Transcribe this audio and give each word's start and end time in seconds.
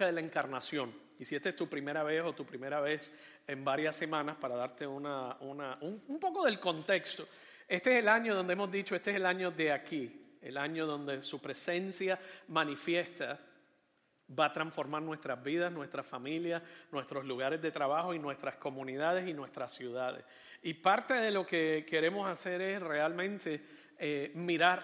acerca 0.00 0.06
de 0.06 0.12
la 0.12 0.20
encarnación. 0.20 0.94
Y 1.18 1.24
si 1.26 1.36
esta 1.36 1.50
es 1.50 1.56
tu 1.56 1.68
primera 1.68 2.02
vez 2.02 2.22
o 2.22 2.32
tu 2.32 2.46
primera 2.46 2.80
vez 2.80 3.12
en 3.46 3.62
varias 3.62 3.94
semanas, 3.94 4.36
para 4.40 4.56
darte 4.56 4.86
una, 4.86 5.36
un, 5.40 5.60
un 6.08 6.18
poco 6.18 6.44
del 6.46 6.58
contexto, 6.58 7.28
este 7.68 7.92
es 7.92 7.98
el 7.98 8.08
año 8.08 8.34
donde 8.34 8.54
hemos 8.54 8.70
dicho, 8.70 8.96
este 8.96 9.10
es 9.10 9.16
el 9.16 9.26
año 9.26 9.50
de 9.50 9.72
aquí, 9.72 10.38
el 10.40 10.56
año 10.56 10.86
donde 10.86 11.20
su 11.20 11.38
presencia 11.38 12.18
manifiesta 12.48 13.38
va 14.38 14.46
a 14.46 14.52
transformar 14.52 15.02
nuestras 15.02 15.42
vidas, 15.42 15.70
nuestras 15.70 16.06
familias, 16.06 16.62
nuestros 16.90 17.26
lugares 17.26 17.60
de 17.60 17.70
trabajo 17.70 18.14
y 18.14 18.18
nuestras 18.18 18.56
comunidades 18.56 19.28
y 19.28 19.34
nuestras 19.34 19.74
ciudades. 19.74 20.24
Y 20.62 20.74
parte 20.74 21.14
de 21.14 21.30
lo 21.30 21.44
que 21.44 21.84
queremos 21.86 22.26
hacer 22.26 22.62
es 22.62 22.80
realmente 22.80 23.60
eh, 23.98 24.32
mirar 24.34 24.82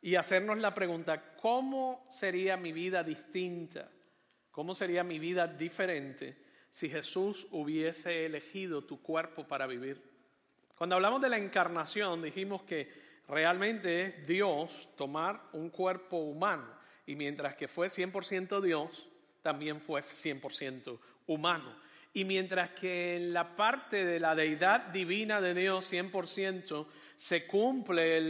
y 0.00 0.16
hacernos 0.16 0.58
la 0.58 0.74
pregunta, 0.74 1.36
¿cómo 1.36 2.04
sería 2.10 2.56
mi 2.56 2.72
vida 2.72 3.04
distinta? 3.04 3.88
¿Cómo 4.52 4.74
sería 4.74 5.02
mi 5.02 5.18
vida 5.18 5.46
diferente 5.46 6.36
si 6.70 6.88
Jesús 6.88 7.46
hubiese 7.50 8.26
elegido 8.26 8.84
tu 8.84 9.00
cuerpo 9.02 9.48
para 9.48 9.66
vivir? 9.66 10.00
Cuando 10.76 10.94
hablamos 10.94 11.22
de 11.22 11.30
la 11.30 11.38
encarnación, 11.38 12.22
dijimos 12.22 12.62
que 12.62 12.88
realmente 13.28 14.02
es 14.02 14.26
Dios 14.26 14.90
tomar 14.94 15.40
un 15.54 15.70
cuerpo 15.70 16.18
humano 16.18 16.66
y 17.06 17.16
mientras 17.16 17.54
que 17.54 17.66
fue 17.66 17.88
100% 17.88 18.60
Dios, 18.60 19.08
también 19.40 19.80
fue 19.80 20.02
100% 20.02 20.98
humano. 21.26 21.74
Y 22.12 22.24
mientras 22.24 22.70
que 22.70 23.16
en 23.16 23.32
la 23.32 23.56
parte 23.56 24.04
de 24.04 24.20
la 24.20 24.34
deidad 24.34 24.88
divina 24.88 25.40
de 25.40 25.54
Dios 25.54 25.90
100% 25.90 26.86
se 27.16 27.46
cumple 27.46 28.20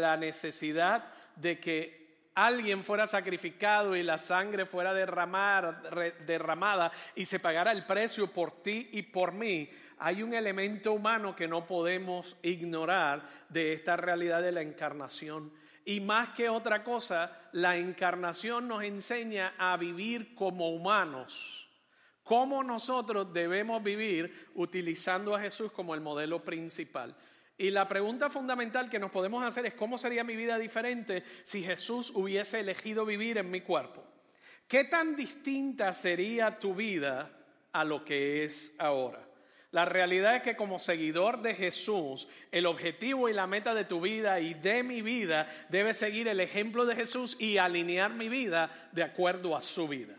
la 0.00 0.16
necesidad 0.16 1.12
de 1.36 1.60
que 1.60 2.07
alguien 2.38 2.84
fuera 2.84 3.08
sacrificado 3.08 3.96
y 3.96 4.04
la 4.04 4.16
sangre 4.16 4.64
fuera 4.64 4.94
derramada 4.94 6.92
y 7.16 7.24
se 7.24 7.40
pagara 7.40 7.72
el 7.72 7.84
precio 7.84 8.32
por 8.32 8.62
ti 8.62 8.90
y 8.92 9.02
por 9.02 9.32
mí, 9.32 9.68
hay 9.98 10.22
un 10.22 10.32
elemento 10.32 10.92
humano 10.92 11.34
que 11.34 11.48
no 11.48 11.66
podemos 11.66 12.36
ignorar 12.42 13.28
de 13.48 13.72
esta 13.72 13.96
realidad 13.96 14.40
de 14.40 14.52
la 14.52 14.62
encarnación. 14.62 15.52
Y 15.84 15.98
más 15.98 16.28
que 16.28 16.48
otra 16.48 16.84
cosa, 16.84 17.36
la 17.50 17.76
encarnación 17.76 18.68
nos 18.68 18.84
enseña 18.84 19.54
a 19.58 19.76
vivir 19.76 20.32
como 20.36 20.70
humanos. 20.70 21.68
Cómo 22.22 22.62
nosotros 22.62 23.32
debemos 23.32 23.82
vivir 23.82 24.50
utilizando 24.54 25.34
a 25.34 25.40
Jesús 25.40 25.72
como 25.72 25.92
el 25.92 26.00
modelo 26.00 26.44
principal. 26.44 27.16
Y 27.60 27.72
la 27.72 27.88
pregunta 27.88 28.30
fundamental 28.30 28.88
que 28.88 29.00
nos 29.00 29.10
podemos 29.10 29.44
hacer 29.44 29.66
es, 29.66 29.74
¿cómo 29.74 29.98
sería 29.98 30.22
mi 30.22 30.36
vida 30.36 30.56
diferente 30.58 31.24
si 31.42 31.60
Jesús 31.64 32.12
hubiese 32.14 32.60
elegido 32.60 33.04
vivir 33.04 33.36
en 33.36 33.50
mi 33.50 33.62
cuerpo? 33.62 34.04
¿Qué 34.68 34.84
tan 34.84 35.16
distinta 35.16 35.92
sería 35.92 36.60
tu 36.60 36.72
vida 36.76 37.32
a 37.72 37.82
lo 37.82 38.04
que 38.04 38.44
es 38.44 38.76
ahora? 38.78 39.28
La 39.72 39.84
realidad 39.84 40.36
es 40.36 40.42
que 40.42 40.56
como 40.56 40.78
seguidor 40.78 41.42
de 41.42 41.54
Jesús, 41.54 42.28
el 42.52 42.64
objetivo 42.64 43.28
y 43.28 43.34
la 43.34 43.48
meta 43.48 43.74
de 43.74 43.84
tu 43.84 44.00
vida 44.00 44.38
y 44.38 44.54
de 44.54 44.84
mi 44.84 45.02
vida 45.02 45.48
debe 45.68 45.94
seguir 45.94 46.28
el 46.28 46.38
ejemplo 46.38 46.86
de 46.86 46.94
Jesús 46.94 47.36
y 47.40 47.58
alinear 47.58 48.14
mi 48.14 48.28
vida 48.28 48.70
de 48.92 49.02
acuerdo 49.02 49.56
a 49.56 49.60
su 49.60 49.88
vida. 49.88 50.14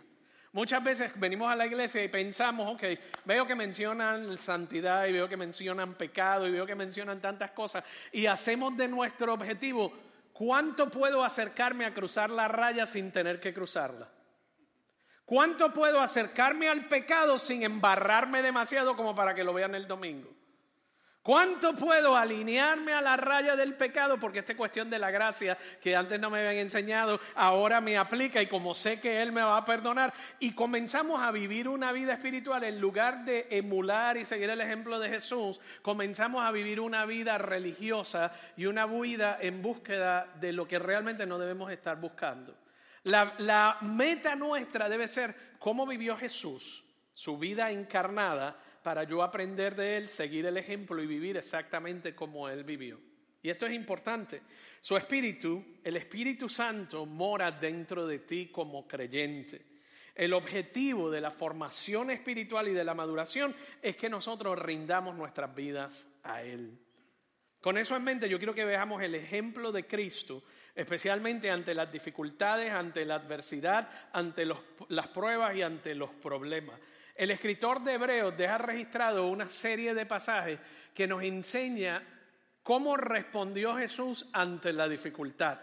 Muchas 0.52 0.84
veces 0.84 1.12
venimos 1.16 1.52
a 1.52 1.56
la 1.56 1.68
iglesia 1.68 2.04
y 2.04 2.08
pensamos, 2.08 2.74
ok, 2.74 2.84
veo 3.26 3.46
que 3.46 3.54
mencionan 3.54 4.36
santidad 4.40 5.06
y 5.06 5.12
veo 5.12 5.30
que 5.30 5.38
mencionan 5.38 5.94
pecado 5.94 6.48
y 6.48 6.52
veo 6.52 6.66
que 6.66 6.74
mencionan 6.74 7.22
tantas 7.22 7.52
cosas 7.52 7.84
y 8.12 8.26
hacemos 8.26 8.76
de 8.76 8.88
nuestro 8.88 9.34
objetivo, 9.34 9.94
¿cuánto 10.34 10.90
puedo 10.90 11.24
acercarme 11.24 11.86
a 11.86 11.94
cruzar 11.94 12.32
la 12.32 12.48
raya 12.48 12.88
sin 12.88 13.12
tener 13.12 13.40
que 13.40 13.54
cruzarla? 13.54 14.09
¿Cuánto 15.24 15.72
puedo 15.72 16.02
acercarme 16.02 16.68
al 16.68 16.88
pecado 16.88 17.38
sin 17.38 17.62
embarrarme 17.62 18.42
demasiado 18.42 18.96
como 18.96 19.14
para 19.14 19.36
que 19.36 19.44
lo 19.44 19.54
vean 19.54 19.76
el 19.76 19.88
domingo? 19.88 20.39
¿Cuánto 21.22 21.75
puedo 21.75 22.16
alinearme 22.16 22.94
a 22.94 23.02
la 23.02 23.18
raya 23.18 23.57
del 23.57 23.75
pecado? 23.75 24.18
Porque 24.18 24.40
esta 24.40 24.56
cuestión 24.56 24.90
de 24.90 24.97
la 24.97 25.12
gracia 25.12 25.57
que 25.81 25.94
antes 25.94 26.18
no 26.18 26.30
me 26.30 26.40
habían 26.40 26.56
enseñado, 26.56 27.19
ahora 27.35 27.81
me 27.81 27.97
aplica 27.97 28.41
y 28.41 28.47
como 28.47 28.74
sé 28.74 29.02
que 29.02 29.22
Él 29.22 29.34
me 29.34 29.41
va 29.41 29.58
a 29.58 29.66
perdonar 29.66 30.13
y 30.40 30.53
comenzamos 30.53 31.22
a 31.22 31.31
vivir 31.31 31.68
una 31.68 31.91
vida 31.91 32.13
espiritual 32.13 32.63
en 32.63 32.79
lugar 32.79 33.25
de 33.25 33.47
emular 33.52 34.16
y 34.16 34.24
seguir 34.24 34.50
el 34.50 34.62
ejemplo 34.62 34.97
de 34.97 35.09
Jesús, 35.09 35.59
comenzamos 35.81 36.46
a 36.46 36.52
vivir 36.52 36.79
una 36.79 37.06
vida 37.06 37.38
religiosa 37.38 38.31
y 38.56 38.66
una 38.66 38.85
vida 38.85 39.38
en 39.41 39.62
búsqueda 39.62 40.25
de 40.40 40.53
lo 40.53 40.69
que 40.69 40.79
realmente 40.79 41.25
no 41.25 41.38
debemos 41.38 41.69
estar 41.69 42.00
buscando. 42.00 42.56
La, 43.03 43.34
la 43.40 43.78
meta 43.81 44.35
nuestra 44.35 44.88
debe 44.88 45.08
ser 45.09 45.35
cómo 45.59 45.85
vivió 45.85 46.16
Jesús, 46.16 46.81
su 47.13 47.38
vida 47.38 47.72
encarnada 47.72 48.58
para 48.84 49.03
yo 49.03 49.22
aprender 49.23 49.75
de 49.75 49.97
Él, 49.97 50.09
seguir 50.09 50.45
el 50.45 50.57
ejemplo 50.57 51.01
y 51.01 51.07
vivir 51.07 51.38
exactamente 51.38 52.16
como 52.16 52.50
Él 52.50 52.63
vivió. 52.63 53.00
Y 53.41 53.50
esto 53.50 53.66
es 53.66 53.73
importante. 53.73 54.41
Su 54.81 54.97
espíritu, 54.97 55.63
el 55.84 55.97
Espíritu 55.97 56.50
Santo, 56.50 57.06
mora 57.06 57.51
dentro 57.51 58.06
de 58.06 58.19
ti 58.19 58.47
como 58.47 58.88
creyente. 58.88 59.66
El 60.13 60.34
objetivo 60.34 61.09
de 61.09 61.22
la 61.22 61.31
formación 61.31 62.12
espiritual 62.12 62.67
y 62.67 62.73
de 62.73 62.84
la 62.84 62.94
maduración 62.94 63.56
es 63.81 63.95
que 63.95 64.09
nosotros 64.09 64.59
rindamos 64.59 65.16
nuestras 65.16 65.56
vidas 65.56 66.07
a 66.23 66.44
Él. 66.44 66.78
Con 67.61 67.78
eso 67.78 67.96
en 67.96 68.03
mente, 68.03 68.29
yo 68.29 68.38
quiero 68.38 68.53
que 68.53 68.63
veamos 68.63 69.01
el 69.01 69.16
ejemplo 69.16 69.72
de 69.72 69.85
Cristo, 69.85 70.44
especialmente 70.73 71.50
ante 71.51 71.73
las 71.73 71.91
dificultades, 71.91 72.72
ante 72.72 73.03
la 73.03 73.16
adversidad, 73.16 73.90
ante 74.13 74.46
las 74.46 75.07
pruebas 75.09 75.56
y 75.56 75.61
ante 75.61 75.94
los 75.94 76.09
problemas. 76.11 76.79
El 77.19 77.31
escritor 77.31 77.84
de 77.84 77.96
Hebreos 77.96 78.38
deja 78.38 78.57
registrado 78.57 79.28
una 79.28 79.50
serie 79.50 79.94
de 79.94 80.06
pasajes 80.06 80.57
que 80.94 81.06
nos 81.06 81.22
enseña 81.22 82.02
cómo 82.63 82.96
respondió 82.96 83.75
Jesús 83.75 84.30
ante 84.31 84.72
la 84.72 84.88
dificultad 84.88 85.59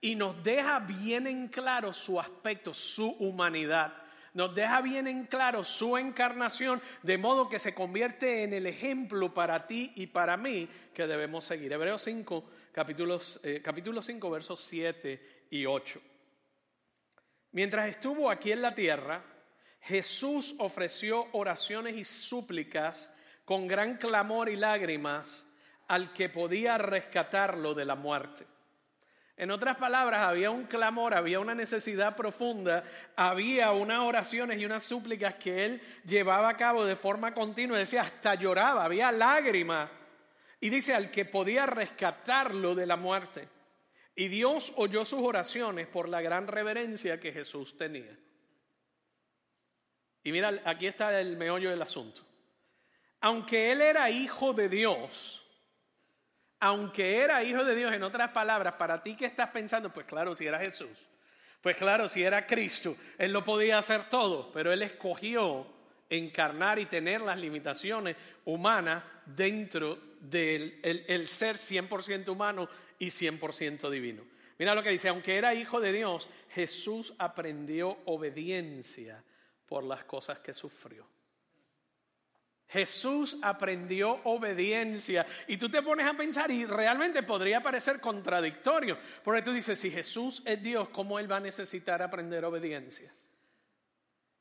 y 0.00 0.14
nos 0.14 0.42
deja 0.42 0.78
bien 0.78 1.26
en 1.26 1.48
claro 1.48 1.92
su 1.92 2.18
aspecto, 2.18 2.72
su 2.72 3.10
humanidad. 3.10 3.92
Nos 4.32 4.54
deja 4.54 4.80
bien 4.80 5.06
en 5.06 5.26
claro 5.26 5.64
su 5.64 5.98
encarnación, 5.98 6.80
de 7.02 7.18
modo 7.18 7.50
que 7.50 7.58
se 7.58 7.74
convierte 7.74 8.44
en 8.44 8.54
el 8.54 8.66
ejemplo 8.66 9.34
para 9.34 9.66
ti 9.66 9.92
y 9.96 10.06
para 10.06 10.38
mí 10.38 10.66
que 10.94 11.06
debemos 11.06 11.44
seguir. 11.44 11.74
Hebreos 11.74 12.00
5, 12.04 12.44
capítulos, 12.72 13.38
eh, 13.42 13.60
capítulo 13.62 14.00
5, 14.00 14.30
versos 14.30 14.60
7 14.60 15.46
y 15.50 15.66
8. 15.66 16.00
Mientras 17.52 17.90
estuvo 17.90 18.30
aquí 18.30 18.50
en 18.50 18.62
la 18.62 18.74
tierra, 18.74 19.35
Jesús 19.86 20.54
ofreció 20.58 21.28
oraciones 21.32 21.96
y 21.96 22.02
súplicas 22.02 23.12
con 23.44 23.68
gran 23.68 23.98
clamor 23.98 24.48
y 24.48 24.56
lágrimas 24.56 25.46
al 25.86 26.12
que 26.12 26.28
podía 26.28 26.76
rescatarlo 26.76 27.72
de 27.72 27.84
la 27.84 27.94
muerte. 27.94 28.44
En 29.36 29.50
otras 29.52 29.76
palabras, 29.76 30.26
había 30.26 30.50
un 30.50 30.64
clamor, 30.64 31.14
había 31.14 31.38
una 31.38 31.54
necesidad 31.54 32.16
profunda, 32.16 32.82
había 33.14 33.70
unas 33.70 34.00
oraciones 34.00 34.58
y 34.58 34.64
unas 34.64 34.82
súplicas 34.82 35.34
que 35.34 35.64
él 35.64 35.82
llevaba 36.04 36.48
a 36.48 36.56
cabo 36.56 36.84
de 36.84 36.96
forma 36.96 37.32
continua, 37.32 37.78
decía, 37.78 38.02
hasta 38.02 38.34
lloraba, 38.34 38.84
había 38.84 39.12
lágrimas. 39.12 39.90
Y 40.58 40.70
dice, 40.70 40.94
al 40.94 41.12
que 41.12 41.26
podía 41.26 41.66
rescatarlo 41.66 42.74
de 42.74 42.86
la 42.86 42.96
muerte. 42.96 43.48
Y 44.16 44.28
Dios 44.28 44.72
oyó 44.76 45.04
sus 45.04 45.20
oraciones 45.20 45.86
por 45.86 46.08
la 46.08 46.22
gran 46.22 46.48
reverencia 46.48 47.20
que 47.20 47.30
Jesús 47.30 47.76
tenía. 47.76 48.18
Y 50.26 50.32
mira, 50.32 50.60
aquí 50.64 50.88
está 50.88 51.20
el 51.20 51.36
meollo 51.36 51.70
del 51.70 51.80
asunto. 51.80 52.20
Aunque 53.20 53.70
él 53.70 53.80
era 53.80 54.10
hijo 54.10 54.52
de 54.52 54.68
Dios, 54.68 55.46
aunque 56.58 57.18
era 57.18 57.44
hijo 57.44 57.62
de 57.62 57.76
Dios, 57.76 57.94
en 57.94 58.02
otras 58.02 58.32
palabras, 58.32 58.74
para 58.74 59.04
ti 59.04 59.14
que 59.14 59.24
estás 59.24 59.50
pensando, 59.50 59.92
pues 59.92 60.04
claro, 60.04 60.34
si 60.34 60.44
era 60.44 60.58
Jesús, 60.58 60.98
pues 61.60 61.76
claro, 61.76 62.08
si 62.08 62.24
era 62.24 62.44
Cristo, 62.44 62.96
él 63.18 63.32
lo 63.32 63.44
podía 63.44 63.78
hacer 63.78 64.08
todo, 64.08 64.50
pero 64.50 64.72
él 64.72 64.82
escogió 64.82 65.64
encarnar 66.10 66.80
y 66.80 66.86
tener 66.86 67.20
las 67.20 67.38
limitaciones 67.38 68.16
humanas 68.46 69.04
dentro 69.26 69.96
del 70.18 70.80
el, 70.82 71.28
ser 71.28 71.54
100% 71.54 72.30
humano 72.30 72.68
y 72.98 73.10
100% 73.10 73.88
divino. 73.90 74.24
Mira 74.58 74.74
lo 74.74 74.82
que 74.82 74.90
dice, 74.90 75.06
aunque 75.08 75.36
era 75.36 75.54
hijo 75.54 75.78
de 75.80 75.92
Dios, 75.92 76.28
Jesús 76.50 77.14
aprendió 77.16 77.98
obediencia 78.06 79.22
por 79.66 79.84
las 79.84 80.04
cosas 80.04 80.38
que 80.38 80.54
sufrió. 80.54 81.06
Jesús 82.68 83.36
aprendió 83.42 84.20
obediencia. 84.24 85.26
Y 85.46 85.56
tú 85.56 85.68
te 85.68 85.82
pones 85.82 86.06
a 86.06 86.14
pensar 86.14 86.50
y 86.50 86.66
realmente 86.66 87.22
podría 87.22 87.62
parecer 87.62 88.00
contradictorio. 88.00 88.98
Porque 89.22 89.42
tú 89.42 89.52
dices, 89.52 89.78
si 89.78 89.90
Jesús 89.90 90.42
es 90.44 90.62
Dios, 90.62 90.88
¿cómo 90.88 91.18
Él 91.18 91.30
va 91.30 91.36
a 91.36 91.40
necesitar 91.40 92.02
aprender 92.02 92.44
obediencia? 92.44 93.12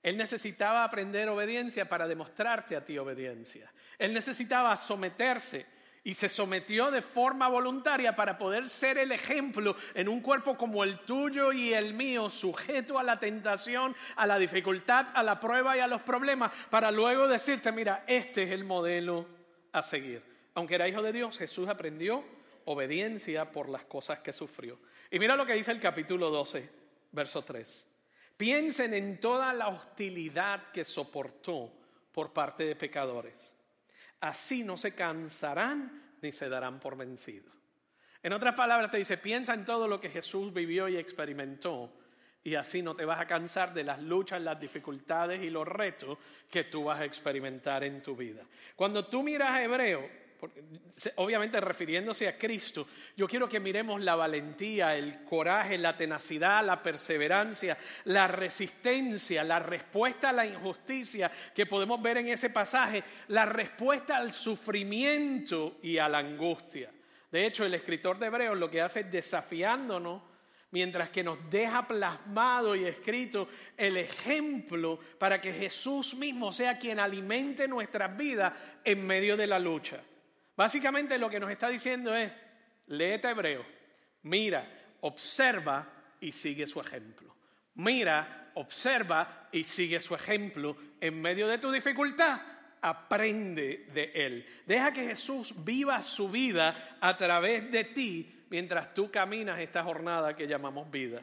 Él 0.01 0.18
necesitaba 0.18 0.83
aprender 0.83 1.30
obediencia 1.30 1.89
para 1.89 2.07
demostrarte 2.07 2.75
a 2.75 2.86
ti 2.86 2.98
obediencia. 2.98 3.71
Él 3.98 4.13
necesitaba 4.13 4.75
someterse 4.75 5.66
y 6.06 6.13
se 6.13 6.30
sometió 6.30 6.92
de 6.92 7.02
forma 7.02 7.48
voluntaria 7.48 8.16
para 8.16 8.38
poder 8.38 8.69
ser 8.69 9.00
el 9.00 9.12
ejemplo 9.12 9.75
en 9.96 10.07
un 10.07 10.22
cuerpo 10.22 10.56
como 10.56 10.84
el 10.84 11.00
tuyo 11.00 11.52
y 11.52 11.74
el 11.74 11.96
mío, 11.96 12.30
sujeto 12.30 13.00
a 13.00 13.04
la 13.04 13.19
tentación, 13.19 13.96
a 14.16 14.28
la 14.28 14.38
dificultad, 14.38 15.07
a 15.16 15.24
la 15.24 15.40
prueba 15.40 15.75
y 15.75 15.80
a 15.80 15.88
los 15.88 16.04
problemas, 16.04 16.52
para 16.69 16.92
luego 16.92 17.28
decirte, 17.28 17.72
mira, 17.72 18.04
este 18.06 18.44
es 18.44 18.52
el 18.52 18.63
modelo 18.63 19.25
a 19.72 19.81
seguir. 19.81 20.22
Aunque 20.54 20.75
era 20.75 20.88
hijo 20.88 21.02
de 21.02 21.12
Dios, 21.12 21.40
Jesús 21.40 21.68
aprendió 21.68 22.24
obediencia 22.66 23.52
por 23.52 23.68
las 23.68 23.86
cosas 23.86 24.19
que 24.19 24.31
sufrió. 24.31 24.78
Y 25.10 25.18
mira 25.18 25.36
lo 25.36 25.44
que 25.44 25.54
dice 25.54 25.72
el 25.72 25.80
capítulo 25.80 26.30
12, 26.30 26.69
verso 27.13 27.44
3. 27.44 27.88
Piensen 28.38 28.94
en 28.94 29.19
toda 29.19 29.52
la 29.54 29.69
hostilidad 29.69 30.72
que 30.72 30.84
soportó 30.84 31.72
por 32.12 32.31
parte 32.31 32.63
de 32.63 32.75
pecadores 32.75 33.55
así 34.21 34.63
no 34.63 34.77
se 34.77 34.94
cansarán 34.94 36.15
ni 36.21 36.31
se 36.31 36.50
darán 36.50 36.79
por 36.79 36.97
vencidos. 36.97 37.53
En 38.23 38.33
otras 38.33 38.56
palabras, 38.56 38.89
te 38.89 38.97
dice, 38.97 39.17
piensa 39.17 39.53
en 39.53 39.65
todo 39.65 39.88
lo 39.88 40.00
que 40.00 40.09
Jesús 40.09 40.51
vivió 40.51 40.88
y 40.88 40.97
experimentó 40.97 41.91
y 42.45 42.53
así 42.53 42.83
no 42.83 42.95
te 42.95 43.06
vas 43.06 43.19
a 43.19 43.25
cansar 43.25 43.73
de 43.73 43.83
las 43.83 44.01
luchas, 44.01 44.39
las 44.41 44.59
dificultades 44.59 45.41
y 45.41 45.50
los 45.50 45.67
retos 45.67 46.17
que 46.50 46.65
tú 46.65 46.83
vas 46.85 47.01
a 47.01 47.06
experimentar 47.06 47.83
en 47.83 48.03
tu 48.03 48.15
vida. 48.15 48.44
Cuando 48.75 49.07
tú 49.07 49.23
miras 49.23 49.50
a 49.50 49.63
Hebreo, 49.63 50.07
obviamente 51.15 51.59
refiriéndose 51.59 52.27
a 52.27 52.37
Cristo, 52.37 52.87
yo 53.15 53.27
quiero 53.27 53.47
que 53.47 53.59
miremos 53.59 54.01
la 54.01 54.15
valentía, 54.15 54.95
el 54.95 55.23
coraje, 55.23 55.77
la 55.77 55.95
tenacidad, 55.97 56.65
la 56.65 56.81
perseverancia, 56.81 57.77
la 58.05 58.27
resistencia, 58.27 59.43
la 59.43 59.59
respuesta 59.59 60.29
a 60.29 60.33
la 60.33 60.45
injusticia 60.45 61.31
que 61.53 61.65
podemos 61.65 62.01
ver 62.01 62.17
en 62.17 62.29
ese 62.29 62.49
pasaje, 62.49 63.03
la 63.29 63.45
respuesta 63.45 64.17
al 64.17 64.31
sufrimiento 64.31 65.77
y 65.81 65.97
a 65.97 66.09
la 66.09 66.19
angustia. 66.19 66.91
De 67.31 67.45
hecho, 67.45 67.65
el 67.65 67.73
escritor 67.73 68.17
de 68.17 68.27
Hebreos 68.27 68.57
lo 68.57 68.69
que 68.69 68.81
hace 68.81 69.01
es 69.01 69.11
desafiándonos 69.11 70.21
mientras 70.71 71.09
que 71.09 71.23
nos 71.23 71.37
deja 71.49 71.87
plasmado 71.87 72.75
y 72.75 72.83
escrito 72.83 73.47
el 73.77 73.95
ejemplo 73.95 74.99
para 75.17 75.39
que 75.39 75.53
Jesús 75.53 76.15
mismo 76.15 76.51
sea 76.51 76.77
quien 76.77 76.99
alimente 76.99 77.65
nuestras 77.65 78.15
vidas 78.17 78.53
en 78.83 79.07
medio 79.07 79.37
de 79.37 79.47
la 79.47 79.57
lucha. 79.57 80.01
Básicamente 80.56 81.18
lo 81.18 81.30
que 81.30 81.40
nos 81.40 81.52
está 81.52 81.68
diciendo 81.69 82.16
es, 82.16 82.31
léete 82.88 83.30
hebreo, 83.30 83.66
mira, 84.24 84.66
observa 85.02 85.88
y 86.19 86.31
sigue 86.31 86.66
su 86.66 86.80
ejemplo. 86.80 87.36
Mira, 87.75 88.52
observa 88.54 89.50
y 89.52 89.63
sigue 89.63 90.00
su 90.00 90.16
ejemplo. 90.16 90.78
En 91.02 91.22
medio 91.22 91.48
de 91.48 91.57
tu 91.57 91.72
dificultad, 91.72 92.40
aprende 92.81 93.88
de 93.94 94.12
él. 94.13 94.46
Deja 94.66 94.94
que 94.94 95.04
Jesús 95.04 95.54
viva 95.63 96.02
su 96.02 96.30
vida 96.30 96.98
a 97.02 97.18
través 97.18 97.69
de 97.69 97.84
ti 97.86 98.46
mientras 98.50 98.94
tú 98.94 99.12
caminas 99.12 99.60
esta 99.60 99.84
jornada 99.84 100.36
que 100.36 100.48
llamamos 100.48 100.90
vida. 100.90 101.22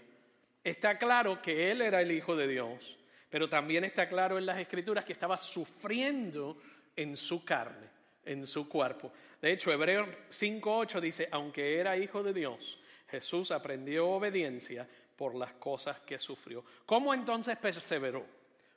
Está 0.63 0.99
claro 0.99 1.41
que 1.41 1.71
él 1.71 1.81
era 1.81 2.03
el 2.03 2.13
Hijo 2.13 2.37
de 2.37 2.47
Dios, 2.47 2.99
pero 3.31 3.49
también 3.49 3.85
está 3.85 4.09
claro 4.09 4.37
en 4.37 4.45
las 4.45 4.59
Escrituras 4.59 5.07
que 5.07 5.15
estaba 5.15 5.39
sufriendo 5.39 6.61
en 6.95 7.17
su 7.17 7.43
carne 7.45 8.02
en 8.25 8.47
su 8.47 8.69
cuerpo. 8.69 9.13
De 9.41 9.53
hecho, 9.53 9.73
Hebreos 9.73 10.09
5.8 10.31 11.01
dice, 11.01 11.29
aunque 11.31 11.79
era 11.79 11.97
hijo 11.97 12.23
de 12.23 12.33
Dios, 12.33 12.79
Jesús 13.09 13.51
aprendió 13.51 14.09
obediencia 14.09 14.89
por 15.17 15.35
las 15.35 15.53
cosas 15.55 16.01
que 16.01 16.19
sufrió. 16.19 16.65
¿Cómo 16.87 17.13
entonces 17.13 17.57
perseveró? 17.59 18.25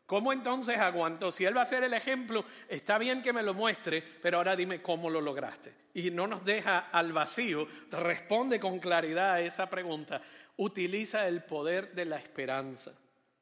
¿Cómo 0.05 0.31
entonces 0.31 0.77
aguantó? 0.77 1.31
Si 1.31 1.45
Él 1.45 1.57
va 1.57 1.61
a 1.61 1.65
ser 1.65 1.83
el 1.83 1.93
ejemplo, 1.93 2.45
está 2.69 2.97
bien 2.99 3.23
que 3.23 3.33
me 3.33 3.41
lo 3.41 3.55
muestre, 3.55 4.03
pero 4.21 4.37
ahora 4.37 4.55
dime 4.55 4.81
cómo 4.81 5.09
lo 5.09 5.19
lograste. 5.19 5.73
Y 5.95 6.11
no 6.11 6.27
nos 6.27 6.45
deja 6.45 6.89
al 6.91 7.11
vacío, 7.11 7.67
responde 7.89 8.59
con 8.59 8.79
claridad 8.79 9.33
a 9.33 9.41
esa 9.41 9.67
pregunta. 9.67 10.21
Utiliza 10.57 11.27
el 11.27 11.43
poder 11.43 11.93
de 11.93 12.05
la 12.05 12.17
esperanza. 12.17 12.93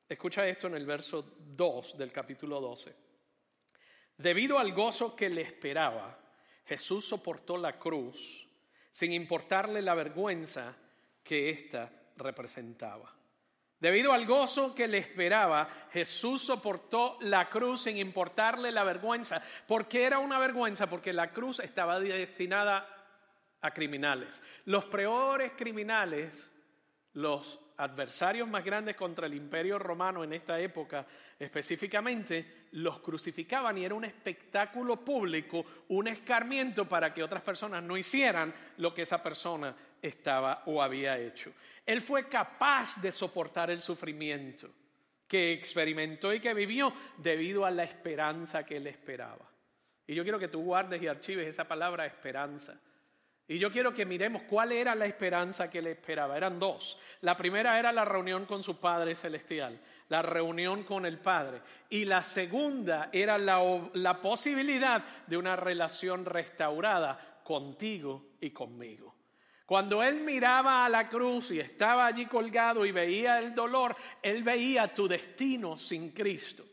Escucha 0.08 0.48
esto 0.48 0.68
en 0.68 0.76
el 0.76 0.86
verso 0.86 1.36
2 1.38 1.98
del 1.98 2.12
capítulo 2.12 2.62
12. 2.62 3.03
Debido 4.18 4.60
al 4.60 4.74
gozo 4.74 5.16
que 5.16 5.30
le 5.30 5.42
esperaba, 5.42 6.18
Jesús 6.66 7.06
soportó 7.06 7.58
la 7.58 7.78
cruz 7.78 8.48
sin 8.92 9.12
importarle 9.12 9.82
la 9.82 9.96
vergüenza 9.96 10.76
que 11.24 11.50
ésta 11.50 11.92
representaba. 12.18 13.12
Debido 13.80 14.14
al 14.14 14.26
gozo 14.26 14.74
que 14.74 14.88
le 14.88 15.00
esperaba, 15.00 15.68
Jesús 15.92 16.42
soportó 16.42 17.18
la 17.22 17.50
cruz 17.50 17.82
sin 17.82 17.98
importarle 17.98 18.72
la 18.72 18.86
vergüenza. 18.86 19.44
¿Por 19.68 19.90
qué 19.90 20.06
era 20.06 20.20
una 20.20 20.40
vergüenza? 20.40 20.88
Porque 20.88 21.12
la 21.12 21.32
cruz 21.32 21.60
estaba 21.60 22.00
destinada 22.00 22.88
a 23.60 23.72
criminales. 23.72 24.42
Los 24.66 24.86
peores 24.86 25.52
criminales, 25.58 26.54
los 27.14 27.60
adversarios 27.76 28.48
más 28.48 28.64
grandes 28.64 28.96
contra 28.96 29.26
el 29.26 29.34
imperio 29.34 29.78
romano 29.80 30.24
en 30.24 30.32
esta 30.32 30.60
época 30.60 31.06
específicamente, 31.38 32.63
los 32.74 33.00
crucificaban 33.00 33.78
y 33.78 33.86
era 33.86 33.96
un 33.96 34.06
espectáculo 34.06 34.98
público, 35.04 35.66
un 35.90 36.08
escarmiento 36.08 36.88
para 36.88 37.14
que 37.14 37.24
otras 37.24 37.42
personas 37.42 37.84
no 37.84 37.96
hicieran 37.96 38.54
lo 38.78 38.94
que 38.94 39.04
esa 39.04 39.22
persona 39.22 39.76
estaba 40.02 40.64
o 40.66 40.82
había 40.82 41.18
hecho. 41.18 41.54
Él 41.86 42.02
fue 42.02 42.28
capaz 42.28 43.02
de 43.02 43.12
soportar 43.12 43.70
el 43.70 43.82
sufrimiento 43.82 44.70
que 45.28 45.54
experimentó 45.54 46.34
y 46.34 46.40
que 46.40 46.54
vivió 46.54 46.94
debido 47.18 47.66
a 47.66 47.72
la 47.72 47.84
esperanza 47.84 48.66
que 48.66 48.78
él 48.78 48.88
esperaba. 48.88 49.50
Y 50.06 50.16
yo 50.16 50.24
quiero 50.24 50.40
que 50.40 50.48
tú 50.48 50.62
guardes 50.64 51.02
y 51.02 51.08
archives 51.08 51.48
esa 51.48 51.68
palabra 51.68 52.06
esperanza. 52.06 52.80
Y 53.54 53.60
yo 53.60 53.72
quiero 53.72 53.94
que 53.94 54.04
miremos 54.04 54.42
cuál 54.50 54.72
era 54.72 54.96
la 54.96 55.06
esperanza 55.06 55.70
que 55.70 55.80
le 55.80 55.92
esperaba. 55.92 56.36
Eran 56.36 56.58
dos. 56.58 56.98
La 57.22 57.38
primera 57.38 57.78
era 57.78 57.92
la 57.92 58.04
reunión 58.04 58.48
con 58.48 58.64
su 58.64 58.80
Padre 58.80 59.14
Celestial, 59.14 59.80
la 60.10 60.24
reunión 60.24 60.82
con 60.82 61.06
el 61.06 61.20
Padre. 61.20 61.62
Y 61.88 62.06
la 62.06 62.24
segunda 62.24 63.10
era 63.14 63.38
la, 63.38 64.20
posibilidad 64.20 65.04
de 65.28 65.38
una 65.38 65.56
relación 65.56 66.26
restaurada 66.26 67.42
contigo 67.44 68.32
y 68.42 68.50
conmigo. 68.50 69.14
Cuando 69.68 70.02
él 70.02 70.22
miraba 70.22 70.84
a 70.84 70.90
la 70.90 71.08
cruz 71.08 71.52
y 71.52 71.60
estaba 71.60 72.08
allí 72.08 72.26
colgado 72.26 72.88
y 72.88 72.92
veía 72.92 73.38
el 73.38 73.54
dolor, 73.54 73.96
él 74.24 74.42
veía 74.42 74.92
tu 74.92 75.08
destino 75.08 75.78
sin 75.78 76.10
Cristo. 76.10 76.66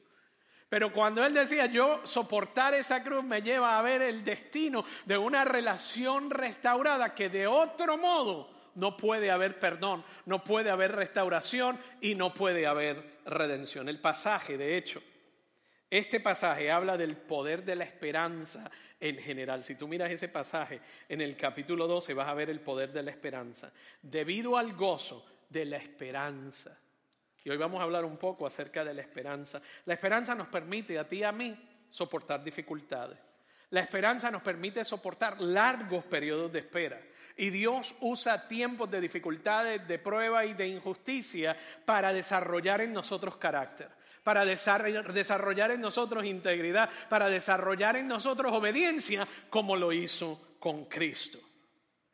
Pero 0.71 0.93
cuando 0.93 1.25
él 1.25 1.35
decía, 1.35 1.67
yo 1.67 2.01
soportar 2.07 2.75
esa 2.75 3.03
cruz 3.03 3.25
me 3.25 3.43
lleva 3.43 3.77
a 3.77 3.83
ver 3.83 4.03
el 4.03 4.25
destino 4.25 4.85
de 5.05 5.19
una 5.19 5.45
relación 5.45 6.31
restaurada 6.31 7.13
que 7.13 7.29
de 7.29 7.49
otro 7.49 7.99
modo 7.99 8.49
no 8.77 8.97
puede 8.97 9.33
haber 9.33 9.59
perdón, 9.59 10.05
no 10.27 10.45
puede 10.45 10.71
haber 10.71 10.93
restauración 10.93 11.77
y 12.01 12.15
no 12.15 12.33
puede 12.33 12.69
haber 12.69 13.19
redención. 13.25 13.89
El 13.89 13.99
pasaje, 13.99 14.57
de 14.57 14.77
hecho, 14.77 15.03
este 15.91 16.21
pasaje 16.21 16.71
habla 16.71 16.97
del 16.97 17.17
poder 17.17 17.65
de 17.65 17.75
la 17.75 17.83
esperanza 17.83 18.71
en 19.01 19.19
general. 19.19 19.65
Si 19.65 19.75
tú 19.75 19.89
miras 19.89 20.13
ese 20.13 20.29
pasaje 20.29 20.81
en 21.09 21.21
el 21.21 21.37
capítulo 21.37 21.89
12 21.89 22.15
vas 22.15 22.29
a 22.29 22.35
ver 22.35 22.49
el 22.49 22.61
poder 22.61 22.93
de 22.93 23.03
la 23.03 23.11
esperanza. 23.11 23.73
Debido 24.01 24.57
al 24.57 24.75
gozo 24.75 25.27
de 25.49 25.65
la 25.65 25.79
esperanza. 25.79 26.79
Y 27.45 27.51
hoy 27.51 27.57
vamos 27.57 27.81
a 27.81 27.85
hablar 27.85 28.05
un 28.05 28.17
poco 28.17 28.47
acerca 28.47 28.85
de 28.85 28.95
la 28.95 29.03
esperanza. 29.03 29.61
La 29.87 29.95
esperanza 29.95 30.35
nos 30.35 30.49
permite 30.49 30.99
a 30.99 31.09
ti 31.09 31.19
y 31.19 31.25
a 31.25 31.33
mí 31.33 31.57
soportar 31.89 32.45
dificultades. 32.45 33.19
La 33.71 33.81
esperanza 33.81 34.31
nos 34.31 34.43
permite 34.43 34.85
soportar 34.85 35.41
largos 35.41 36.05
periodos 36.05 36.53
de 36.53 36.59
espera. 36.59 37.01
Y 37.37 37.51
Dios 37.51 37.95
usa 38.01 38.49
tiempos 38.49 38.91
de 38.91 39.01
dificultades, 39.01 39.87
de 39.87 39.99
prueba 39.99 40.45
y 40.45 40.55
de 40.55 40.67
injusticia 40.67 41.57
para 41.85 42.13
desarrollar 42.13 42.81
en 42.81 42.93
nosotros 42.93 43.37
carácter, 43.37 43.89
para 44.23 44.45
desarrollar 44.45 45.71
en 45.71 45.81
nosotros 45.81 46.25
integridad, 46.25 46.91
para 47.09 47.29
desarrollar 47.29 47.97
en 47.97 48.09
nosotros 48.09 48.53
obediencia 48.53 49.27
como 49.49 49.77
lo 49.77 49.93
hizo 49.93 50.57
con 50.59 50.87
Cristo. 50.87 51.39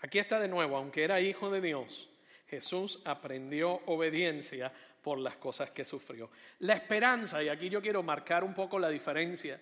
Aquí 0.01 0.19
está 0.19 0.39
de 0.39 0.49
nuevo, 0.49 0.77
aunque 0.77 1.03
era 1.03 1.21
hijo 1.21 1.51
de 1.51 1.63
Dios, 1.63 2.09
Jesús 2.49 3.01
aprendió 3.05 3.81
obediencia 3.87 4.73
por 5.07 5.21
las 5.21 5.37
cosas 5.37 5.71
que 5.71 5.85
sufrió. 5.85 6.29
La 6.59 6.75
esperanza, 6.75 7.41
y 7.41 7.49
aquí 7.49 7.69
yo 7.69 7.81
quiero 7.81 8.03
marcar 8.03 8.43
un 8.43 8.53
poco 8.53 8.77
la 8.77 8.89
diferencia, 8.89 9.57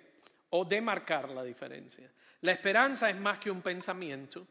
o 0.48 0.64
demarcar 0.64 1.28
la 1.28 1.44
diferencia. 1.44 2.10
La 2.40 2.52
esperanza 2.52 3.10
es 3.10 3.16
más 3.20 3.38
que 3.38 3.50
un 3.50 3.60
pensamiento. 3.60 4.46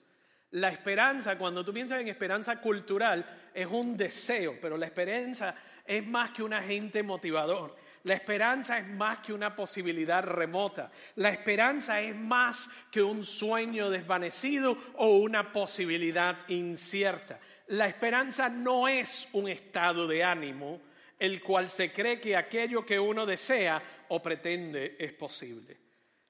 La 0.51 0.69
esperanza, 0.69 1.35
cuando 1.35 1.65
tú 1.65 1.73
piensas 1.73 1.99
en 1.99 2.09
esperanza 2.09 2.61
cultural, 2.61 3.25
es 3.51 3.65
un 3.65 3.97
deseo, 3.97 4.59
pero 4.61 4.77
la 4.77 4.85
esperanza 4.85 5.55
es 5.83 6.05
más 6.05 6.29
que 6.29 6.43
un 6.43 6.53
agente 6.53 7.01
motivador. 7.01 7.75
La 8.03 8.13
esperanza 8.13 8.77
es 8.77 8.87
más 8.87 9.17
que 9.17 9.33
una 9.33 9.55
posibilidad 9.55 10.23
remota. 10.23 10.91
La 11.15 11.29
esperanza 11.29 12.01
es 12.01 12.15
más 12.15 12.69
que 12.91 13.01
un 13.01 13.23
sueño 13.23 13.89
desvanecido 13.89 14.77
o 14.97 15.17
una 15.17 15.51
posibilidad 15.51 16.37
incierta. 16.49 17.39
La 17.67 17.87
esperanza 17.87 18.49
no 18.49 18.87
es 18.87 19.27
un 19.33 19.47
estado 19.47 20.07
de 20.07 20.23
ánimo 20.23 20.81
el 21.23 21.41
cual 21.41 21.69
se 21.69 21.91
cree 21.91 22.19
que 22.19 22.35
aquello 22.35 22.85
que 22.85 22.99
uno 22.99 23.25
desea 23.25 23.81
o 24.09 24.21
pretende 24.21 24.97
es 24.99 25.13
posible. 25.13 25.77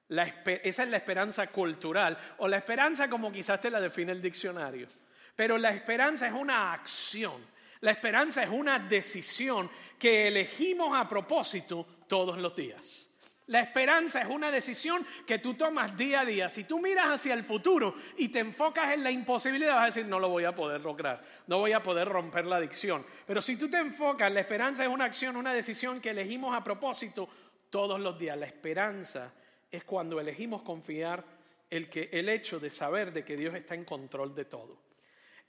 esa 0.08 0.84
es 0.84 0.90
la 0.90 0.98
esperanza 0.98 1.48
cultural 1.48 2.16
o 2.38 2.48
la 2.48 2.58
esperanza 2.58 3.10
como 3.10 3.32
quizás 3.32 3.60
te 3.60 3.72
la 3.72 3.82
define 3.82 4.12
el 4.12 4.22
diccionario. 4.22 4.88
Pero 5.36 5.58
la 5.58 5.72
esperanza 5.72 6.28
es 6.28 6.34
una 6.34 6.74
acción. 6.74 7.44
La 7.80 7.90
esperanza 7.90 8.44
es 8.44 8.50
una 8.50 8.78
decisión 8.78 9.70
que 9.98 10.28
elegimos 10.28 10.96
a 10.96 11.10
propósito 11.10 11.88
todos 12.08 12.38
los 12.38 12.56
días. 12.56 13.10
La 13.48 13.60
esperanza 13.60 14.22
es 14.22 14.30
una 14.30 14.50
decisión 14.52 15.06
que 15.28 15.40
tú 15.40 15.56
tomas 15.56 15.98
día 15.98 16.22
a 16.22 16.26
día. 16.26 16.50
Si 16.50 16.64
tú 16.64 16.80
miras 16.80 17.10
hacia 17.10 17.34
el 17.34 17.44
futuro 17.44 17.96
y 18.18 18.30
te 18.30 18.40
enfocas 18.40 18.94
en 18.94 19.04
la 19.04 19.12
imposibilidad, 19.12 19.76
vas 19.76 19.84
a 19.84 19.86
decir, 19.88 20.08
no 20.08 20.20
lo 20.20 20.30
voy 20.30 20.46
a 20.46 20.56
poder 20.56 20.80
lograr, 20.80 21.22
no 21.48 21.60
voy 21.60 21.74
a 21.74 21.84
poder 21.84 22.08
romper 22.08 22.48
la 22.48 22.56
adicción. 22.56 23.06
Pero 23.28 23.42
si 23.42 23.58
tú 23.58 23.70
te 23.70 23.78
enfocas, 23.78 24.32
la 24.32 24.40
esperanza 24.40 24.84
es 24.84 24.90
una 24.90 25.06
acción, 25.06 25.36
una 25.36 25.54
decisión 25.54 26.00
que 26.00 26.12
elegimos 26.12 26.56
a 26.56 26.64
propósito 26.64 27.28
todos 27.70 28.00
los 28.00 28.18
días. 28.18 28.38
La 28.38 28.46
esperanza 28.46 29.34
es 29.70 29.84
cuando 29.84 30.22
elegimos 30.22 30.62
confiar 30.62 31.26
el, 31.70 31.90
que, 31.90 32.10
el 32.14 32.30
hecho 32.30 32.60
de 32.60 32.70
saber 32.70 33.12
de 33.12 33.26
que 33.26 33.36
Dios 33.36 33.56
está 33.56 33.76
en 33.76 33.84
control 33.84 34.34
de 34.34 34.46
todo. 34.46 34.78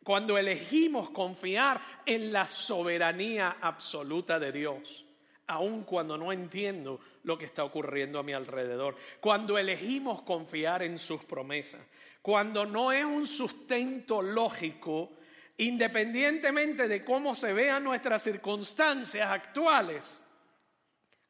Cuando 0.03 0.37
elegimos 0.37 1.11
confiar 1.11 1.81
en 2.05 2.33
la 2.33 2.47
soberanía 2.47 3.59
absoluta 3.61 4.39
de 4.39 4.53
Dios, 4.53 5.04
aun 5.47 5.83
cuando 5.85 6.17
no 6.17 6.33
entiendo 6.33 7.01
lo 7.25 7.37
que 7.37 7.45
está 7.45 7.65
ocurriendo 7.65 8.19
a 8.19 8.23
mi 8.23 8.33
alrededor. 8.33 8.97
Cuando 9.21 9.59
elegimos 9.59 10.23
confiar 10.23 10.83
en 10.83 10.99
sus 10.99 11.25
promesas. 11.25 11.83
Cuando 12.23 12.65
no 12.65 12.93
es 12.93 13.05
un 13.05 13.27
sustento 13.27 14.23
lógico, 14.23 15.13
independientemente 15.59 16.89
de 16.89 17.05
cómo 17.05 17.35
se 17.35 17.53
vean 17.53 17.85
nuestras 17.85 18.23
circunstancias 18.23 19.31
actuales 19.31 20.25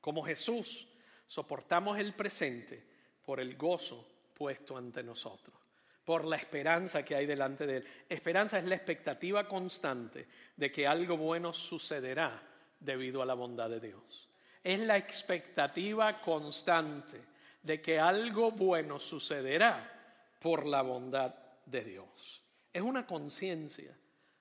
como 0.01 0.23
Jesús, 0.23 0.87
soportamos 1.27 1.99
el 1.99 2.15
presente 2.15 2.83
por 3.25 3.41
el 3.41 3.57
gozo 3.57 4.07
puesto 4.35 4.77
ante 4.77 5.03
nosotros, 5.03 5.57
por 6.05 6.25
la 6.25 6.37
esperanza 6.37 7.05
que 7.05 7.17
hay 7.17 7.27
delante 7.27 7.67
de 7.67 7.79
Él. 7.79 7.87
Esperanza 8.09 8.59
es 8.59 8.65
la 8.65 8.75
expectativa 8.75 9.49
constante 9.49 10.27
de 10.57 10.71
que 10.71 10.87
algo 10.87 11.17
bueno 11.17 11.53
sucederá 11.53 12.41
debido 12.85 13.23
a 13.23 13.27
la 13.27 13.35
bondad 13.35 13.71
de 13.71 13.81
Dios. 13.81 14.29
Es 14.63 14.79
la 14.79 14.97
expectativa 14.97 16.21
constante 16.21 17.21
de 17.63 17.81
que 17.81 17.99
algo 17.99 18.53
bueno 18.53 18.99
sucederá 18.99 19.91
por 20.39 20.67
la 20.67 20.83
bondad 20.83 21.35
de 21.67 21.85
Dios. 21.85 22.43
Es 22.73 22.83
una 22.83 23.07
conciencia 23.07 23.97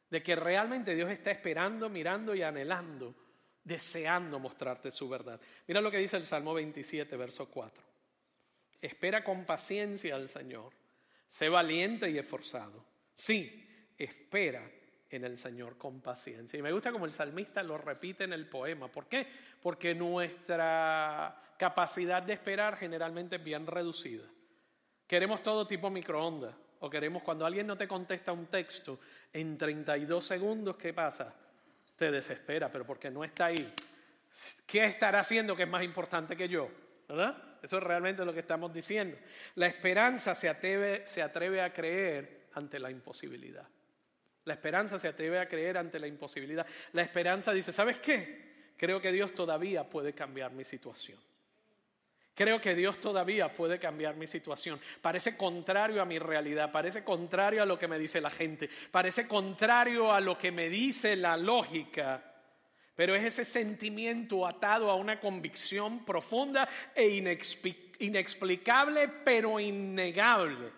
de 0.10 0.24
que 0.24 0.36
realmente 0.36 0.96
Dios 0.96 1.10
está 1.10 1.32
esperando, 1.32 1.90
mirando 1.90 2.36
y 2.36 2.42
anhelando 2.42 3.16
deseando 3.64 4.40
mostrarte 4.40 4.92
su 4.92 5.08
verdad. 5.08 5.40
Mira 5.68 5.82
lo 5.82 5.90
que 5.90 5.98
dice 5.98 6.18
el 6.18 6.26
Salmo 6.26 6.54
27, 6.54 7.16
verso 7.16 7.48
4. 7.50 7.84
Espera 8.82 9.24
con 9.24 9.46
paciencia 9.46 10.16
al 10.16 10.28
Señor, 10.28 10.74
sé 11.28 11.50
valiente 11.50 12.10
y 12.10 12.18
esforzado. 12.18 12.84
Sí, 13.14 13.92
espera 13.98 14.70
en 15.16 15.26
el 15.26 15.38
Señor 15.38 15.78
con 15.78 16.02
paciencia. 16.02 16.58
Y 16.58 16.62
me 16.62 16.72
gusta 16.72 16.92
como 16.92 17.06
el 17.06 17.14
salmista 17.14 17.64
lo 17.64 17.78
repite 17.78 18.24
en 18.24 18.34
el 18.34 18.48
poema. 18.48 18.88
¿Por 18.88 19.08
qué? 19.08 19.28
Porque 19.62 19.94
nuestra 19.96 21.54
capacidad 21.58 22.22
de 22.24 22.34
esperar 22.34 22.78
generalmente 22.78 23.38
es 23.38 23.44
bien 23.44 23.68
reducida. 23.68 24.26
Queremos 25.08 25.44
todo 25.44 25.68
tipo 25.68 25.90
microondas. 25.90 26.56
O 26.80 26.90
queremos 26.90 27.24
cuando 27.24 27.46
alguien 27.46 27.66
no 27.66 27.78
te 27.78 27.88
contesta 27.88 28.34
un 28.34 28.48
texto 28.48 29.00
en 29.32 29.58
32 29.58 30.26
segundos, 30.26 30.76
¿qué 30.76 30.92
pasa? 30.94 31.34
te 31.96 32.12
desespera, 32.12 32.72
pero 32.72 32.86
porque 32.86 33.10
no 33.10 33.24
está 33.24 33.46
ahí. 33.46 33.74
¿Qué 34.66 34.86
estará 34.86 35.20
haciendo 35.20 35.56
que 35.56 35.64
es 35.64 35.70
más 35.70 35.84
importante 35.84 36.36
que 36.36 36.48
yo? 36.48 36.70
¿Verdad? 37.08 37.60
Eso 37.62 37.78
es 37.78 37.84
realmente 37.84 38.26
lo 38.26 38.34
que 38.34 38.40
estamos 38.40 38.74
diciendo. 38.74 39.18
La 39.56 39.68
esperanza 39.68 40.36
se 40.36 40.50
atreve, 40.50 41.06
se 41.06 41.22
atreve 41.22 41.62
a 41.62 41.72
creer 41.72 42.48
ante 42.54 42.80
la 42.80 42.90
imposibilidad. 42.92 43.68
La 44.46 44.54
esperanza 44.54 45.00
se 45.00 45.08
atreve 45.08 45.40
a 45.40 45.48
creer 45.48 45.78
ante 45.78 46.00
la 46.00 46.08
imposibilidad. 46.08 46.66
La 46.92 47.02
esperanza 47.02 47.54
dice, 47.54 47.72
¿sabes 47.72 47.98
qué? 48.00 48.74
Creo 48.78 49.00
que 49.00 49.12
Dios 49.12 49.34
todavía 49.34 49.90
puede 49.90 50.14
cambiar 50.14 50.52
mi 50.52 50.66
situación. 50.66 51.20
Creo 52.36 52.60
que 52.60 52.74
Dios 52.74 53.00
todavía 53.00 53.54
puede 53.54 53.78
cambiar 53.78 54.16
mi 54.16 54.26
situación. 54.26 54.82
Parece 55.02 55.38
contrario 55.38 56.02
a 56.02 56.06
mi 56.06 56.18
realidad, 56.18 56.72
parece 56.72 57.04
contrario 57.04 57.62
a 57.62 57.66
lo 57.66 57.78
que 57.78 57.88
me 57.88 58.00
dice 58.00 58.20
la 58.20 58.32
gente, 58.32 58.70
parece 58.92 59.28
contrario 59.28 60.12
a 60.12 60.20
lo 60.20 60.36
que 60.38 60.52
me 60.52 60.68
dice 60.70 61.16
la 61.16 61.38
lógica, 61.38 62.24
pero 62.96 63.14
es 63.16 63.24
ese 63.24 63.46
sentimiento 63.46 64.48
atado 64.48 64.90
a 64.90 64.96
una 64.96 65.20
convicción 65.20 66.04
profunda 66.04 66.68
e 66.96 67.08
inexplicable, 68.00 69.08
pero 69.24 69.60
innegable, 69.60 70.72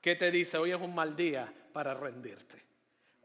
que 0.00 0.16
te 0.16 0.30
dice, 0.30 0.56
hoy 0.56 0.70
es 0.72 0.80
un 0.80 0.94
mal 0.94 1.14
día 1.14 1.52
para 1.74 1.92
rendirte. 1.92 2.62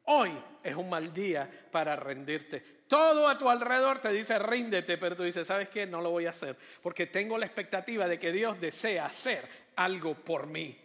Hoy 0.09 0.31
es 0.63 0.73
un 0.73 0.89
mal 0.89 1.13
día 1.13 1.49
para 1.69 1.95
rendirte. 1.97 2.61
Todo 2.87 3.27
a 3.27 3.37
tu 3.37 3.49
alrededor 3.49 3.99
te 3.99 4.09
dice 4.13 4.39
ríndete, 4.39 4.97
pero 4.97 5.17
tú 5.17 5.23
dices, 5.23 5.45
¿sabes 5.45 5.67
qué? 5.67 5.85
No 5.85 5.99
lo 5.99 6.11
voy 6.11 6.25
a 6.25 6.29
hacer, 6.29 6.55
porque 6.81 7.07
tengo 7.07 7.37
la 7.37 7.45
expectativa 7.45 8.07
de 8.07 8.17
que 8.17 8.31
Dios 8.31 8.59
desea 8.61 9.07
hacer 9.07 9.45
algo 9.75 10.15
por 10.15 10.47
mí, 10.47 10.77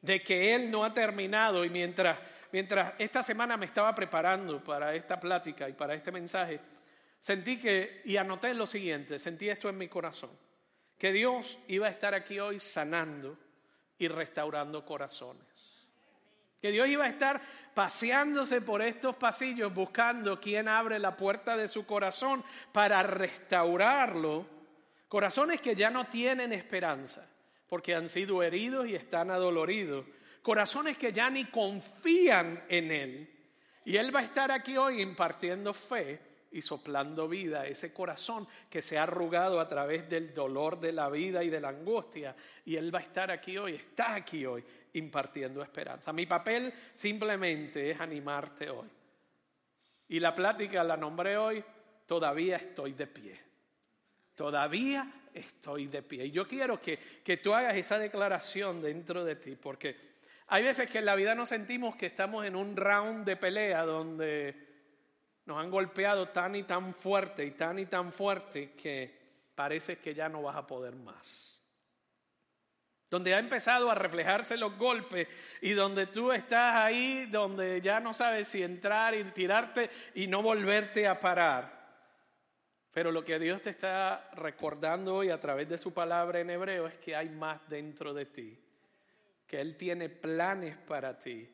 de 0.00 0.22
que 0.22 0.54
Él 0.54 0.70
no 0.70 0.82
ha 0.82 0.94
terminado 0.94 1.62
y 1.62 1.68
mientras, 1.68 2.18
mientras 2.52 2.94
esta 2.98 3.22
semana 3.22 3.58
me 3.58 3.66
estaba 3.66 3.94
preparando 3.94 4.64
para 4.64 4.94
esta 4.94 5.20
plática 5.20 5.68
y 5.68 5.74
para 5.74 5.92
este 5.94 6.10
mensaje, 6.10 6.58
sentí 7.18 7.58
que, 7.58 8.00
y 8.06 8.16
anoté 8.16 8.54
lo 8.54 8.66
siguiente, 8.66 9.18
sentí 9.18 9.50
esto 9.50 9.68
en 9.68 9.76
mi 9.76 9.88
corazón, 9.88 10.30
que 10.98 11.12
Dios 11.12 11.58
iba 11.68 11.86
a 11.86 11.90
estar 11.90 12.14
aquí 12.14 12.40
hoy 12.40 12.58
sanando 12.58 13.36
y 13.98 14.08
restaurando 14.08 14.86
corazones 14.86 15.73
que 16.64 16.72
Dios 16.72 16.88
iba 16.88 17.04
a 17.04 17.10
estar 17.10 17.42
paseándose 17.74 18.62
por 18.62 18.80
estos 18.80 19.16
pasillos 19.16 19.74
buscando 19.74 20.40
quién 20.40 20.66
abre 20.66 20.98
la 20.98 21.14
puerta 21.14 21.58
de 21.58 21.68
su 21.68 21.84
corazón 21.84 22.42
para 22.72 23.02
restaurarlo. 23.02 24.46
Corazones 25.06 25.60
que 25.60 25.76
ya 25.76 25.90
no 25.90 26.06
tienen 26.06 26.54
esperanza 26.54 27.28
porque 27.68 27.94
han 27.94 28.08
sido 28.08 28.42
heridos 28.42 28.88
y 28.88 28.94
están 28.94 29.30
adoloridos. 29.30 30.06
Corazones 30.40 30.96
que 30.96 31.12
ya 31.12 31.28
ni 31.28 31.44
confían 31.44 32.64
en 32.70 32.90
Él. 32.90 33.30
Y 33.84 33.98
Él 33.98 34.16
va 34.16 34.20
a 34.20 34.24
estar 34.24 34.50
aquí 34.50 34.78
hoy 34.78 35.02
impartiendo 35.02 35.74
fe 35.74 36.18
y 36.50 36.62
soplando 36.62 37.28
vida 37.28 37.60
a 37.60 37.66
ese 37.66 37.92
corazón 37.92 38.48
que 38.70 38.80
se 38.80 38.96
ha 38.96 39.02
arrugado 39.02 39.60
a 39.60 39.68
través 39.68 40.08
del 40.08 40.32
dolor 40.32 40.80
de 40.80 40.92
la 40.92 41.10
vida 41.10 41.44
y 41.44 41.50
de 41.50 41.60
la 41.60 41.68
angustia. 41.68 42.34
Y 42.64 42.76
Él 42.76 42.94
va 42.94 43.00
a 43.00 43.02
estar 43.02 43.30
aquí 43.30 43.58
hoy, 43.58 43.74
está 43.74 44.14
aquí 44.14 44.46
hoy, 44.46 44.64
impartiendo 44.94 45.62
esperanza. 45.62 46.12
Mi 46.12 46.26
papel 46.26 46.72
simplemente 46.94 47.90
es 47.90 48.00
animarte 48.00 48.70
hoy. 48.70 48.88
Y 50.08 50.20
la 50.20 50.34
plática 50.34 50.82
la 50.84 50.96
nombré 50.96 51.36
hoy, 51.36 51.64
todavía 52.06 52.56
estoy 52.56 52.92
de 52.92 53.06
pie. 53.06 53.40
Todavía 54.34 55.10
estoy 55.32 55.86
de 55.86 56.02
pie. 56.02 56.26
Y 56.26 56.30
yo 56.30 56.46
quiero 56.46 56.80
que, 56.80 56.98
que 57.22 57.36
tú 57.36 57.54
hagas 57.54 57.76
esa 57.76 57.98
declaración 57.98 58.80
dentro 58.80 59.24
de 59.24 59.36
ti, 59.36 59.56
porque 59.56 59.96
hay 60.48 60.62
veces 60.62 60.88
que 60.90 60.98
en 60.98 61.06
la 61.06 61.14
vida 61.14 61.34
nos 61.34 61.48
sentimos 61.48 61.96
que 61.96 62.06
estamos 62.06 62.44
en 62.44 62.56
un 62.56 62.76
round 62.76 63.24
de 63.24 63.36
pelea 63.36 63.84
donde 63.84 64.54
nos 65.46 65.58
han 65.58 65.70
golpeado 65.70 66.28
tan 66.28 66.54
y 66.56 66.62
tan 66.62 66.94
fuerte 66.94 67.44
y 67.44 67.52
tan 67.52 67.78
y 67.78 67.86
tan 67.86 68.12
fuerte 68.12 68.72
que 68.72 69.24
parece 69.54 69.98
que 69.98 70.14
ya 70.14 70.28
no 70.28 70.42
vas 70.42 70.56
a 70.56 70.66
poder 70.66 70.94
más 70.94 71.53
donde 73.14 73.32
ha 73.32 73.38
empezado 73.38 73.92
a 73.92 73.94
reflejarse 73.94 74.56
los 74.56 74.76
golpes 74.76 75.28
y 75.60 75.70
donde 75.70 76.08
tú 76.08 76.32
estás 76.32 76.74
ahí, 76.74 77.26
donde 77.26 77.80
ya 77.80 78.00
no 78.00 78.12
sabes 78.12 78.48
si 78.48 78.60
entrar 78.60 79.14
y 79.14 79.22
tirarte 79.22 79.88
y 80.16 80.26
no 80.26 80.42
volverte 80.42 81.06
a 81.06 81.20
parar. 81.20 81.94
Pero 82.90 83.12
lo 83.12 83.24
que 83.24 83.38
Dios 83.38 83.62
te 83.62 83.70
está 83.70 84.30
recordando 84.32 85.14
hoy 85.14 85.30
a 85.30 85.38
través 85.38 85.68
de 85.68 85.78
su 85.78 85.94
palabra 85.94 86.40
en 86.40 86.50
hebreo 86.50 86.88
es 86.88 86.96
que 86.96 87.14
hay 87.14 87.28
más 87.28 87.60
dentro 87.68 88.12
de 88.12 88.26
ti, 88.26 88.58
que 89.46 89.60
Él 89.60 89.76
tiene 89.76 90.08
planes 90.08 90.76
para 90.76 91.16
ti 91.16 91.48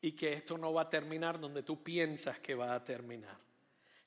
y 0.00 0.10
que 0.10 0.32
esto 0.32 0.58
no 0.58 0.72
va 0.72 0.82
a 0.82 0.90
terminar 0.90 1.38
donde 1.38 1.62
tú 1.62 1.84
piensas 1.84 2.40
que 2.40 2.56
va 2.56 2.74
a 2.74 2.82
terminar. 2.82 3.38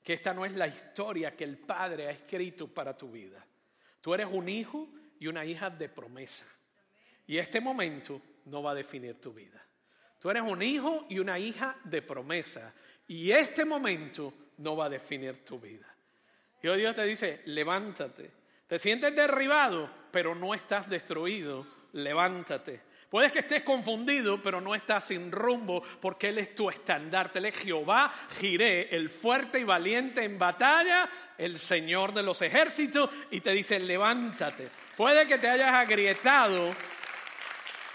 Que 0.02 0.12
esta 0.12 0.34
no 0.34 0.44
es 0.44 0.52
la 0.52 0.66
historia 0.66 1.34
que 1.34 1.44
el 1.44 1.56
Padre 1.56 2.08
ha 2.08 2.10
escrito 2.10 2.68
para 2.68 2.94
tu 2.94 3.10
vida. 3.10 3.42
Tú 4.02 4.12
eres 4.12 4.28
un 4.30 4.50
hijo 4.50 4.86
y 5.18 5.28
una 5.28 5.46
hija 5.46 5.70
de 5.70 5.88
promesa. 5.88 6.44
Y 7.30 7.38
este 7.38 7.60
momento 7.60 8.20
no 8.46 8.60
va 8.60 8.72
a 8.72 8.74
definir 8.74 9.20
tu 9.20 9.32
vida. 9.32 9.64
Tú 10.18 10.30
eres 10.30 10.42
un 10.42 10.60
hijo 10.62 11.06
y 11.08 11.20
una 11.20 11.38
hija 11.38 11.76
de 11.84 12.02
promesa. 12.02 12.74
Y 13.06 13.30
este 13.30 13.64
momento 13.64 14.34
no 14.56 14.74
va 14.74 14.86
a 14.86 14.88
definir 14.88 15.44
tu 15.44 15.60
vida. 15.60 15.86
Y 16.60 16.66
hoy 16.66 16.80
Dios 16.80 16.96
te 16.96 17.04
dice, 17.04 17.42
levántate. 17.44 18.32
Te 18.66 18.80
sientes 18.80 19.14
derribado, 19.14 19.88
pero 20.10 20.34
no 20.34 20.54
estás 20.54 20.90
destruido. 20.90 21.64
Levántate. 21.92 22.80
Puedes 23.08 23.30
que 23.30 23.38
estés 23.38 23.62
confundido, 23.62 24.42
pero 24.42 24.60
no 24.60 24.74
estás 24.74 25.04
sin 25.04 25.30
rumbo, 25.30 25.84
porque 26.00 26.30
Él 26.30 26.38
es 26.38 26.52
tu 26.52 26.68
estandarte. 26.68 27.38
Él 27.38 27.44
es 27.44 27.58
Jehová, 27.58 28.12
Jiré, 28.40 28.92
el 28.96 29.08
fuerte 29.08 29.60
y 29.60 29.64
valiente 29.64 30.24
en 30.24 30.36
batalla, 30.36 31.08
el 31.38 31.60
Señor 31.60 32.12
de 32.12 32.24
los 32.24 32.42
ejércitos, 32.42 33.08
y 33.30 33.40
te 33.40 33.52
dice, 33.52 33.78
levántate 33.78 34.68
Puede 35.00 35.26
que 35.26 35.38
te 35.38 35.48
hayas 35.48 35.72
agrietado, 35.72 36.72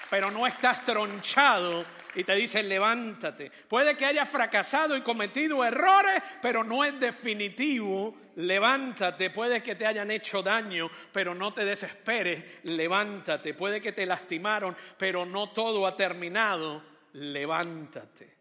pero 0.09 0.31
no 0.31 0.45
estás 0.47 0.83
tronchado 0.83 1.83
y 2.15 2.23
te 2.23 2.35
dicen 2.35 2.69
levántate. 2.69 3.51
Puede 3.67 3.95
que 3.95 4.05
hayas 4.05 4.29
fracasado 4.29 4.95
y 4.95 5.01
cometido 5.01 5.63
errores, 5.63 6.21
pero 6.41 6.63
no 6.63 6.83
es 6.83 6.99
definitivo. 6.99 8.15
Levántate. 8.37 9.29
Puede 9.29 9.61
que 9.61 9.75
te 9.75 9.85
hayan 9.85 10.11
hecho 10.11 10.41
daño, 10.41 10.89
pero 11.11 11.35
no 11.35 11.53
te 11.53 11.65
desesperes. 11.65 12.63
Levántate. 12.63 13.53
Puede 13.53 13.81
que 13.81 13.91
te 13.91 14.05
lastimaron, 14.05 14.75
pero 14.97 15.25
no 15.25 15.51
todo 15.51 15.85
ha 15.85 15.95
terminado. 15.95 16.83
Levántate. 17.13 18.35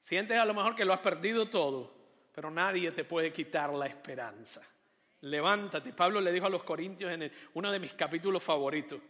Sientes 0.00 0.36
a 0.36 0.44
lo 0.44 0.54
mejor 0.54 0.74
que 0.74 0.84
lo 0.84 0.92
has 0.92 1.00
perdido 1.00 1.48
todo, 1.48 1.94
pero 2.34 2.50
nadie 2.50 2.90
te 2.90 3.04
puede 3.04 3.32
quitar 3.32 3.72
la 3.72 3.86
esperanza. 3.86 4.60
Levántate. 5.20 5.92
Pablo 5.92 6.20
le 6.20 6.32
dijo 6.32 6.46
a 6.46 6.50
los 6.50 6.64
corintios 6.64 7.12
en 7.12 7.32
uno 7.54 7.70
de 7.70 7.78
mis 7.78 7.94
capítulos 7.94 8.42
favoritos, 8.42 9.00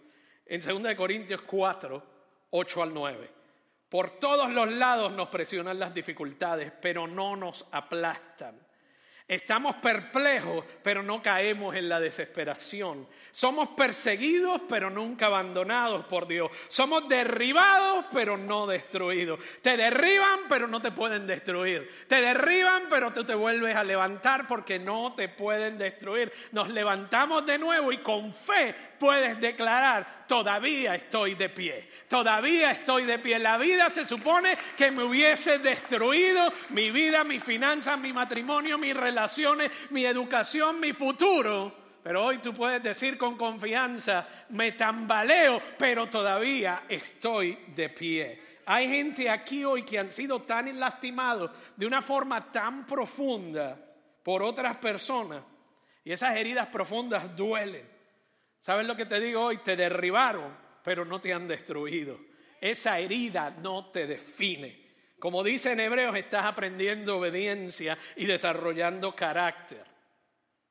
en 0.46 0.60
2 0.60 0.94
Corintios 0.94 1.42
4, 1.42 2.02
8 2.50 2.82
al 2.82 2.94
9. 2.94 3.30
Por 3.88 4.18
todos 4.18 4.50
los 4.50 4.72
lados 4.72 5.12
nos 5.12 5.28
presionan 5.28 5.78
las 5.78 5.92
dificultades, 5.92 6.72
pero 6.80 7.06
no 7.06 7.36
nos 7.36 7.66
aplastan. 7.72 8.58
Estamos 9.28 9.76
perplejos, 9.76 10.64
pero 10.82 11.02
no 11.02 11.22
caemos 11.22 11.74
en 11.74 11.88
la 11.88 12.00
desesperación. 12.00 13.08
Somos 13.30 13.68
perseguidos, 13.70 14.62
pero 14.68 14.90
nunca 14.90 15.26
abandonados 15.26 16.04
por 16.06 16.26
Dios. 16.26 16.50
Somos 16.68 17.08
derribados, 17.08 18.06
pero 18.12 18.36
no 18.36 18.66
destruidos. 18.66 19.40
Te 19.62 19.76
derriban, 19.76 20.40
pero 20.48 20.66
no 20.66 20.82
te 20.82 20.90
pueden 20.90 21.26
destruir. 21.26 21.88
Te 22.08 22.20
derriban, 22.20 22.88
pero 22.90 23.12
tú 23.12 23.24
te 23.24 23.34
vuelves 23.34 23.76
a 23.76 23.84
levantar 23.84 24.46
porque 24.46 24.78
no 24.78 25.14
te 25.14 25.28
pueden 25.28 25.78
destruir. 25.78 26.32
Nos 26.50 26.68
levantamos 26.68 27.46
de 27.46 27.58
nuevo 27.58 27.92
y 27.92 28.02
con 28.02 28.34
fe 28.34 28.74
puedes 28.98 29.40
declarar, 29.40 30.21
todavía 30.32 30.94
estoy 30.94 31.34
de 31.34 31.50
pie, 31.50 31.86
todavía 32.08 32.70
estoy 32.70 33.04
de 33.04 33.18
pie. 33.18 33.38
La 33.38 33.58
vida 33.58 33.90
se 33.90 34.02
supone 34.02 34.56
que 34.78 34.90
me 34.90 35.02
hubiese 35.02 35.58
destruido, 35.58 36.50
mi 36.70 36.90
vida, 36.90 37.22
mi 37.22 37.38
finanzas, 37.38 38.00
mi 38.00 38.14
matrimonio, 38.14 38.78
mis 38.78 38.96
relaciones, 38.96 39.70
mi 39.90 40.06
educación, 40.06 40.80
mi 40.80 40.94
futuro. 40.94 41.70
Pero 42.02 42.24
hoy 42.24 42.38
tú 42.38 42.54
puedes 42.54 42.82
decir 42.82 43.18
con 43.18 43.36
confianza, 43.36 44.26
me 44.48 44.72
tambaleo, 44.72 45.60
pero 45.76 46.08
todavía 46.08 46.84
estoy 46.88 47.58
de 47.66 47.90
pie. 47.90 48.42
Hay 48.64 48.88
gente 48.88 49.28
aquí 49.28 49.66
hoy 49.66 49.82
que 49.82 49.98
han 49.98 50.10
sido 50.10 50.40
tan 50.40 50.80
lastimados 50.80 51.50
de 51.76 51.86
una 51.86 52.00
forma 52.00 52.50
tan 52.50 52.86
profunda 52.86 53.78
por 54.22 54.42
otras 54.42 54.78
personas 54.78 55.42
y 56.02 56.10
esas 56.10 56.34
heridas 56.38 56.68
profundas 56.68 57.36
duelen. 57.36 57.91
¿Sabes 58.62 58.86
lo 58.86 58.96
que 58.96 59.06
te 59.06 59.18
digo 59.18 59.42
hoy? 59.44 59.58
Te 59.58 59.74
derribaron, 59.74 60.56
pero 60.84 61.04
no 61.04 61.20
te 61.20 61.32
han 61.32 61.48
destruido. 61.48 62.16
Esa 62.60 63.00
herida 63.00 63.50
no 63.50 63.90
te 63.90 64.06
define. 64.06 64.80
Como 65.18 65.42
dice 65.42 65.72
en 65.72 65.80
Hebreos, 65.80 66.16
estás 66.16 66.44
aprendiendo 66.44 67.18
obediencia 67.18 67.98
y 68.14 68.24
desarrollando 68.24 69.16
carácter. 69.16 69.84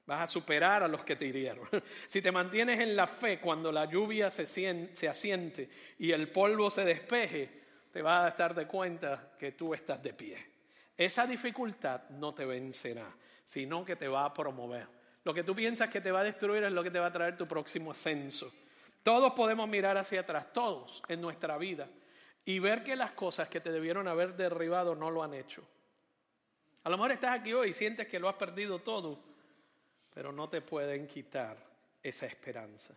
Vas 0.06 0.22
a 0.22 0.28
superar 0.28 0.84
a 0.84 0.88
los 0.88 1.04
que 1.04 1.18
te 1.18 1.26
hirieron. 1.26 1.68
Si 2.08 2.22
te 2.22 2.32
mantienes 2.32 2.80
en 2.80 2.96
la 2.96 3.08
fe 3.08 3.42
cuando 3.42 3.74
la 3.74 3.84
lluvia 3.84 4.30
se, 4.30 5.10
asiente 5.10 5.70
y 6.00 6.14
el 6.14 6.30
polvo 6.30 6.70
se 6.70 6.86
despeje, 6.86 7.62
te 7.92 8.02
vas 8.02 8.24
a 8.24 8.30
estar 8.30 8.56
de 8.56 8.68
cuenta 8.68 9.34
que 9.38 9.52
tú 9.52 9.74
estás 9.74 10.02
de 10.02 10.14
pie. 10.14 10.38
Esa 10.96 11.28
dificultad 11.28 12.10
no 12.12 12.34
te 12.34 12.46
vencerá, 12.46 13.14
sino 13.44 13.84
que 13.84 13.98
te 13.98 14.08
va 14.08 14.24
a 14.24 14.34
promover. 14.34 15.01
Lo 15.24 15.34
que 15.34 15.44
tú 15.44 15.56
piensas 15.56 15.90
que 15.90 16.02
te 16.02 16.12
va 16.12 16.22
a 16.22 16.24
destruir 16.24 16.64
es 16.64 16.72
lo 16.72 16.84
que 16.84 16.92
te 16.92 17.00
va 17.00 17.08
a 17.08 17.12
traer 17.12 17.38
tu 17.38 17.48
próximo 17.48 17.92
ascenso. 17.92 18.52
Todos 19.04 19.34
podemos 19.34 19.68
mirar 19.68 19.98
hacia 19.98 20.22
atrás, 20.22 20.52
todos 20.54 21.02
en 21.08 21.22
nuestra 21.22 21.58
vida, 21.58 21.88
y 22.46 22.60
ver 22.60 22.84
que 22.84 22.96
las 22.96 23.12
cosas 23.12 23.50
que 23.50 23.62
te 23.62 23.72
debieron 23.72 24.08
haber 24.08 24.36
derribado 24.36 24.96
no 24.96 25.12
lo 25.12 25.24
han 25.24 25.34
hecho. 25.34 25.64
A 26.84 26.90
lo 26.90 26.98
mejor 26.98 27.12
estás 27.12 27.40
aquí 27.40 27.54
hoy 27.54 27.70
y 27.70 27.74
sientes 27.74 28.08
que 28.08 28.20
lo 28.20 28.28
has 28.28 28.36
perdido 28.36 28.80
todo, 28.80 29.20
pero 30.14 30.32
no 30.32 30.50
te 30.50 30.62
pueden 30.62 31.08
quitar 31.08 31.58
esa 32.02 32.26
esperanza. 32.26 32.96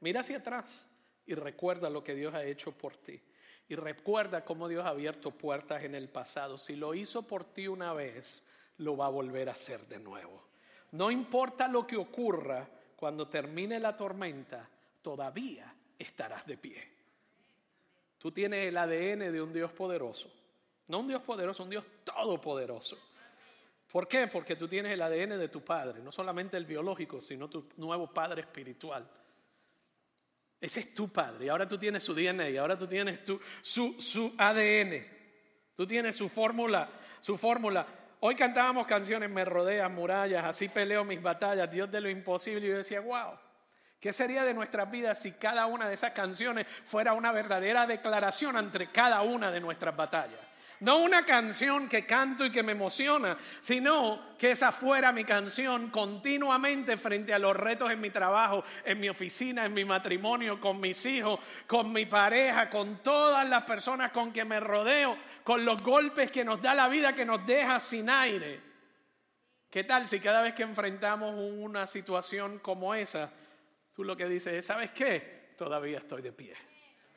Mira 0.00 0.20
hacia 0.20 0.38
atrás 0.38 0.86
y 1.26 1.34
recuerda 1.34 1.90
lo 1.90 2.02
que 2.02 2.14
Dios 2.14 2.34
ha 2.34 2.44
hecho 2.44 2.72
por 2.72 2.96
ti. 2.96 3.20
Y 3.68 3.74
recuerda 3.74 4.46
cómo 4.46 4.66
Dios 4.66 4.86
ha 4.86 4.90
abierto 4.90 5.30
puertas 5.30 5.84
en 5.84 5.94
el 5.94 6.08
pasado. 6.08 6.56
Si 6.56 6.74
lo 6.74 6.94
hizo 6.94 7.26
por 7.26 7.44
ti 7.44 7.68
una 7.68 7.92
vez, 7.92 8.42
lo 8.78 8.96
va 8.96 9.06
a 9.06 9.10
volver 9.10 9.50
a 9.50 9.52
hacer 9.52 9.86
de 9.88 9.98
nuevo. 9.98 10.47
No 10.92 11.10
importa 11.10 11.68
lo 11.68 11.86
que 11.86 11.96
ocurra, 11.96 12.66
cuando 12.96 13.28
termine 13.28 13.78
la 13.78 13.96
tormenta, 13.96 14.68
todavía 15.02 15.72
estarás 15.98 16.46
de 16.46 16.56
pie. 16.56 16.88
Tú 18.18 18.32
tienes 18.32 18.66
el 18.66 18.76
ADN 18.76 19.32
de 19.32 19.40
un 19.40 19.52
Dios 19.52 19.70
poderoso. 19.72 20.32
No 20.88 21.00
un 21.00 21.08
Dios 21.08 21.22
poderoso, 21.22 21.62
un 21.62 21.70
Dios 21.70 21.84
todopoderoso. 22.02 22.98
¿Por 23.92 24.08
qué? 24.08 24.26
Porque 24.26 24.56
tú 24.56 24.66
tienes 24.66 24.92
el 24.92 25.02
ADN 25.02 25.38
de 25.38 25.48
tu 25.48 25.62
padre, 25.62 26.00
no 26.02 26.10
solamente 26.10 26.56
el 26.56 26.66
biológico, 26.66 27.20
sino 27.20 27.48
tu 27.48 27.68
nuevo 27.76 28.12
padre 28.12 28.42
espiritual. 28.42 29.08
Ese 30.60 30.80
es 30.80 30.94
tu 30.94 31.08
padre. 31.08 31.46
Y 31.46 31.48
ahora 31.48 31.68
tú 31.68 31.78
tienes 31.78 32.02
su 32.02 32.14
DNA, 32.14 32.50
y 32.50 32.56
ahora 32.56 32.76
tú 32.76 32.86
tienes 32.86 33.24
tu, 33.24 33.40
su, 33.62 33.94
su 34.00 34.34
ADN. 34.36 35.06
Tú 35.76 35.86
tienes 35.86 36.16
su 36.16 36.28
fórmula, 36.28 36.90
su 37.20 37.38
fórmula. 37.38 37.86
Hoy 38.20 38.34
cantábamos 38.34 38.86
canciones, 38.86 39.30
me 39.30 39.44
rodean 39.44 39.94
murallas, 39.94 40.44
así 40.44 40.68
peleo 40.68 41.04
mis 41.04 41.22
batallas, 41.22 41.70
Dios 41.70 41.90
de 41.90 42.00
lo 42.00 42.10
imposible. 42.10 42.66
Y 42.66 42.70
yo 42.70 42.78
decía, 42.78 43.00
wow, 43.00 43.38
¿qué 44.00 44.12
sería 44.12 44.44
de 44.44 44.54
nuestras 44.54 44.90
vidas 44.90 45.20
si 45.20 45.32
cada 45.32 45.66
una 45.66 45.88
de 45.88 45.94
esas 45.94 46.12
canciones 46.12 46.66
fuera 46.86 47.12
una 47.12 47.30
verdadera 47.30 47.86
declaración 47.86 48.56
entre 48.56 48.90
cada 48.90 49.22
una 49.22 49.52
de 49.52 49.60
nuestras 49.60 49.94
batallas? 49.94 50.47
No 50.80 50.98
una 50.98 51.24
canción 51.24 51.88
que 51.88 52.06
canto 52.06 52.44
y 52.44 52.52
que 52.52 52.62
me 52.62 52.72
emociona, 52.72 53.36
sino 53.60 54.36
que 54.38 54.52
esa 54.52 54.70
fuera 54.70 55.10
mi 55.10 55.24
canción 55.24 55.90
continuamente 55.90 56.96
frente 56.96 57.34
a 57.34 57.38
los 57.38 57.56
retos 57.56 57.90
en 57.90 58.00
mi 58.00 58.10
trabajo, 58.10 58.62
en 58.84 59.00
mi 59.00 59.08
oficina, 59.08 59.64
en 59.64 59.74
mi 59.74 59.84
matrimonio, 59.84 60.60
con 60.60 60.78
mis 60.78 61.04
hijos, 61.06 61.40
con 61.66 61.92
mi 61.92 62.06
pareja, 62.06 62.70
con 62.70 63.02
todas 63.02 63.48
las 63.48 63.64
personas 63.64 64.12
con 64.12 64.32
que 64.32 64.44
me 64.44 64.60
rodeo, 64.60 65.18
con 65.42 65.64
los 65.64 65.82
golpes 65.82 66.30
que 66.30 66.44
nos 66.44 66.62
da 66.62 66.74
la 66.74 66.86
vida 66.88 67.12
que 67.12 67.24
nos 67.24 67.44
deja 67.44 67.80
sin 67.80 68.08
aire. 68.08 68.60
¿Qué 69.68 69.82
tal 69.82 70.06
si 70.06 70.20
cada 70.20 70.42
vez 70.42 70.54
que 70.54 70.62
enfrentamos 70.62 71.34
una 71.36 71.88
situación 71.88 72.60
como 72.60 72.94
esa, 72.94 73.32
tú 73.94 74.04
lo 74.04 74.16
que 74.16 74.26
dices 74.26 74.54
es, 74.54 74.66
¿sabes 74.66 74.92
qué? 74.92 75.54
Todavía 75.58 75.98
estoy 75.98 76.22
de 76.22 76.32
pie. 76.32 76.54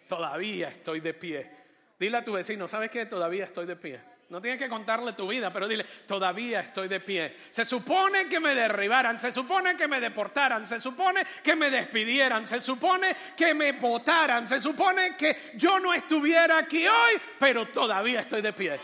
Todavía 0.10 0.70
estoy 0.70 1.00
de 1.00 1.14
pie 1.14 1.61
Dile 2.02 2.18
a 2.18 2.24
tu 2.24 2.32
vecino, 2.32 2.68
¿sabes 2.68 2.90
qué? 2.90 3.06
Todavía 3.06 3.44
estoy 3.44 3.68
de 3.68 3.76
pie. 3.76 4.02
No 4.30 4.42
tienes 4.42 4.60
que 4.60 4.68
contarle 4.68 5.14
tu 5.14 5.28
vida, 5.28 5.54
pero 5.54 5.68
dile, 5.68 5.86
todavía 6.08 6.62
estoy 6.62 6.88
de 6.88 7.00
pie. 7.00 7.38
Se 7.52 7.64
supone 7.64 8.28
que 8.28 8.40
me 8.40 8.56
derribaran, 8.56 9.20
se 9.20 9.32
supone 9.32 9.78
que 9.78 9.88
me 9.88 10.02
deportaran, 10.02 10.66
se 10.66 10.80
supone 10.80 11.24
que 11.44 11.56
me 11.56 11.70
despidieran, 11.70 12.48
se 12.48 12.60
supone 12.60 13.16
que 13.38 13.54
me 13.54 13.74
votaran, 13.74 14.48
se 14.48 14.60
supone 14.60 15.16
que 15.16 15.52
yo 15.54 15.80
no 15.80 15.94
estuviera 15.94 16.58
aquí 16.58 16.88
hoy, 16.88 17.22
pero 17.38 17.68
todavía 17.68 18.22
estoy 18.22 18.42
de 18.42 18.54
pie. 18.54 18.80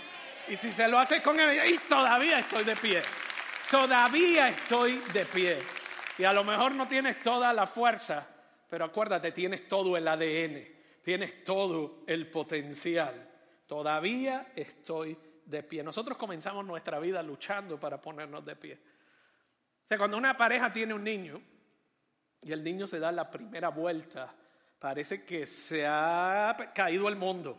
Y 0.49 0.56
si 0.56 0.71
se 0.71 0.88
lo 0.88 0.99
haces 0.99 1.23
con 1.23 1.39
él, 1.39 1.73
y 1.73 1.80
todavía 1.89 2.38
estoy 2.38 2.65
de 2.65 2.75
pie. 2.75 3.01
Todavía 3.71 4.49
estoy 4.49 5.01
de 5.12 5.25
pie. 5.25 5.58
Y 6.19 6.23
a 6.23 6.34
lo 6.34 6.43
mejor 6.43 6.71
no 6.73 6.88
tienes 6.88 7.19
toda 7.23 7.51
la 7.51 7.65
fuerza, 7.65 8.27
pero 8.69 8.86
acuérdate, 8.86 9.32
tienes 9.32 9.67
todo 9.67 9.97
el 9.97 10.08
ADN 10.08 10.77
tienes 11.08 11.41
todo 11.46 12.04
el 12.06 12.30
potencial. 12.30 13.30
Todavía 13.65 14.52
estoy 14.54 15.17
de 15.46 15.63
pie. 15.63 15.82
Nosotros 15.82 16.17
comenzamos 16.17 16.65
nuestra 16.65 17.00
vida 17.00 17.24
luchando 17.24 17.80
para 17.80 18.02
ponernos 18.02 18.43
de 18.46 18.58
pie. 18.58 18.74
O 18.74 19.88
sea, 19.88 19.98
cuando 19.98 20.17
una 20.17 20.36
pareja 20.36 20.74
tiene 20.74 20.93
un 20.93 21.06
niño 21.06 21.41
y 22.41 22.52
el 22.52 22.62
niño 22.62 22.88
se 22.88 23.00
da 23.00 23.13
la 23.13 23.32
primera 23.32 23.70
vuelta, 23.70 24.36
parece 24.80 25.24
que 25.24 25.46
se 25.46 25.88
ha 25.88 26.74
caído 26.76 27.08
el 27.08 27.15
mundo. 27.15 27.58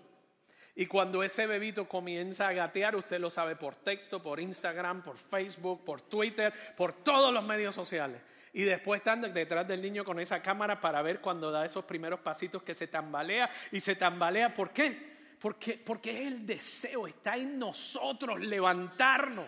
Y 0.74 0.84
cuando 0.84 1.22
ese 1.22 1.46
bebito 1.46 1.88
comienza 1.88 2.48
a 2.48 2.52
gatear, 2.52 2.96
usted 2.96 3.18
lo 3.18 3.30
sabe 3.30 3.56
por 3.56 3.76
texto, 3.76 4.22
por 4.22 4.40
Instagram, 4.40 5.02
por 5.02 5.16
Facebook, 5.16 5.86
por 5.86 6.02
Twitter, 6.02 6.52
por 6.76 7.02
todos 7.02 7.32
los 7.32 7.42
medios 7.42 7.74
sociales 7.74 8.20
y 8.52 8.62
después 8.62 8.98
están 9.00 9.32
detrás 9.32 9.66
del 9.68 9.82
niño 9.82 10.04
con 10.04 10.18
esa 10.20 10.42
cámara 10.42 10.80
para 10.80 11.02
ver 11.02 11.20
cuando 11.20 11.50
da 11.50 11.66
esos 11.66 11.84
primeros 11.84 12.20
pasitos 12.20 12.62
que 12.62 12.74
se 12.74 12.86
tambalea 12.86 13.50
y 13.72 13.80
se 13.80 13.96
tambalea. 13.96 14.52
¿Por 14.52 14.70
qué? 14.70 15.16
Porque, 15.38 15.74
porque 15.84 16.10
es 16.10 16.26
el 16.26 16.46
deseo, 16.46 17.06
está 17.06 17.36
en 17.36 17.58
nosotros 17.58 18.40
levantarnos. 18.40 19.46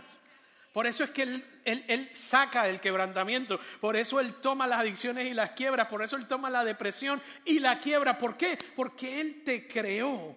Por 0.72 0.86
eso 0.86 1.02
es 1.02 1.10
que 1.10 1.22
él, 1.22 1.44
él, 1.64 2.08
saca 2.12 2.68
el 2.68 2.78
quebrantamiento, 2.78 3.58
por 3.80 3.96
eso 3.96 4.20
Él 4.20 4.34
toma 4.34 4.68
las 4.68 4.80
adicciones 4.80 5.26
y 5.26 5.34
las 5.34 5.50
quiebra, 5.50 5.88
por 5.88 6.00
eso 6.02 6.16
Él 6.16 6.28
toma 6.28 6.48
la 6.48 6.64
depresión 6.64 7.20
y 7.44 7.58
la 7.58 7.80
quiebra. 7.80 8.16
¿Por 8.16 8.36
qué? 8.36 8.56
Porque 8.76 9.20
Él 9.20 9.42
te 9.44 9.66
creó 9.66 10.36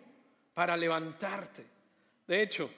para 0.55 0.75
levantarte. 0.75 1.63
De 2.25 2.41
hecho, 2.41 2.71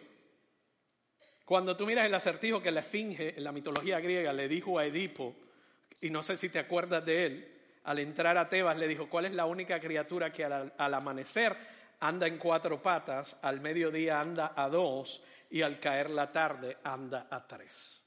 cuando 1.45 1.77
tú 1.77 1.85
miras 1.85 2.05
el 2.05 2.13
acertijo 2.13 2.61
que 2.61 2.71
la 2.71 2.81
Esfinge 2.81 3.37
en 3.37 3.43
la 3.43 3.53
mitología 3.53 4.01
griega 4.01 4.33
le 4.33 4.49
dijo 4.49 4.77
a 4.77 4.85
Edipo, 4.85 5.33
y 6.05 6.11
no 6.11 6.21
sé 6.21 6.37
si 6.37 6.49
te 6.49 6.59
acuerdas 6.59 7.03
de 7.03 7.25
él, 7.25 7.51
al 7.85 7.97
entrar 7.97 8.37
a 8.37 8.47
Tebas 8.47 8.77
le 8.77 8.87
dijo, 8.87 9.09
¿cuál 9.09 9.25
es 9.25 9.33
la 9.33 9.47
única 9.47 9.79
criatura 9.79 10.31
que 10.31 10.45
al, 10.45 10.71
amanecer 10.77 11.57
anda 11.99 12.27
en 12.27 12.37
cuatro 12.37 12.79
patas, 12.79 13.39
al 13.41 13.59
mediodía 13.59 14.21
anda 14.21 14.53
a 14.55 14.69
dos 14.69 15.23
y 15.49 15.63
al 15.63 15.79
caer 15.79 16.11
la 16.11 16.31
tarde 16.31 16.77
anda 16.83 17.25
a 17.27 17.47
tres? 17.47 18.03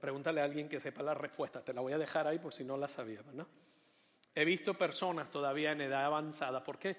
Pregúntale 0.00 0.40
a 0.40 0.44
alguien 0.44 0.68
que 0.68 0.80
sepa 0.80 1.04
la 1.04 1.14
respuesta, 1.14 1.62
te 1.62 1.72
la 1.72 1.80
voy 1.80 1.92
a 1.92 1.98
dejar 1.98 2.26
ahí 2.26 2.40
por 2.40 2.52
si 2.52 2.64
no 2.64 2.76
la 2.76 2.88
sabías, 2.88 3.24
¿no? 3.26 3.46
He 4.34 4.44
visto 4.44 4.74
personas 4.74 5.30
todavía 5.30 5.70
en 5.70 5.82
edad 5.82 6.06
avanzada, 6.06 6.64
¿por 6.64 6.76
qué? 6.76 6.96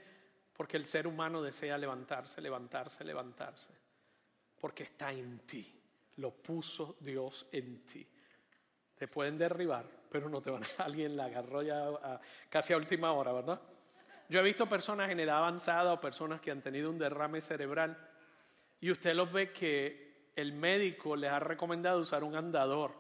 Porque 0.54 0.78
el 0.78 0.86
ser 0.86 1.06
humano 1.06 1.42
desea 1.42 1.78
levantarse, 1.78 2.40
levantarse, 2.40 3.04
levantarse, 3.04 3.74
porque 4.58 4.84
está 4.84 5.12
en 5.12 5.40
ti, 5.40 5.79
lo 6.20 6.32
puso 6.32 6.98
Dios 7.00 7.48
en 7.52 7.86
ti. 7.86 8.06
Te 8.96 9.08
pueden 9.08 9.38
derribar, 9.38 9.86
pero 10.10 10.30
no 10.30 10.42
te 10.42 10.52
van 10.52 10.64
a... 10.64 10.68
Alguien 10.84 11.16
la 11.16 11.26
agarró 11.26 11.62
ya 11.62 12.20
casi 12.50 12.74
a 12.74 12.78
última 12.78 13.14
hora, 13.14 13.32
¿verdad? 13.32 13.62
Yo 14.28 14.40
he 14.40 14.44
visto 14.44 14.68
personas 14.68 15.10
en 15.10 15.20
edad 15.20 15.38
avanzada 15.38 15.94
o 15.94 16.02
personas 16.02 16.40
que 16.42 16.52
han 16.52 16.62
tenido 16.62 16.90
un 16.90 17.00
derrame 17.00 17.42
cerebral 17.42 17.98
y 18.80 18.92
usted 18.92 19.16
los 19.16 19.32
ve 19.32 19.52
que 19.52 20.30
el 20.36 20.54
médico 20.54 21.16
les 21.16 21.32
ha 21.32 21.40
recomendado 21.40 22.00
usar 22.00 22.24
un 22.24 22.36
andador 22.36 22.94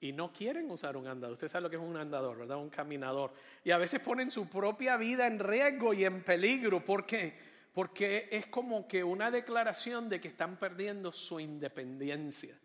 y 0.00 0.12
no 0.12 0.32
quieren 0.32 0.70
usar 0.70 0.96
un 0.96 1.06
andador. 1.06 1.34
Usted 1.34 1.48
sabe 1.48 1.62
lo 1.62 1.70
que 1.70 1.76
es 1.76 1.82
un 1.82 1.96
andador, 1.96 2.36
¿verdad? 2.36 2.58
Un 2.58 2.70
caminador. 2.70 3.32
Y 3.64 3.70
a 3.70 3.78
veces 3.78 4.00
ponen 4.00 4.30
su 4.30 4.48
propia 4.48 4.96
vida 4.96 5.26
en 5.26 5.38
riesgo 5.38 5.94
y 5.94 6.04
en 6.04 6.22
peligro. 6.22 6.84
¿Por 6.84 7.06
qué? 7.06 7.38
Porque 7.72 8.28
es 8.30 8.46
como 8.46 8.86
que 8.86 9.02
una 9.02 9.30
declaración 9.30 10.08
de 10.08 10.20
que 10.20 10.28
están 10.28 10.58
perdiendo 10.58 11.10
su 11.10 11.40
independencia. 11.40 12.58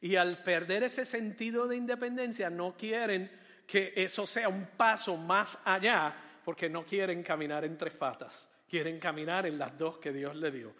Y 0.00 0.16
al 0.16 0.42
perder 0.42 0.84
ese 0.84 1.04
sentido 1.04 1.66
de 1.66 1.76
independencia, 1.76 2.50
no 2.50 2.76
quieren 2.76 3.30
que 3.66 3.92
eso 3.96 4.26
sea 4.26 4.48
un 4.48 4.66
paso 4.76 5.16
más 5.16 5.58
allá, 5.64 6.14
porque 6.44 6.68
no 6.68 6.84
quieren 6.84 7.22
caminar 7.22 7.64
en 7.64 7.78
tres 7.78 7.94
patas, 7.94 8.48
quieren 8.68 8.98
caminar 8.98 9.46
en 9.46 9.58
las 9.58 9.76
dos 9.78 9.98
que 9.98 10.12
Dios 10.12 10.36
le 10.36 10.50
dio. 10.50 10.74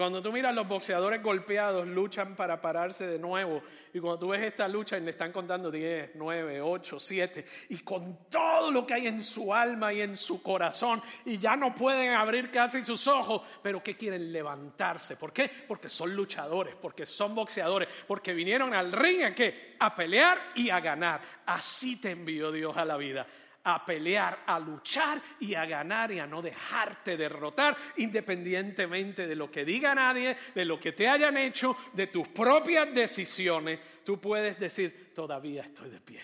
Cuando 0.00 0.22
tú 0.22 0.32
miras 0.32 0.54
los 0.54 0.66
boxeadores 0.66 1.22
golpeados, 1.22 1.86
luchan 1.86 2.34
para 2.34 2.58
pararse 2.58 3.06
de 3.06 3.18
nuevo. 3.18 3.62
Y 3.92 4.00
cuando 4.00 4.18
tú 4.20 4.28
ves 4.28 4.40
esta 4.40 4.66
lucha 4.66 4.96
y 4.96 5.02
le 5.02 5.10
están 5.10 5.30
contando 5.30 5.70
10, 5.70 6.12
9, 6.14 6.62
8, 6.62 6.98
7, 6.98 7.44
y 7.68 7.80
con 7.80 8.30
todo 8.30 8.70
lo 8.70 8.86
que 8.86 8.94
hay 8.94 9.08
en 9.08 9.20
su 9.20 9.52
alma 9.52 9.92
y 9.92 10.00
en 10.00 10.16
su 10.16 10.42
corazón, 10.42 11.02
y 11.26 11.36
ya 11.36 11.54
no 11.54 11.74
pueden 11.74 12.14
abrir 12.14 12.50
casi 12.50 12.80
sus 12.80 13.06
ojos, 13.08 13.42
pero 13.62 13.82
que 13.82 13.94
quieren 13.94 14.32
levantarse. 14.32 15.18
¿Por 15.18 15.34
qué? 15.34 15.50
Porque 15.68 15.90
son 15.90 16.16
luchadores, 16.16 16.76
porque 16.80 17.04
son 17.04 17.34
boxeadores, 17.34 17.86
porque 18.06 18.32
vinieron 18.32 18.72
al 18.72 18.92
ring 18.92 19.22
a 19.24 19.34
qué? 19.34 19.76
A 19.80 19.94
pelear 19.94 20.52
y 20.54 20.70
a 20.70 20.80
ganar. 20.80 21.20
Así 21.44 22.00
te 22.00 22.12
envió 22.12 22.50
Dios 22.50 22.74
a 22.74 22.86
la 22.86 22.96
vida 22.96 23.26
a 23.64 23.84
pelear, 23.84 24.42
a 24.46 24.58
luchar 24.58 25.20
y 25.40 25.54
a 25.54 25.66
ganar 25.66 26.10
y 26.12 26.18
a 26.18 26.26
no 26.26 26.40
dejarte 26.40 27.16
derrotar 27.16 27.76
independientemente 27.96 29.26
de 29.26 29.36
lo 29.36 29.50
que 29.50 29.64
diga 29.64 29.94
nadie, 29.94 30.36
de 30.54 30.64
lo 30.64 30.80
que 30.80 30.92
te 30.92 31.08
hayan 31.08 31.36
hecho, 31.36 31.76
de 31.92 32.06
tus 32.06 32.28
propias 32.28 32.92
decisiones. 32.94 33.80
Tú 34.04 34.18
puedes 34.20 34.58
decir, 34.58 35.12
todavía 35.14 35.62
estoy 35.62 35.90
de 35.90 36.00
pie, 36.00 36.22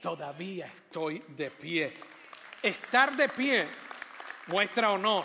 todavía 0.00 0.66
estoy 0.66 1.22
de 1.28 1.50
pie. 1.50 1.92
Estar 2.62 3.16
de 3.16 3.28
pie 3.28 3.66
muestra 4.48 4.90
honor. 4.90 5.24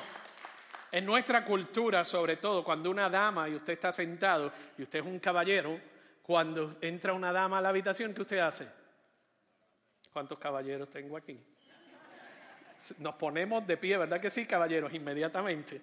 En 0.91 1.05
nuestra 1.05 1.43
cultura, 1.43 2.03
sobre 2.03 2.37
todo, 2.37 2.63
cuando 2.63 2.91
una 2.91 3.09
dama 3.09 3.49
y 3.49 3.55
usted 3.55 3.73
está 3.73 3.91
sentado 3.91 4.53
y 4.77 4.83
usted 4.83 4.99
es 4.99 5.05
un 5.05 5.17
caballero, 5.17 5.79
cuando 6.21 6.77
entra 6.81 7.13
una 7.13 7.33
dama 7.33 7.57
a 7.57 7.61
la 7.61 7.69
habitación, 7.69 8.13
¿qué 8.13 8.21
usted 8.21 8.37
hace? 8.37 8.82
¿Cuántos 10.13 10.37
caballeros 10.37 10.89
tengo 10.91 11.17
aquí? 11.17 11.39
Nos 12.99 13.15
ponemos 13.15 13.65
de 13.65 13.77
pie, 13.77 13.97
¿verdad 13.97 14.21
que 14.21 14.29
sí, 14.29 14.45
caballeros? 14.45 14.93
Inmediatamente. 14.93 15.81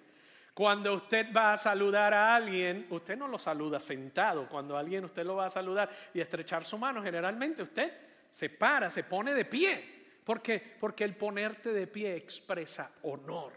Cuando 0.53 0.93
usted 0.93 1.27
va 1.35 1.53
a 1.53 1.57
saludar 1.57 2.13
a 2.13 2.35
alguien, 2.35 2.87
usted 2.89 3.17
no 3.17 3.27
lo 3.27 3.37
saluda 3.37 3.79
sentado. 3.79 4.47
Cuando 4.47 4.77
alguien 4.77 5.03
usted 5.03 5.25
lo 5.25 5.35
va 5.35 5.45
a 5.45 5.49
saludar 5.49 5.89
y 6.13 6.21
estrechar 6.21 6.65
su 6.65 6.77
mano, 6.77 7.03
generalmente 7.03 7.61
usted 7.61 7.91
se 8.29 8.49
para, 8.49 8.89
se 8.89 9.03
pone 9.03 9.33
de 9.33 9.45
pie. 9.45 10.01
¿Por 10.23 10.41
qué? 10.41 10.61
Porque 10.79 11.03
el 11.03 11.15
ponerte 11.15 11.73
de 11.73 11.87
pie 11.87 12.15
expresa 12.15 12.91
honor. 13.03 13.53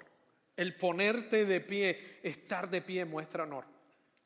El 0.56 0.76
ponerte 0.76 1.44
de 1.44 1.60
pie, 1.60 2.20
estar 2.22 2.68
de 2.68 2.80
pie 2.80 3.04
muestra 3.04 3.42
honor. 3.42 3.64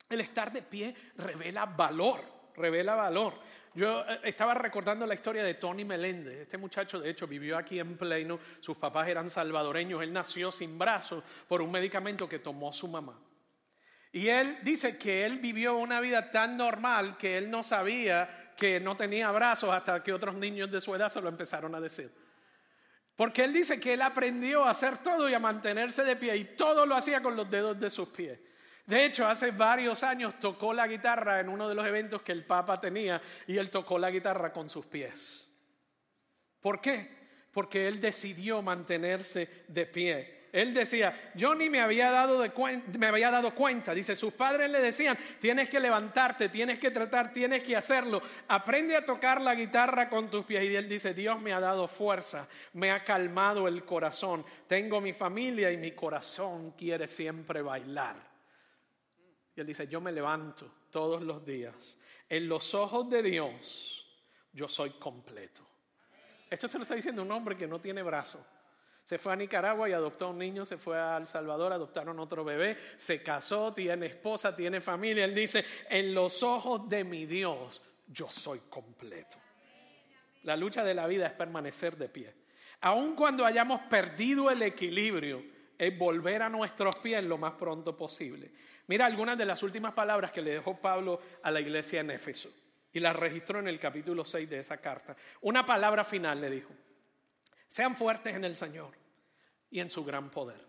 El 0.09 0.21
estar 0.21 0.51
de 0.51 0.61
pie 0.61 0.95
revela 1.17 1.65
valor, 1.65 2.21
revela 2.55 2.95
valor. 2.95 3.33
Yo 3.73 4.01
eh, 4.01 4.19
estaba 4.23 4.53
recordando 4.53 5.05
la 5.05 5.13
historia 5.13 5.43
de 5.43 5.55
Tony 5.55 5.85
Meléndez. 5.85 6.41
Este 6.41 6.57
muchacho, 6.57 6.99
de 6.99 7.09
hecho, 7.09 7.27
vivió 7.27 7.57
aquí 7.57 7.79
en 7.79 7.97
Pleno. 7.97 8.39
Sus 8.59 8.77
papás 8.77 9.07
eran 9.07 9.29
salvadoreños. 9.29 10.01
Él 10.01 10.11
nació 10.13 10.51
sin 10.51 10.77
brazos 10.77 11.23
por 11.47 11.61
un 11.61 11.71
medicamento 11.71 12.27
que 12.27 12.39
tomó 12.39 12.73
su 12.73 12.87
mamá. 12.87 13.19
Y 14.11 14.27
él 14.27 14.57
dice 14.63 14.97
que 14.97 15.25
él 15.25 15.37
vivió 15.37 15.77
una 15.77 16.01
vida 16.01 16.31
tan 16.31 16.57
normal 16.57 17.15
que 17.17 17.37
él 17.37 17.51
no 17.51 17.61
sabía 17.61 18.53
que 18.57 18.79
no 18.79 18.97
tenía 18.97 19.31
brazos 19.31 19.69
hasta 19.69 20.03
que 20.03 20.11
otros 20.11 20.35
niños 20.35 20.69
de 20.71 20.81
su 20.81 20.93
edad 20.95 21.09
se 21.09 21.21
lo 21.21 21.29
empezaron 21.29 21.75
a 21.75 21.79
decir. 21.79 22.11
Porque 23.15 23.43
él 23.43 23.53
dice 23.53 23.79
que 23.79 23.93
él 23.93 24.01
aprendió 24.01 24.63
a 24.65 24.71
hacer 24.71 24.97
todo 24.99 25.29
y 25.29 25.33
a 25.33 25.39
mantenerse 25.39 26.03
de 26.03 26.15
pie 26.15 26.35
y 26.37 26.43
todo 26.55 26.85
lo 26.85 26.95
hacía 26.95 27.21
con 27.21 27.35
los 27.35 27.49
dedos 27.49 27.79
de 27.79 27.89
sus 27.89 28.09
pies. 28.09 28.39
De 28.89 29.05
hecho, 29.05 29.27
hace 29.27 29.51
varios 29.51 30.01
años 30.01 30.39
tocó 30.39 30.73
la 30.73 30.87
guitarra 30.87 31.39
en 31.39 31.47
uno 31.47 31.69
de 31.69 31.75
los 31.75 31.85
eventos 31.85 32.23
que 32.23 32.31
el 32.31 32.43
Papa 32.43 32.81
tenía 32.81 33.21
y 33.45 33.55
él 33.55 33.69
tocó 33.69 33.99
la 33.99 34.09
guitarra 34.09 34.51
con 34.51 34.67
sus 34.67 34.87
pies. 34.87 35.47
¿Por 36.59 36.81
qué? 36.81 37.07
Porque 37.51 37.87
él 37.87 38.01
decidió 38.01 38.63
mantenerse 38.63 39.47
de 39.67 39.85
pie. 39.85 40.39
Él 40.51 40.73
decía, 40.73 41.31
yo 41.35 41.53
ni 41.53 41.69
me 41.69 41.81
había 41.81 42.09
dado, 42.09 42.41
de 42.41 42.51
me 42.97 43.05
había 43.05 43.29
dado 43.29 43.53
cuenta. 43.53 43.93
Dice, 43.93 44.15
sus 44.15 44.33
padres 44.33 44.71
le 44.71 44.81
decían, 44.81 45.15
tienes 45.39 45.69
que 45.69 45.79
levantarte, 45.79 46.49
tienes 46.49 46.79
que 46.79 46.89
tratar, 46.89 47.31
tienes 47.31 47.61
que 47.61 47.75
hacerlo. 47.75 48.23
Aprende 48.47 48.95
a 48.95 49.05
tocar 49.05 49.39
la 49.39 49.53
guitarra 49.53 50.09
con 50.09 50.31
tus 50.31 50.45
pies. 50.45 50.63
Y 50.63 50.75
él 50.75 50.89
dice, 50.89 51.13
Dios 51.13 51.39
me 51.39 51.53
ha 51.53 51.59
dado 51.59 51.87
fuerza, 51.87 52.47
me 52.73 52.89
ha 52.89 53.03
calmado 53.03 53.67
el 53.67 53.85
corazón. 53.85 54.43
Tengo 54.65 54.99
mi 54.99 55.13
familia 55.13 55.71
y 55.71 55.77
mi 55.77 55.91
corazón 55.91 56.71
quiere 56.71 57.07
siempre 57.07 57.61
bailar. 57.61 58.38
Y 59.59 59.61
él 59.61 59.67
dice, 59.67 59.89
yo 59.89 59.99
me 59.99 60.13
levanto 60.13 60.71
todos 60.89 61.21
los 61.21 61.45
días. 61.45 61.99
En 62.29 62.47
los 62.47 62.73
ojos 62.73 63.09
de 63.09 63.21
Dios, 63.21 64.07
yo 64.53 64.69
soy 64.69 64.91
completo. 64.91 65.61
Esto 66.49 66.69
te 66.69 66.77
lo 66.77 66.83
está 66.83 66.95
diciendo 66.95 67.23
un 67.23 67.31
hombre 67.33 67.57
que 67.57 67.67
no 67.67 67.81
tiene 67.81 68.01
brazo. 68.01 68.39
Se 69.03 69.17
fue 69.17 69.33
a 69.33 69.35
Nicaragua 69.35 69.89
y 69.89 69.91
adoptó 69.91 70.27
a 70.27 70.29
un 70.29 70.37
niño, 70.37 70.63
se 70.63 70.77
fue 70.77 70.97
a 70.97 71.17
El 71.17 71.27
Salvador, 71.27 71.73
adoptaron 71.73 72.17
otro 72.21 72.45
bebé, 72.45 72.77
se 72.95 73.21
casó, 73.21 73.73
tiene 73.73 74.05
esposa, 74.05 74.55
tiene 74.55 74.79
familia. 74.79 75.25
Él 75.25 75.35
dice, 75.35 75.65
en 75.89 76.13
los 76.13 76.41
ojos 76.41 76.87
de 76.87 77.03
mi 77.03 77.25
Dios, 77.25 77.81
yo 78.07 78.29
soy 78.29 78.61
completo. 78.69 79.35
La 80.43 80.55
lucha 80.55 80.85
de 80.85 80.93
la 80.93 81.05
vida 81.05 81.27
es 81.27 81.33
permanecer 81.33 81.97
de 81.97 82.07
pie. 82.07 82.33
Aun 82.79 83.13
cuando 83.13 83.45
hayamos 83.45 83.81
perdido 83.89 84.49
el 84.49 84.61
equilibrio, 84.61 85.43
es 85.79 85.97
volver 85.97 86.43
a 86.43 86.49
nuestros 86.49 86.97
pies 86.97 87.23
lo 87.23 87.37
más 87.37 87.53
pronto 87.53 87.95
posible. 87.95 88.51
Mira 88.87 89.05
algunas 89.05 89.37
de 89.37 89.45
las 89.45 89.63
últimas 89.63 89.93
palabras 89.93 90.31
que 90.31 90.41
le 90.41 90.51
dejó 90.51 90.75
Pablo 90.75 91.21
a 91.41 91.49
la 91.49 91.61
iglesia 91.61 92.01
en 92.01 92.11
Éfeso 92.11 92.49
y 92.91 92.99
las 92.99 93.15
registró 93.15 93.59
en 93.59 93.69
el 93.69 93.79
capítulo 93.79 94.25
6 94.25 94.49
de 94.49 94.59
esa 94.59 94.77
carta. 94.77 95.15
Una 95.41 95.65
palabra 95.65 96.03
final 96.03 96.41
le 96.41 96.49
dijo, 96.49 96.73
sean 97.65 97.95
fuertes 97.95 98.35
en 98.35 98.43
el 98.43 98.57
Señor 98.57 98.91
y 99.71 99.79
en 99.79 99.89
su 99.89 100.03
gran 100.03 100.29
poder. 100.29 100.67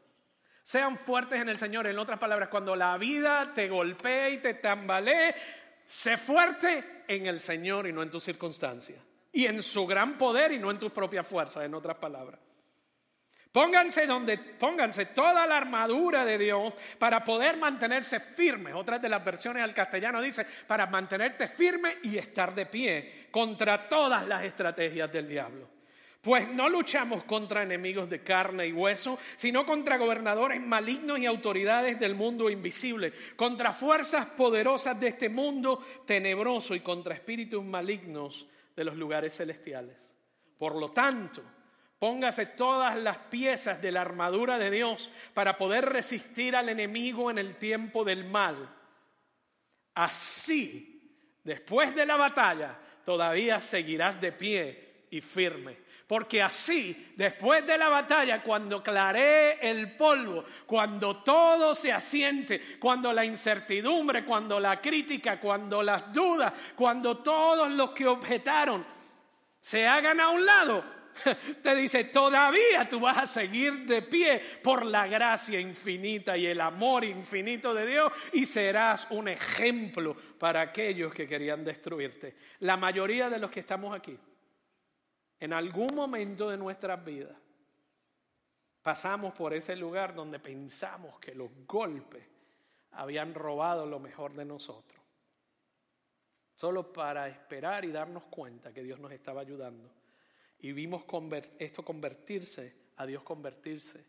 Sean 0.62 0.96
fuertes 0.96 1.40
en 1.40 1.48
el 1.48 1.58
Señor, 1.58 1.88
en 1.88 1.98
otras 1.98 2.20
palabras, 2.20 2.48
cuando 2.48 2.76
la 2.76 2.96
vida 2.96 3.52
te 3.52 3.68
golpee 3.68 4.34
y 4.34 4.38
te 4.38 4.54
tambalee, 4.54 5.34
sé 5.86 6.16
fuerte 6.18 7.02
en 7.08 7.26
el 7.26 7.40
Señor 7.40 7.88
y 7.88 7.92
no 7.92 8.02
en 8.02 8.10
tus 8.10 8.22
circunstancias. 8.22 9.02
Y 9.32 9.46
en 9.46 9.60
su 9.60 9.86
gran 9.88 10.16
poder 10.16 10.52
y 10.52 10.60
no 10.60 10.70
en 10.70 10.78
tus 10.78 10.92
propias 10.92 11.26
fuerzas, 11.26 11.64
en 11.64 11.74
otras 11.74 11.96
palabras. 11.96 12.38
Pónganse 13.52 14.06
donde, 14.06 14.38
pónganse 14.38 15.06
toda 15.06 15.44
la 15.44 15.56
armadura 15.56 16.24
de 16.24 16.38
Dios 16.38 16.72
para 16.98 17.24
poder 17.24 17.56
mantenerse 17.56 18.20
firmes. 18.20 18.74
Otra 18.74 19.00
de 19.00 19.08
las 19.08 19.24
versiones 19.24 19.64
al 19.64 19.74
castellano 19.74 20.22
dice, 20.22 20.46
para 20.68 20.86
mantenerte 20.86 21.48
firme 21.48 21.96
y 22.04 22.16
estar 22.16 22.54
de 22.54 22.66
pie 22.66 23.28
contra 23.30 23.88
todas 23.88 24.26
las 24.28 24.44
estrategias 24.44 25.10
del 25.10 25.28
diablo. 25.28 25.68
Pues 26.20 26.48
no 26.48 26.68
luchamos 26.68 27.24
contra 27.24 27.62
enemigos 27.62 28.08
de 28.08 28.22
carne 28.22 28.66
y 28.68 28.72
hueso, 28.72 29.18
sino 29.34 29.64
contra 29.64 29.96
gobernadores 29.96 30.60
malignos 30.60 31.18
y 31.18 31.26
autoridades 31.26 31.98
del 31.98 32.14
mundo 32.14 32.50
invisible, 32.50 33.12
contra 33.34 33.72
fuerzas 33.72 34.26
poderosas 34.26 35.00
de 35.00 35.08
este 35.08 35.28
mundo 35.28 35.82
tenebroso 36.06 36.74
y 36.76 36.80
contra 36.80 37.14
espíritus 37.14 37.64
malignos 37.64 38.46
de 38.76 38.84
los 38.84 38.96
lugares 38.96 39.34
celestiales. 39.34 40.12
Por 40.58 40.76
lo 40.76 40.90
tanto, 40.90 41.42
Póngase 42.00 42.46
todas 42.46 42.96
las 42.96 43.18
piezas 43.18 43.82
de 43.82 43.92
la 43.92 44.00
armadura 44.00 44.56
de 44.56 44.70
Dios 44.70 45.10
para 45.34 45.58
poder 45.58 45.84
resistir 45.84 46.56
al 46.56 46.70
enemigo 46.70 47.30
en 47.30 47.36
el 47.36 47.56
tiempo 47.56 48.04
del 48.04 48.24
mal. 48.24 48.74
Así, 49.94 51.14
después 51.44 51.94
de 51.94 52.06
la 52.06 52.16
batalla, 52.16 52.74
todavía 53.04 53.60
seguirás 53.60 54.18
de 54.18 54.32
pie 54.32 55.04
y 55.10 55.20
firme. 55.20 55.76
Porque 56.06 56.42
así, 56.42 57.12
después 57.16 57.66
de 57.66 57.76
la 57.76 57.90
batalla, 57.90 58.42
cuando 58.42 58.82
claree 58.82 59.58
el 59.60 59.94
polvo, 59.94 60.46
cuando 60.64 61.18
todo 61.18 61.74
se 61.74 61.92
asiente, 61.92 62.78
cuando 62.80 63.12
la 63.12 63.26
incertidumbre, 63.26 64.24
cuando 64.24 64.58
la 64.58 64.80
crítica, 64.80 65.38
cuando 65.38 65.82
las 65.82 66.10
dudas, 66.14 66.54
cuando 66.74 67.18
todos 67.18 67.70
los 67.70 67.90
que 67.90 68.06
objetaron 68.06 68.86
se 69.60 69.86
hagan 69.86 70.18
a 70.18 70.30
un 70.30 70.46
lado, 70.46 70.99
te 71.62 71.74
dice, 71.74 72.04
todavía 72.04 72.88
tú 72.88 73.00
vas 73.00 73.18
a 73.18 73.26
seguir 73.26 73.86
de 73.86 74.02
pie 74.02 74.40
por 74.62 74.84
la 74.84 75.06
gracia 75.06 75.60
infinita 75.60 76.36
y 76.36 76.46
el 76.46 76.60
amor 76.60 77.04
infinito 77.04 77.74
de 77.74 77.86
Dios 77.86 78.12
y 78.32 78.46
serás 78.46 79.06
un 79.10 79.28
ejemplo 79.28 80.16
para 80.38 80.60
aquellos 80.60 81.12
que 81.12 81.28
querían 81.28 81.64
destruirte. 81.64 82.36
La 82.60 82.76
mayoría 82.76 83.28
de 83.28 83.38
los 83.38 83.50
que 83.50 83.60
estamos 83.60 83.94
aquí, 83.94 84.18
en 85.38 85.52
algún 85.52 85.94
momento 85.94 86.48
de 86.48 86.56
nuestras 86.56 87.04
vidas, 87.04 87.36
pasamos 88.82 89.34
por 89.34 89.52
ese 89.54 89.76
lugar 89.76 90.14
donde 90.14 90.38
pensamos 90.38 91.18
que 91.18 91.34
los 91.34 91.50
golpes 91.66 92.24
habían 92.92 93.34
robado 93.34 93.86
lo 93.86 93.98
mejor 94.00 94.34
de 94.34 94.44
nosotros. 94.44 94.98
Solo 96.54 96.92
para 96.92 97.28
esperar 97.28 97.84
y 97.84 97.90
darnos 97.90 98.24
cuenta 98.24 98.72
que 98.72 98.82
Dios 98.82 98.98
nos 98.98 99.12
estaba 99.12 99.40
ayudando 99.40 99.99
y 100.62 100.72
vimos 100.72 101.04
esto 101.58 101.84
convertirse, 101.84 102.74
a 102.96 103.06
Dios 103.06 103.22
convertirse 103.22 104.04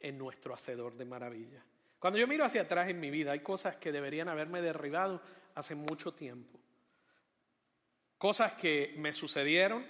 en 0.00 0.18
nuestro 0.18 0.54
hacedor 0.54 0.96
de 0.96 1.04
maravillas. 1.04 1.64
Cuando 1.98 2.18
yo 2.18 2.26
miro 2.26 2.44
hacia 2.44 2.62
atrás 2.62 2.88
en 2.88 3.00
mi 3.00 3.10
vida, 3.10 3.32
hay 3.32 3.40
cosas 3.40 3.76
que 3.76 3.92
deberían 3.92 4.28
haberme 4.28 4.62
derribado 4.62 5.20
hace 5.54 5.74
mucho 5.74 6.14
tiempo. 6.14 6.58
Cosas 8.16 8.52
que 8.54 8.94
me 8.98 9.12
sucedieron 9.12 9.84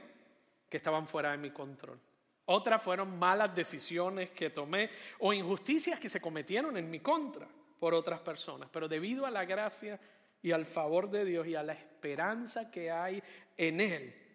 que 0.68 0.77
estaban 0.77 1.07
fuera 1.07 1.33
de 1.33 1.38
mi 1.38 1.51
control. 1.51 1.98
Otras 2.46 2.83
fueron 2.83 3.18
malas 3.18 3.55
decisiones 3.55 4.31
que 4.31 4.51
tomé 4.51 4.90
o 5.18 5.33
injusticias 5.33 5.98
que 6.01 6.09
se 6.09 6.20
cometieron 6.20 6.77
en 6.77 6.90
mi 6.90 7.01
contra 7.01 7.46
por 7.79 7.94
otras 7.94 8.20
personas. 8.20 8.70
Pero 8.72 8.88
debido 8.88 9.27
a 9.27 9.31
la 9.31 9.44
gracia 9.44 10.01
y 10.40 10.53
al 10.53 10.64
favor 10.64 11.11
de 11.11 11.24
Dios 11.24 11.46
y 11.46 11.55
a 11.55 11.62
la 11.62 11.74
esperanza 11.74 12.70
que 12.70 12.90
hay 12.90 13.22
en 13.57 13.81
Él, 13.81 14.28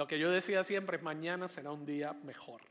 lo 0.00 0.06
que 0.06 0.18
yo 0.18 0.30
decía 0.30 0.64
siempre 0.64 0.96
es 0.96 1.02
mañana 1.02 1.46
será 1.46 1.72
un 1.72 1.84
día 1.84 2.14
mejor. 2.24 2.62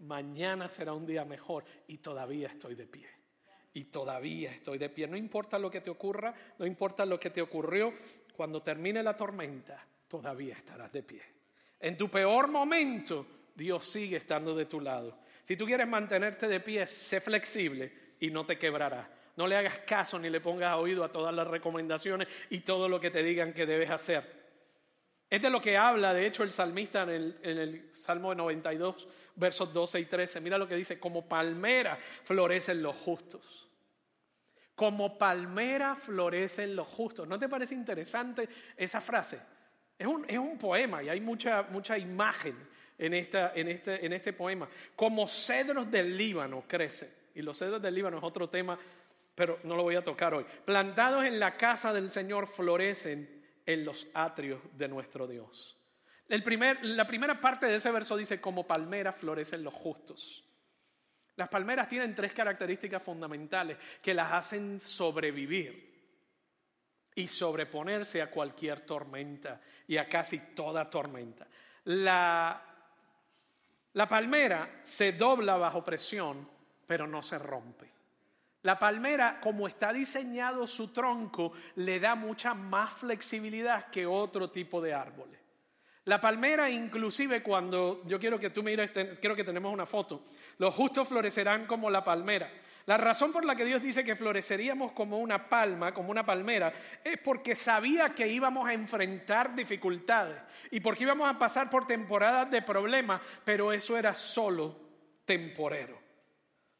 Mañana 0.00 0.68
será 0.68 0.92
un 0.92 1.06
día 1.06 1.24
mejor 1.24 1.64
y 1.86 1.98
todavía 1.98 2.48
estoy 2.48 2.74
de 2.74 2.84
pie. 2.84 3.06
Y 3.74 3.84
todavía 3.84 4.50
estoy 4.50 4.78
de 4.78 4.88
pie. 4.88 5.06
No 5.06 5.16
importa 5.16 5.56
lo 5.56 5.70
que 5.70 5.82
te 5.82 5.90
ocurra, 5.90 6.34
no 6.58 6.66
importa 6.66 7.06
lo 7.06 7.20
que 7.20 7.30
te 7.30 7.40
ocurrió, 7.40 7.94
cuando 8.36 8.60
termine 8.60 9.04
la 9.04 9.16
tormenta, 9.16 9.86
todavía 10.08 10.56
estarás 10.56 10.90
de 10.90 11.04
pie. 11.04 11.22
En 11.78 11.96
tu 11.96 12.10
peor 12.10 12.48
momento, 12.48 13.24
Dios 13.54 13.86
sigue 13.86 14.16
estando 14.16 14.52
de 14.56 14.66
tu 14.66 14.80
lado. 14.80 15.20
Si 15.44 15.56
tú 15.56 15.66
quieres 15.66 15.86
mantenerte 15.86 16.48
de 16.48 16.58
pie, 16.58 16.88
sé 16.88 17.20
flexible 17.20 18.16
y 18.18 18.32
no 18.32 18.44
te 18.44 18.58
quebrará. 18.58 19.08
No 19.36 19.46
le 19.46 19.56
hagas 19.56 19.78
caso 19.86 20.18
ni 20.18 20.28
le 20.28 20.40
pongas 20.40 20.74
oído 20.74 21.04
a 21.04 21.12
todas 21.12 21.32
las 21.32 21.46
recomendaciones 21.46 22.26
y 22.50 22.62
todo 22.62 22.88
lo 22.88 22.98
que 22.98 23.12
te 23.12 23.22
digan 23.22 23.52
que 23.52 23.64
debes 23.64 23.90
hacer. 23.90 24.43
Es 25.30 25.42
de 25.42 25.50
lo 25.50 25.60
que 25.60 25.76
habla, 25.76 26.14
de 26.14 26.26
hecho, 26.26 26.42
el 26.42 26.52
salmista 26.52 27.02
en 27.02 27.34
el, 27.42 27.88
Salmo 27.92 28.34
92, 28.34 29.08
versos 29.34 29.72
12 29.72 30.00
y 30.00 30.04
13. 30.04 30.40
Mira 30.40 30.58
lo 30.58 30.68
que 30.68 30.76
dice, 30.76 31.00
como 31.00 31.26
palmera 31.28 31.98
florecen 32.24 32.82
los 32.82 32.94
justos. 32.96 33.68
Como 34.74 35.18
palmera 35.18 35.96
florecen 35.96 36.76
los 36.76 36.88
justos. 36.88 37.26
¿No 37.26 37.38
te 37.38 37.48
parece 37.48 37.74
interesante 37.74 38.48
esa 38.76 39.00
frase? 39.00 39.40
Es 39.98 40.06
un, 40.06 40.24
es 40.28 40.38
un 40.38 40.58
poema 40.58 41.02
y 41.02 41.08
hay 41.08 41.20
mucha, 41.20 41.62
mucha 41.62 41.96
imagen 41.96 42.56
en, 42.98 43.14
esta, 43.14 43.52
en, 43.54 43.68
este, 43.68 44.04
en 44.04 44.12
este 44.12 44.32
poema. 44.32 44.68
Como 44.94 45.26
cedros 45.26 45.90
del 45.90 46.16
Líbano 46.16 46.64
crece. 46.66 47.24
Y 47.34 47.42
los 47.42 47.58
cedros 47.58 47.82
del 47.82 47.94
Líbano 47.94 48.18
es 48.18 48.24
otro 48.24 48.48
tema, 48.48 48.78
pero 49.34 49.58
no 49.64 49.74
lo 49.76 49.82
voy 49.82 49.96
a 49.96 50.04
tocar 50.04 50.34
hoy. 50.34 50.44
Plantados 50.64 51.24
en 51.24 51.40
la 51.40 51.56
casa 51.56 51.92
del 51.92 52.10
Señor 52.10 52.46
florecen 52.46 53.33
en 53.66 53.84
los 53.84 54.06
atrios 54.14 54.60
de 54.76 54.88
nuestro 54.88 55.26
Dios. 55.26 55.76
La 56.28 57.06
primera 57.06 57.40
parte 57.40 57.66
de 57.66 57.76
ese 57.76 57.90
verso 57.90 58.16
dice, 58.16 58.40
como 58.40 58.66
palmeras 58.66 59.16
florecen 59.16 59.62
los 59.62 59.74
justos. 59.74 60.42
Las 61.36 61.48
palmeras 61.48 61.88
tienen 61.88 62.14
tres 62.14 62.32
características 62.32 63.02
fundamentales 63.02 63.76
que 64.00 64.14
las 64.14 64.32
hacen 64.32 64.80
sobrevivir 64.80 65.92
y 67.14 67.26
sobreponerse 67.28 68.22
a 68.22 68.30
cualquier 68.30 68.80
tormenta 68.80 69.60
y 69.86 69.96
a 69.96 70.08
casi 70.08 70.38
toda 70.38 70.88
tormenta. 70.88 71.46
La 71.84 72.62
palmera 74.08 74.80
se 74.82 75.12
dobla 75.12 75.56
bajo 75.56 75.84
presión, 75.84 76.48
pero 76.86 77.06
no 77.06 77.22
se 77.22 77.38
rompe. 77.38 77.93
La 78.64 78.78
palmera, 78.78 79.40
como 79.42 79.68
está 79.68 79.92
diseñado 79.92 80.66
su 80.66 80.88
tronco, 80.88 81.52
le 81.76 82.00
da 82.00 82.14
mucha 82.14 82.54
más 82.54 82.94
flexibilidad 82.94 83.90
que 83.90 84.06
otro 84.06 84.50
tipo 84.50 84.80
de 84.80 84.94
árboles. 84.94 85.38
La 86.06 86.18
palmera, 86.18 86.70
inclusive 86.70 87.42
cuando, 87.42 88.02
yo 88.06 88.18
quiero 88.18 88.40
que 88.40 88.48
tú 88.48 88.62
mires, 88.62 88.90
quiero 89.20 89.36
que 89.36 89.44
tenemos 89.44 89.70
una 89.70 89.84
foto, 89.84 90.22
los 90.56 90.74
justos 90.74 91.08
florecerán 91.08 91.66
como 91.66 91.90
la 91.90 92.02
palmera. 92.02 92.50
La 92.86 92.96
razón 92.96 93.32
por 93.32 93.44
la 93.44 93.54
que 93.54 93.66
Dios 93.66 93.82
dice 93.82 94.02
que 94.02 94.16
floreceríamos 94.16 94.92
como 94.92 95.18
una 95.18 95.50
palma, 95.50 95.92
como 95.92 96.10
una 96.10 96.24
palmera, 96.24 96.72
es 97.04 97.18
porque 97.18 97.54
sabía 97.54 98.14
que 98.14 98.28
íbamos 98.28 98.66
a 98.66 98.72
enfrentar 98.72 99.54
dificultades 99.54 100.40
y 100.70 100.80
porque 100.80 101.04
íbamos 101.04 101.28
a 101.28 101.38
pasar 101.38 101.68
por 101.68 101.86
temporadas 101.86 102.50
de 102.50 102.62
problemas, 102.62 103.20
pero 103.44 103.74
eso 103.74 103.98
era 103.98 104.14
solo 104.14 104.74
temporero. 105.26 106.03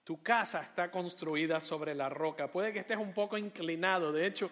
Tu 0.04 0.22
casa 0.22 0.62
está 0.62 0.90
construida 0.90 1.60
sobre 1.60 1.94
la 1.94 2.10
roca. 2.10 2.52
Puede 2.52 2.72
que 2.72 2.80
estés 2.80 2.98
un 2.98 3.14
poco 3.14 3.38
inclinado. 3.38 4.12
De 4.12 4.26
hecho, 4.26 4.50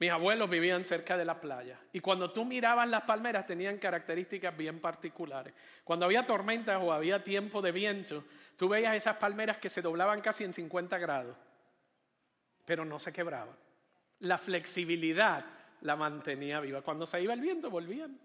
mis 0.00 0.10
abuelos 0.10 0.50
vivían 0.50 0.84
cerca 0.84 1.16
de 1.16 1.24
la 1.24 1.40
playa. 1.40 1.78
Y 1.92 2.00
cuando 2.00 2.32
tú 2.32 2.44
mirabas 2.44 2.88
las 2.88 3.02
palmeras 3.02 3.46
tenían 3.46 3.78
características 3.78 4.56
bien 4.56 4.80
particulares. 4.80 5.54
Cuando 5.84 6.06
había 6.06 6.26
tormentas 6.26 6.80
o 6.82 6.92
había 6.92 7.22
tiempo 7.22 7.62
de 7.62 7.72
viento, 7.72 8.24
tú 8.56 8.68
veías 8.68 8.96
esas 8.96 9.16
palmeras 9.16 9.58
que 9.58 9.68
se 9.68 9.82
doblaban 9.82 10.20
casi 10.20 10.44
en 10.44 10.52
50 10.52 10.98
grados, 10.98 11.36
pero 12.64 12.84
no 12.84 12.98
se 12.98 13.12
quebraban. 13.12 13.56
La 14.20 14.38
flexibilidad 14.38 15.44
la 15.80 15.96
mantenía 15.96 16.60
viva. 16.60 16.82
Cuando 16.82 17.06
se 17.06 17.20
iba 17.20 17.32
el 17.32 17.40
viento, 17.40 17.70
volvían 17.70 18.18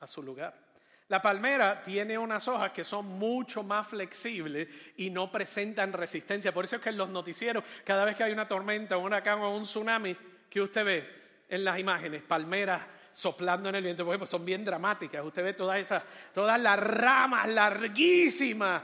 a 0.00 0.06
su 0.06 0.22
lugar. 0.22 0.71
La 1.12 1.20
palmera 1.20 1.82
tiene 1.82 2.16
unas 2.16 2.48
hojas 2.48 2.72
que 2.72 2.84
son 2.84 3.04
mucho 3.04 3.62
más 3.62 3.86
flexibles 3.86 4.66
y 4.96 5.10
no 5.10 5.30
presentan 5.30 5.92
resistencia. 5.92 6.54
Por 6.54 6.64
eso 6.64 6.76
es 6.76 6.82
que 6.82 6.88
en 6.88 6.96
los 6.96 7.10
noticieros, 7.10 7.62
cada 7.84 8.06
vez 8.06 8.16
que 8.16 8.24
hay 8.24 8.32
una 8.32 8.48
tormenta, 8.48 8.96
un 8.96 9.04
huracán 9.04 9.40
o 9.40 9.54
un 9.54 9.64
tsunami, 9.64 10.16
que 10.48 10.62
usted 10.62 10.82
ve 10.82 11.10
en 11.50 11.64
las 11.64 11.78
imágenes, 11.78 12.22
palmeras 12.22 12.80
soplando 13.12 13.68
en 13.68 13.74
el 13.74 13.84
viento, 13.84 14.06
pues 14.06 14.30
son 14.30 14.42
bien 14.42 14.64
dramáticas. 14.64 15.22
Usted 15.22 15.44
ve 15.44 15.52
todas 15.52 15.78
esas, 15.80 16.02
todas 16.32 16.58
las 16.58 16.80
ramas 16.80 17.46
larguísimas 17.46 18.82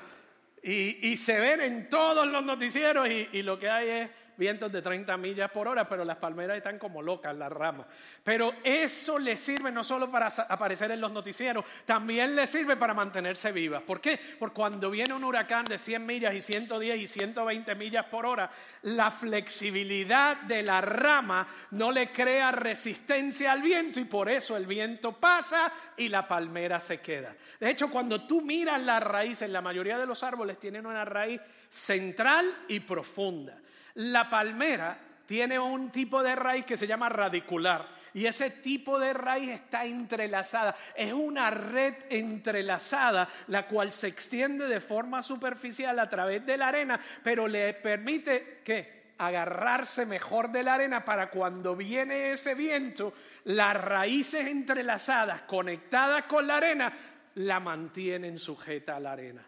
y, 0.63 1.17
se 1.17 1.41
ven 1.41 1.63
en 1.63 1.89
todos 1.89 2.27
los 2.27 2.45
noticieros 2.45 3.09
y 3.09 3.43
lo 3.43 3.59
que 3.59 3.71
hay 3.71 3.89
es 3.89 4.11
vientos 4.39 4.71
de 4.71 4.81
30 4.81 5.17
millas 5.17 5.51
por 5.51 5.67
hora, 5.67 5.87
pero 5.87 6.05
las 6.05 6.17
palmeras 6.17 6.57
están 6.57 6.79
como 6.79 7.03
locas, 7.03 7.37
las 7.37 7.51
ramas. 7.51 7.87
Pero 8.23 8.55
eso 8.63 9.19
le 9.19 9.37
sirve 9.37 9.73
no 9.73 9.83
solo 9.83 10.11
para 10.11 10.29
aparecer 10.49 10.93
en 10.93 11.01
los 11.01 11.13
noticieros, 11.13 11.65
también 11.85 12.37
le 12.37 12.47
sirve 12.47 12.77
para 12.77 12.95
mantenerse 12.95 13.51
vivas. 13.51 13.83
¿Por 13.83 14.01
qué? 14.01 14.19
Porque 14.39 14.55
cuando 14.55 14.91
viene 14.91 15.13
un 15.13 15.25
huracán 15.25 15.65
de 15.65 15.77
100 15.77 16.07
millas 16.07 16.35
y 16.35 16.41
110 16.41 17.01
y 17.01 17.07
120 17.09 17.75
millas 17.75 18.07
por 18.07 18.25
hora, 18.25 18.51
la 18.83 19.11
flexibilidad 19.11 20.37
de 20.43 20.63
la 20.63 20.81
rama 20.81 21.49
no 21.73 21.91
le 21.91 22.13
crea 22.13 22.53
resistencia 22.53 23.53
al 23.53 23.63
viento 23.63 23.99
y 23.99 24.05
por 24.05 24.31
eso 24.31 24.57
el 24.57 24.67
viento 24.67 25.13
pasa 25.13 25.73
y 25.97 26.09
la 26.09 26.27
palmera 26.27 26.79
se 26.79 27.01
queda. 27.01 27.35
De 27.59 27.71
hecho, 27.71 27.91
cuando 27.91 28.25
tú 28.25 28.41
miras 28.41 28.81
las 28.81 29.03
raíces, 29.03 29.51
la 29.51 29.61
mayoría 29.61 29.99
de 29.99 30.07
los 30.07 30.23
árboles 30.23 30.59
tienen 30.59 30.87
una 30.87 31.05
raíz 31.05 31.41
central 31.69 32.65
y 32.69 32.81
profunda. 32.81 33.59
La 33.99 34.31
palmera 34.31 34.97
tiene 35.27 35.59
un 35.59 35.91
tipo 35.91 36.23
de 36.23 36.37
raíz 36.37 36.65
que 36.65 36.77
se 36.77 36.87
llama 36.87 37.09
radicular 37.09 37.99
y 38.15 38.27
ese 38.27 38.51
tipo 38.51 38.99
de 38.99 39.13
raíz 39.13 39.51
está 39.51 39.85
entrelazada. 39.85 40.77
Es 40.95 41.13
una 41.13 41.51
red 41.51 41.95
entrelazada 42.09 43.29
la 43.49 43.67
cual 43.67 43.91
se 43.91 44.07
extiende 44.07 44.67
de 44.67 44.79
forma 44.79 45.21
superficial 45.21 45.99
a 45.99 46.09
través 46.09 46.47
de 46.47 46.57
la 46.57 46.69
arena, 46.69 47.01
pero 47.25 47.49
le 47.49 47.75
permite 47.75 48.61
que 48.65 49.15
agarrarse 49.19 50.07
mejor 50.07 50.51
de 50.51 50.63
la 50.63 50.75
arena 50.75 51.05
para 51.05 51.29
cuando 51.29 51.75
viene 51.75 52.31
ese 52.31 52.55
viento, 52.55 53.13
las 53.45 53.75
raíces 53.75 54.47
entrelazadas, 54.47 55.43
conectadas 55.43 56.25
con 56.27 56.47
la 56.47 56.59
arena, 56.59 56.93
la 57.35 57.59
mantienen 57.59 58.39
sujeta 58.39 58.95
a 58.95 59.01
la 59.01 59.13
arena. 59.13 59.45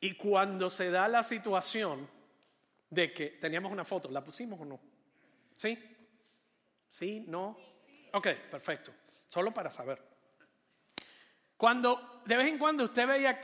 Y 0.00 0.14
cuando 0.14 0.70
se 0.70 0.90
da 0.90 1.08
la 1.08 1.22
situación, 1.22 2.08
de 2.92 3.10
que 3.10 3.28
teníamos 3.40 3.72
una 3.72 3.86
foto, 3.86 4.10
¿la 4.10 4.22
pusimos 4.22 4.60
o 4.60 4.66
no? 4.66 4.78
¿Sí? 5.56 5.78
¿Sí? 6.86 7.24
¿No? 7.26 7.56
Ok, 8.12 8.28
perfecto. 8.50 8.92
Solo 9.28 9.52
para 9.54 9.70
saber. 9.70 9.98
Cuando 11.56 12.20
de 12.26 12.36
vez 12.36 12.48
en 12.48 12.58
cuando 12.58 12.84
usted 12.84 13.06
veía 13.08 13.40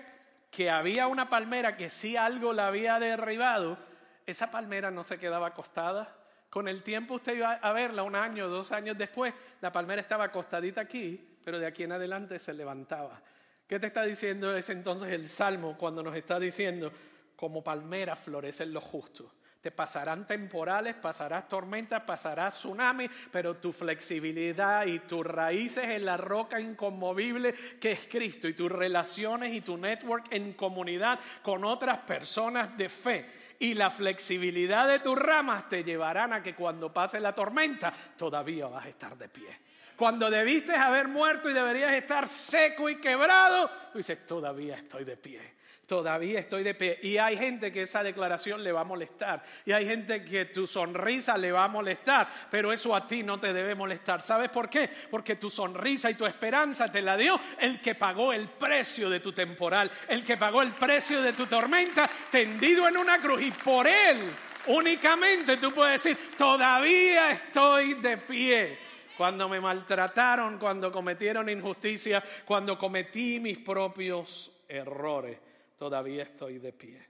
que 0.50 0.68
había 0.68 1.06
una 1.06 1.30
palmera 1.30 1.78
que 1.78 1.88
sí 1.88 2.14
algo 2.14 2.52
la 2.52 2.66
había 2.66 2.98
derribado, 2.98 3.78
esa 4.26 4.50
palmera 4.50 4.90
no 4.90 5.02
se 5.02 5.18
quedaba 5.18 5.46
acostada. 5.46 6.14
Con 6.50 6.68
el 6.68 6.82
tiempo 6.82 7.14
usted 7.14 7.36
iba 7.36 7.54
a 7.54 7.72
verla 7.72 8.02
un 8.02 8.16
año, 8.16 8.48
dos 8.48 8.70
años 8.70 8.98
después, 8.98 9.32
la 9.62 9.72
palmera 9.72 10.02
estaba 10.02 10.24
acostadita 10.24 10.82
aquí, 10.82 11.38
pero 11.42 11.58
de 11.58 11.66
aquí 11.66 11.84
en 11.84 11.92
adelante 11.92 12.38
se 12.38 12.52
levantaba. 12.52 13.22
¿Qué 13.66 13.80
te 13.80 13.86
está 13.86 14.02
diciendo 14.02 14.54
ese 14.54 14.72
entonces 14.72 15.10
el 15.10 15.26
Salmo 15.26 15.78
cuando 15.78 16.02
nos 16.02 16.14
está 16.14 16.38
diciendo, 16.38 16.92
como 17.34 17.64
palmera 17.64 18.14
florecen 18.14 18.74
los 18.74 18.84
justos? 18.84 19.37
Te 19.60 19.72
pasarán 19.72 20.24
temporales, 20.24 20.94
pasarás 20.94 21.48
tormentas, 21.48 22.04
pasarás 22.04 22.56
tsunami, 22.56 23.10
pero 23.32 23.56
tu 23.56 23.72
flexibilidad 23.72 24.86
y 24.86 25.00
tus 25.00 25.26
raíces 25.26 25.84
en 25.84 26.04
la 26.04 26.16
roca 26.16 26.60
inconmovible 26.60 27.52
que 27.80 27.90
es 27.90 28.06
Cristo 28.08 28.46
y 28.46 28.54
tus 28.54 28.70
relaciones 28.70 29.52
y 29.52 29.60
tu 29.60 29.76
network 29.76 30.26
en 30.30 30.52
comunidad 30.52 31.18
con 31.42 31.64
otras 31.64 31.98
personas 31.98 32.76
de 32.76 32.88
fe 32.88 33.26
y 33.58 33.74
la 33.74 33.90
flexibilidad 33.90 34.86
de 34.86 35.00
tus 35.00 35.18
ramas 35.18 35.68
te 35.68 35.82
llevarán 35.82 36.32
a 36.32 36.40
que 36.40 36.54
cuando 36.54 36.92
pase 36.92 37.18
la 37.18 37.34
tormenta 37.34 37.92
todavía 38.16 38.68
vas 38.68 38.86
a 38.86 38.88
estar 38.90 39.18
de 39.18 39.28
pie. 39.28 39.58
Cuando 39.96 40.30
debiste 40.30 40.76
haber 40.76 41.08
muerto 41.08 41.50
y 41.50 41.54
deberías 41.54 41.92
estar 41.94 42.28
seco 42.28 42.88
y 42.88 43.00
quebrado, 43.00 43.68
tú 43.92 43.98
dices, 43.98 44.24
todavía 44.24 44.76
estoy 44.76 45.04
de 45.04 45.16
pie 45.16 45.57
todavía 45.88 46.38
estoy 46.38 46.62
de 46.62 46.74
pie. 46.74 47.00
Y 47.02 47.16
hay 47.16 47.36
gente 47.36 47.72
que 47.72 47.82
esa 47.82 48.02
declaración 48.02 48.62
le 48.62 48.70
va 48.70 48.82
a 48.82 48.84
molestar. 48.84 49.42
Y 49.64 49.72
hay 49.72 49.86
gente 49.86 50.22
que 50.22 50.44
tu 50.44 50.66
sonrisa 50.66 51.36
le 51.36 51.50
va 51.50 51.64
a 51.64 51.68
molestar. 51.68 52.28
Pero 52.50 52.72
eso 52.72 52.94
a 52.94 53.06
ti 53.06 53.22
no 53.22 53.40
te 53.40 53.52
debe 53.52 53.74
molestar. 53.74 54.22
¿Sabes 54.22 54.50
por 54.50 54.68
qué? 54.68 54.88
Porque 55.10 55.36
tu 55.36 55.50
sonrisa 55.50 56.10
y 56.10 56.14
tu 56.14 56.26
esperanza 56.26 56.92
te 56.92 57.00
la 57.00 57.16
dio 57.16 57.40
el 57.58 57.80
que 57.80 57.94
pagó 57.94 58.34
el 58.34 58.48
precio 58.48 59.08
de 59.08 59.20
tu 59.20 59.32
temporal. 59.32 59.90
El 60.06 60.22
que 60.22 60.36
pagó 60.36 60.60
el 60.60 60.72
precio 60.72 61.22
de 61.22 61.32
tu 61.32 61.46
tormenta 61.46 62.08
tendido 62.30 62.86
en 62.86 62.98
una 62.98 63.18
cruz. 63.18 63.40
Y 63.40 63.50
por 63.50 63.86
él 63.86 64.30
únicamente 64.66 65.56
tú 65.56 65.72
puedes 65.72 66.02
decir, 66.02 66.36
todavía 66.36 67.30
estoy 67.30 67.94
de 67.94 68.18
pie 68.18 68.78
cuando 69.16 69.48
me 69.48 69.58
maltrataron, 69.58 70.58
cuando 70.58 70.92
cometieron 70.92 71.48
injusticia, 71.48 72.22
cuando 72.44 72.76
cometí 72.76 73.40
mis 73.40 73.58
propios 73.58 74.52
errores 74.68 75.47
todavía 75.78 76.24
estoy 76.24 76.58
de 76.58 76.72
pie. 76.72 77.06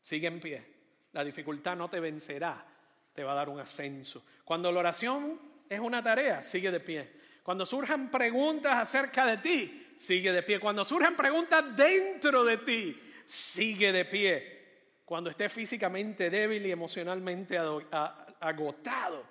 Sigue 0.00 0.28
en 0.28 0.40
pie. 0.40 0.64
La 1.12 1.24
dificultad 1.24 1.76
no 1.76 1.88
te 1.88 1.98
vencerá, 1.98 2.64
te 3.12 3.24
va 3.24 3.32
a 3.32 3.36
dar 3.36 3.48
un 3.48 3.58
ascenso. 3.58 4.24
Cuando 4.44 4.70
la 4.70 4.80
oración 4.80 5.40
es 5.68 5.80
una 5.80 6.02
tarea, 6.02 6.42
sigue 6.42 6.70
de 6.70 6.80
pie. 6.80 7.12
Cuando 7.42 7.64
surjan 7.64 8.10
preguntas 8.10 8.76
acerca 8.76 9.24
de 9.26 9.38
ti, 9.38 9.94
sigue 9.96 10.30
de 10.30 10.42
pie. 10.42 10.60
Cuando 10.60 10.84
surjan 10.84 11.16
preguntas 11.16 11.74
dentro 11.74 12.44
de 12.44 12.58
ti, 12.58 13.00
sigue 13.24 13.90
de 13.90 14.04
pie. 14.04 14.58
Cuando 15.04 15.30
estés 15.30 15.50
físicamente 15.50 16.28
débil 16.28 16.66
y 16.66 16.70
emocionalmente 16.70 17.58
agotado, 17.58 19.24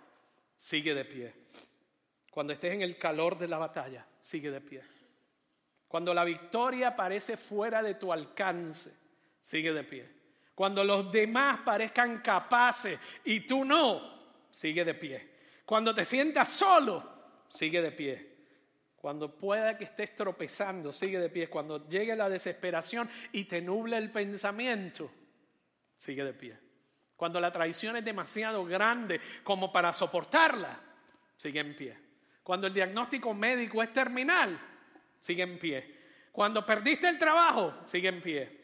sigue 0.56 0.96
de 0.96 1.06
pie. 1.06 1.34
Cuando 2.32 2.54
estés 2.54 2.74
en 2.74 2.82
el 2.82 2.98
calor 2.98 3.38
de 3.38 3.48
la 3.48 3.60
batalla, 3.60 4.06
sigue 4.20 4.50
de 4.50 4.62
pie. 4.62 4.97
Cuando 5.88 6.14
la 6.14 6.24
victoria 6.24 6.96
parece 6.96 7.38
fuera 7.38 7.82
de 7.82 7.96
tu 7.96 8.12
alcance, 8.12 8.94
sigue 9.42 9.72
de 9.72 9.84
pie. 9.84 10.10
Cuando 10.54 10.84
los 10.84 11.12
demás 11.12 11.60
parezcan 11.60 12.22
capaces 12.22 13.00
y 13.24 13.42
tú 13.42 13.64
no, 13.64 14.18
sigue 14.52 14.84
de 14.84 14.94
pie. 14.96 15.30
Cuando 15.66 15.94
te 15.94 16.04
sientas 16.04 16.50
solo, 16.50 17.04
sigue 17.48 17.82
de 17.82 17.92
pie. 17.92 18.38
Cuando 18.96 19.38
pueda 19.38 19.78
que 19.78 19.86
estés 19.86 20.16
tropezando, 20.16 20.92
sigue 20.92 21.20
de 21.20 21.30
pie. 21.30 21.50
Cuando 21.50 21.88
llegue 21.88 22.16
la 22.16 22.28
desesperación 22.28 23.10
y 23.32 23.46
te 23.46 23.62
nuble 23.62 23.98
el 23.98 24.12
pensamiento, 24.12 25.10
sigue 25.96 26.24
de 26.24 26.34
pie. 26.34 26.58
Cuando 27.16 27.40
la 27.40 27.52
traición 27.52 27.96
es 27.98 28.04
demasiado 28.04 28.66
grande 28.66 29.22
como 29.44 29.72
para 29.72 29.94
soportarla, 29.94 30.80
sigue 31.38 31.60
en 31.60 31.76
pie. 31.76 31.98
Cuando 32.44 32.68
el 32.68 32.74
diagnóstico 32.74 33.34
médico 33.34 33.82
es 33.84 33.94
terminal, 33.94 34.60
sigue 35.20 35.44
en 35.44 35.58
pie. 35.60 35.96
Cuando 36.32 36.66
perdiste 36.66 37.08
el 37.08 37.18
trabajo, 37.18 37.74
sigue 37.86 38.10
en 38.10 38.22
pie. 38.22 38.58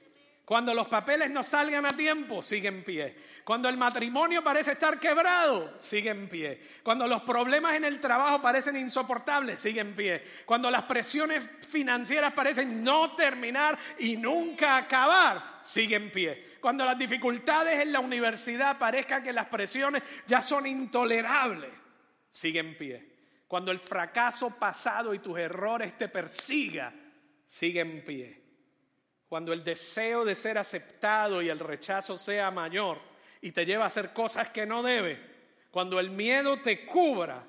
Cuando 0.45 0.73
los 0.73 0.89
papeles 0.89 1.31
no 1.31 1.41
salgan 1.41 1.85
a 1.85 1.91
tiempo, 1.91 2.41
sigue 2.41 2.67
en 2.67 2.83
pie. 2.83 3.15
Cuando 3.45 3.69
el 3.69 3.77
matrimonio 3.77 4.43
parece 4.43 4.73
estar 4.73 4.99
quebrado, 4.99 5.73
sigue 5.79 6.09
en 6.09 6.27
pie. 6.27 6.59
Cuando 6.83 7.07
los 7.07 7.21
problemas 7.23 7.75
en 7.75 7.85
el 7.85 8.01
trabajo 8.01 8.41
parecen 8.41 8.75
insoportables, 8.75 9.61
sigue 9.61 9.79
en 9.79 9.95
pie. 9.95 10.21
Cuando 10.45 10.69
las 10.69 10.83
presiones 10.83 11.49
financieras 11.69 12.33
parecen 12.33 12.83
no 12.83 13.15
terminar 13.15 13.79
y 13.97 14.17
nunca 14.17 14.75
acabar, 14.75 15.61
sigue 15.63 15.95
en 15.95 16.11
pie. 16.11 16.57
Cuando 16.59 16.83
las 16.83 16.97
dificultades 16.97 17.79
en 17.79 17.93
la 17.93 18.01
universidad 18.01 18.77
parezcan 18.77 19.23
que 19.23 19.31
las 19.31 19.47
presiones 19.47 20.03
ya 20.27 20.41
son 20.41 20.67
intolerables, 20.67 21.71
sigue 22.33 22.59
en 22.59 22.77
pie. 22.77 23.12
Cuando 23.53 23.71
el 23.71 23.77
fracaso 23.77 24.49
pasado 24.49 25.13
y 25.13 25.19
tus 25.19 25.37
errores 25.37 25.95
te 25.95 26.09
persiga, 26.09 26.91
sigue 27.45 27.81
en 27.81 28.03
pie. 28.03 28.41
Cuando 29.29 29.53
el 29.53 29.63
deseo 29.63 30.25
de 30.25 30.33
ser 30.33 30.57
aceptado 30.57 31.39
y 31.39 31.49
el 31.49 31.59
rechazo 31.59 32.17
sea 32.17 32.49
mayor 32.49 32.99
y 33.41 33.51
te 33.51 33.63
lleva 33.63 33.83
a 33.83 33.87
hacer 33.93 34.11
cosas 34.11 34.49
que 34.49 34.65
no 34.65 34.81
debe, 34.81 35.19
cuando 35.69 35.99
el 35.99 36.09
miedo 36.09 36.61
te 36.61 36.83
cubra, 36.83 37.43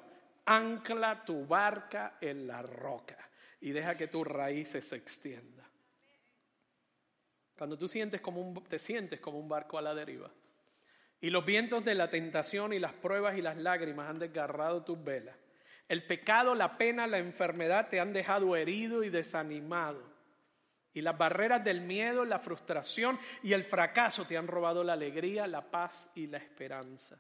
ancla 0.45 1.25
tu 1.25 1.47
barca 1.47 2.19
en 2.21 2.47
la 2.47 2.61
roca 2.61 3.17
y 3.63 3.71
deja 3.71 3.97
que 3.97 4.09
tus 4.09 4.27
raíces 4.27 4.87
se 4.87 4.97
extiendan. 4.97 5.67
Cuando 7.57 7.79
tú 7.79 7.89
sientes 7.89 8.21
como 8.21 8.43
un, 8.43 8.63
te 8.65 8.79
sientes 8.79 9.21
como 9.21 9.39
un 9.39 9.49
barco 9.49 9.79
a 9.79 9.81
la 9.81 9.95
deriva 9.95 10.31
y 11.19 11.31
los 11.31 11.47
vientos 11.47 11.83
de 11.83 11.95
la 11.95 12.11
tentación 12.11 12.75
y 12.75 12.79
las 12.79 12.93
pruebas 12.93 13.39
y 13.39 13.41
las 13.41 13.57
lágrimas 13.57 14.11
han 14.11 14.19
desgarrado 14.19 14.85
tus 14.85 15.03
velas, 15.03 15.35
el 15.89 16.07
pecado, 16.07 16.55
la 16.55 16.79
pena, 16.79 17.07
la 17.07 17.19
enfermedad 17.19 17.89
te 17.89 18.01
han 18.01 18.13
dejado 18.13 18.57
herido 18.57 19.05
y 19.05 19.11
desanimado. 19.11 20.03
Y 20.93 21.03
las 21.03 21.19
barreras 21.19 21.63
del 21.65 21.81
miedo, 21.81 22.25
la 22.25 22.39
frustración 22.39 23.19
y 23.43 23.53
el 23.53 23.65
fracaso 23.65 24.25
te 24.27 24.37
han 24.37 24.47
robado 24.47 24.85
la 24.85 24.93
alegría, 24.93 25.47
la 25.47 25.69
paz 25.69 26.11
y 26.15 26.29
la 26.29 26.39
esperanza. 26.39 27.19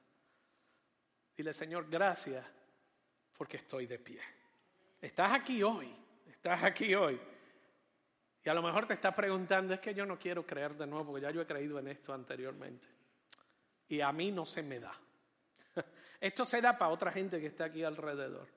Dile, 1.37 1.53
Señor, 1.53 1.88
gracias 1.90 2.46
porque 3.37 3.57
estoy 3.57 3.87
de 3.87 3.98
pie. 3.98 4.20
Estás 5.00 5.33
aquí 5.33 5.62
hoy, 5.62 5.92
estás 6.31 6.62
aquí 6.62 6.94
hoy. 6.94 7.20
Y 8.44 8.48
a 8.48 8.55
lo 8.55 8.62
mejor 8.62 8.87
te 8.87 8.94
estás 8.94 9.14
preguntando, 9.14 9.74
es 9.74 9.81
que 9.81 9.92
yo 9.92 10.07
no 10.07 10.18
quiero 10.18 10.46
creer 10.46 10.77
de 10.77 10.87
nuevo 10.87 11.07
porque 11.07 11.22
ya 11.22 11.31
yo 11.31 11.40
he 11.40 11.46
creído 11.46 11.79
en 11.79 11.88
esto 11.88 12.12
anteriormente. 12.12 12.87
Y 13.88 14.00
a 14.00 14.12
mí 14.12 14.31
no 14.31 14.46
se 14.46 14.62
me 14.62 14.79
da. 14.79 14.92
Esto 16.25 16.47
se 16.47 16.63
da 16.63 16.79
para 16.79 16.91
otra 16.91 17.13
gente 17.13 17.39
que 17.39 17.49
está 17.49 17.67
aquí 17.67 17.85
alrededor. 17.85 18.49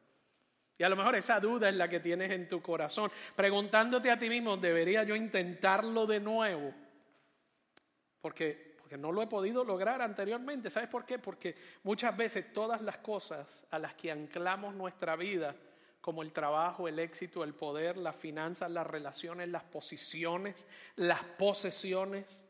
Y 0.78 0.84
a 0.84 0.89
lo 0.89 0.95
mejor 0.95 1.18
esa 1.18 1.38
duda 1.41 1.68
es 1.68 1.76
la 1.76 1.89
que 1.89 1.99
tienes 1.99 2.32
en 2.32 2.47
tu 2.47 2.61
corazón, 2.61 3.11
preguntándote 3.36 4.09
a 4.09 4.18
ti 4.18 4.30
mismo, 4.30 4.55
¿debería 4.55 5.03
yo 5.03 5.18
intentarlo 5.18 6.07
de 6.07 6.22
nuevo? 6.22 6.74
Porque, 8.22 8.78
porque 8.80 8.97
no 8.97 9.11
lo 9.11 9.22
he 9.22 9.28
podido 9.28 9.65
lograr 9.65 10.01
anteriormente. 10.01 10.70
¿Sabes 10.70 10.88
por 10.88 11.05
qué? 11.05 11.20
Porque 11.20 11.57
muchas 11.84 12.15
veces 12.15 12.53
todas 12.53 12.82
las 12.82 12.99
cosas 12.99 13.68
a 13.70 13.80
las 13.80 13.95
que 13.95 14.13
anclamos 14.13 14.74
nuestra 14.74 15.18
vida, 15.18 15.53
como 15.99 16.22
el 16.22 16.32
trabajo, 16.32 16.88
el 16.88 16.99
éxito, 16.99 17.43
el 17.43 17.53
poder, 17.53 17.97
las 17.97 18.15
finanzas, 18.15 18.72
las 18.72 18.88
relaciones, 18.88 19.49
las 19.49 19.63
posiciones, 19.65 20.65
las 20.95 21.22
posesiones, 21.22 22.45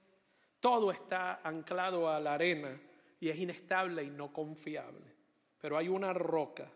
todo 0.60 0.92
está 0.92 1.42
anclado 1.44 2.08
a 2.08 2.20
la 2.20 2.36
arena 2.36 2.80
y 3.20 3.30
es 3.30 3.38
inestable 3.38 4.04
y 4.04 4.10
no 4.10 4.32
confiable. 4.32 5.06
Pero 5.60 5.78
hay 5.78 5.88
una 5.88 6.14
roca 6.14 6.72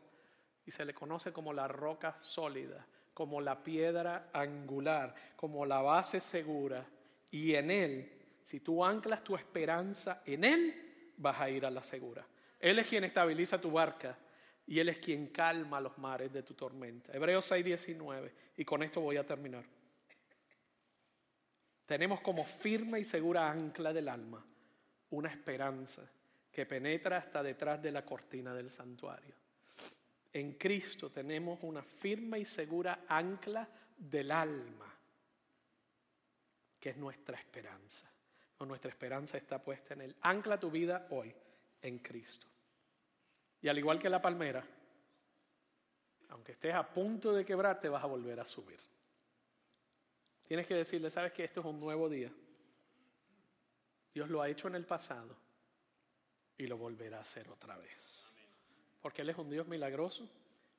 y 0.65 0.71
se 0.71 0.85
le 0.85 0.93
conoce 0.93 1.31
como 1.31 1.53
la 1.53 1.67
roca 1.67 2.15
sólida, 2.19 2.85
como 3.13 3.41
la 3.41 3.63
piedra 3.63 4.29
angular, 4.33 5.13
como 5.35 5.65
la 5.65 5.81
base 5.81 6.19
segura. 6.19 6.85
Y 7.29 7.53
en 7.55 7.71
Él, 7.71 8.11
si 8.43 8.59
tú 8.59 8.83
anclas 8.83 9.23
tu 9.23 9.35
esperanza 9.35 10.21
en 10.25 10.43
Él, 10.43 11.13
vas 11.17 11.39
a 11.39 11.49
ir 11.49 11.65
a 11.65 11.71
la 11.71 11.83
segura. 11.83 12.25
Él 12.59 12.79
es 12.79 12.87
quien 12.87 13.03
estabiliza 13.03 13.59
tu 13.59 13.71
barca 13.71 14.17
y 14.65 14.79
Él 14.79 14.89
es 14.89 14.97
quien 14.99 15.27
calma 15.27 15.81
los 15.81 15.97
mares 15.97 16.31
de 16.31 16.43
tu 16.43 16.53
tormenta. 16.53 17.11
Hebreos 17.13 17.51
6:19. 17.51 18.31
Y 18.57 18.65
con 18.65 18.83
esto 18.83 19.01
voy 19.01 19.17
a 19.17 19.25
terminar. 19.25 19.65
Tenemos 21.85 22.21
como 22.21 22.45
firme 22.45 22.99
y 22.99 23.03
segura 23.03 23.49
ancla 23.49 23.91
del 23.91 24.07
alma 24.07 24.45
una 25.09 25.29
esperanza 25.29 26.09
que 26.51 26.65
penetra 26.65 27.17
hasta 27.17 27.41
detrás 27.41 27.81
de 27.81 27.91
la 27.91 28.03
cortina 28.03 28.53
del 28.53 28.69
santuario. 28.69 29.33
En 30.33 30.53
Cristo 30.53 31.09
tenemos 31.09 31.59
una 31.63 31.81
firme 31.81 32.39
y 32.39 32.45
segura 32.45 33.05
ancla 33.07 33.67
del 33.97 34.31
alma, 34.31 34.93
que 36.79 36.89
es 36.89 36.97
nuestra 36.97 37.37
esperanza. 37.37 38.07
nuestra 38.59 38.91
esperanza 38.91 39.37
está 39.37 39.57
puesta 39.57 39.95
en 39.95 40.01
Él. 40.01 40.15
Ancla 40.21 40.59
tu 40.59 40.69
vida 40.69 41.07
hoy 41.09 41.33
en 41.81 41.97
Cristo. 41.97 42.45
Y 43.59 43.67
al 43.67 43.77
igual 43.79 43.97
que 43.97 44.07
la 44.07 44.21
palmera, 44.21 44.63
aunque 46.29 46.51
estés 46.51 46.75
a 46.75 46.87
punto 46.87 47.33
de 47.33 47.43
quebrarte, 47.43 47.89
vas 47.89 48.03
a 48.03 48.07
volver 48.07 48.39
a 48.39 48.45
subir. 48.45 48.79
Tienes 50.43 50.67
que 50.67 50.75
decirle, 50.75 51.09
sabes 51.09 51.33
que 51.33 51.43
esto 51.43 51.61
es 51.61 51.65
un 51.65 51.79
nuevo 51.79 52.07
día. 52.07 52.31
Dios 54.13 54.29
lo 54.29 54.43
ha 54.43 54.49
hecho 54.49 54.67
en 54.67 54.75
el 54.75 54.85
pasado 54.85 55.35
y 56.61 56.67
lo 56.67 56.77
volverá 56.77 57.17
a 57.17 57.21
hacer 57.21 57.49
otra 57.49 57.75
vez. 57.75 58.23
Porque 59.01 59.23
Él 59.23 59.31
es 59.31 59.37
un 59.37 59.49
Dios 59.49 59.67
milagroso, 59.67 60.29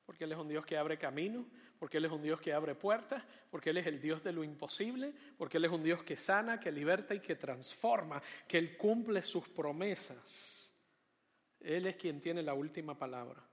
porque 0.05 0.23
Él 0.23 0.31
es 0.31 0.37
un 0.37 0.47
Dios 0.47 0.65
que 0.65 0.77
abre 0.77 0.97
camino, 0.97 1.45
porque 1.77 1.97
Él 1.97 2.05
es 2.05 2.11
un 2.11 2.21
Dios 2.21 2.39
que 2.39 2.53
abre 2.53 2.73
puertas, 2.73 3.21
porque 3.51 3.71
Él 3.71 3.77
es 3.77 3.87
el 3.87 3.99
Dios 3.99 4.23
de 4.23 4.31
lo 4.31 4.45
imposible, 4.45 5.13
porque 5.37 5.57
Él 5.57 5.65
es 5.65 5.71
un 5.71 5.83
Dios 5.83 6.01
que 6.03 6.15
sana, 6.15 6.57
que 6.57 6.71
liberta 6.71 7.13
y 7.13 7.19
que 7.19 7.35
transforma, 7.35 8.21
que 8.47 8.57
Él 8.57 8.77
cumple 8.77 9.21
sus 9.21 9.49
promesas. 9.49 10.71
Él 11.59 11.85
es 11.85 11.97
quien 11.97 12.21
tiene 12.21 12.41
la 12.41 12.53
última 12.53 12.97
palabra. 12.97 13.43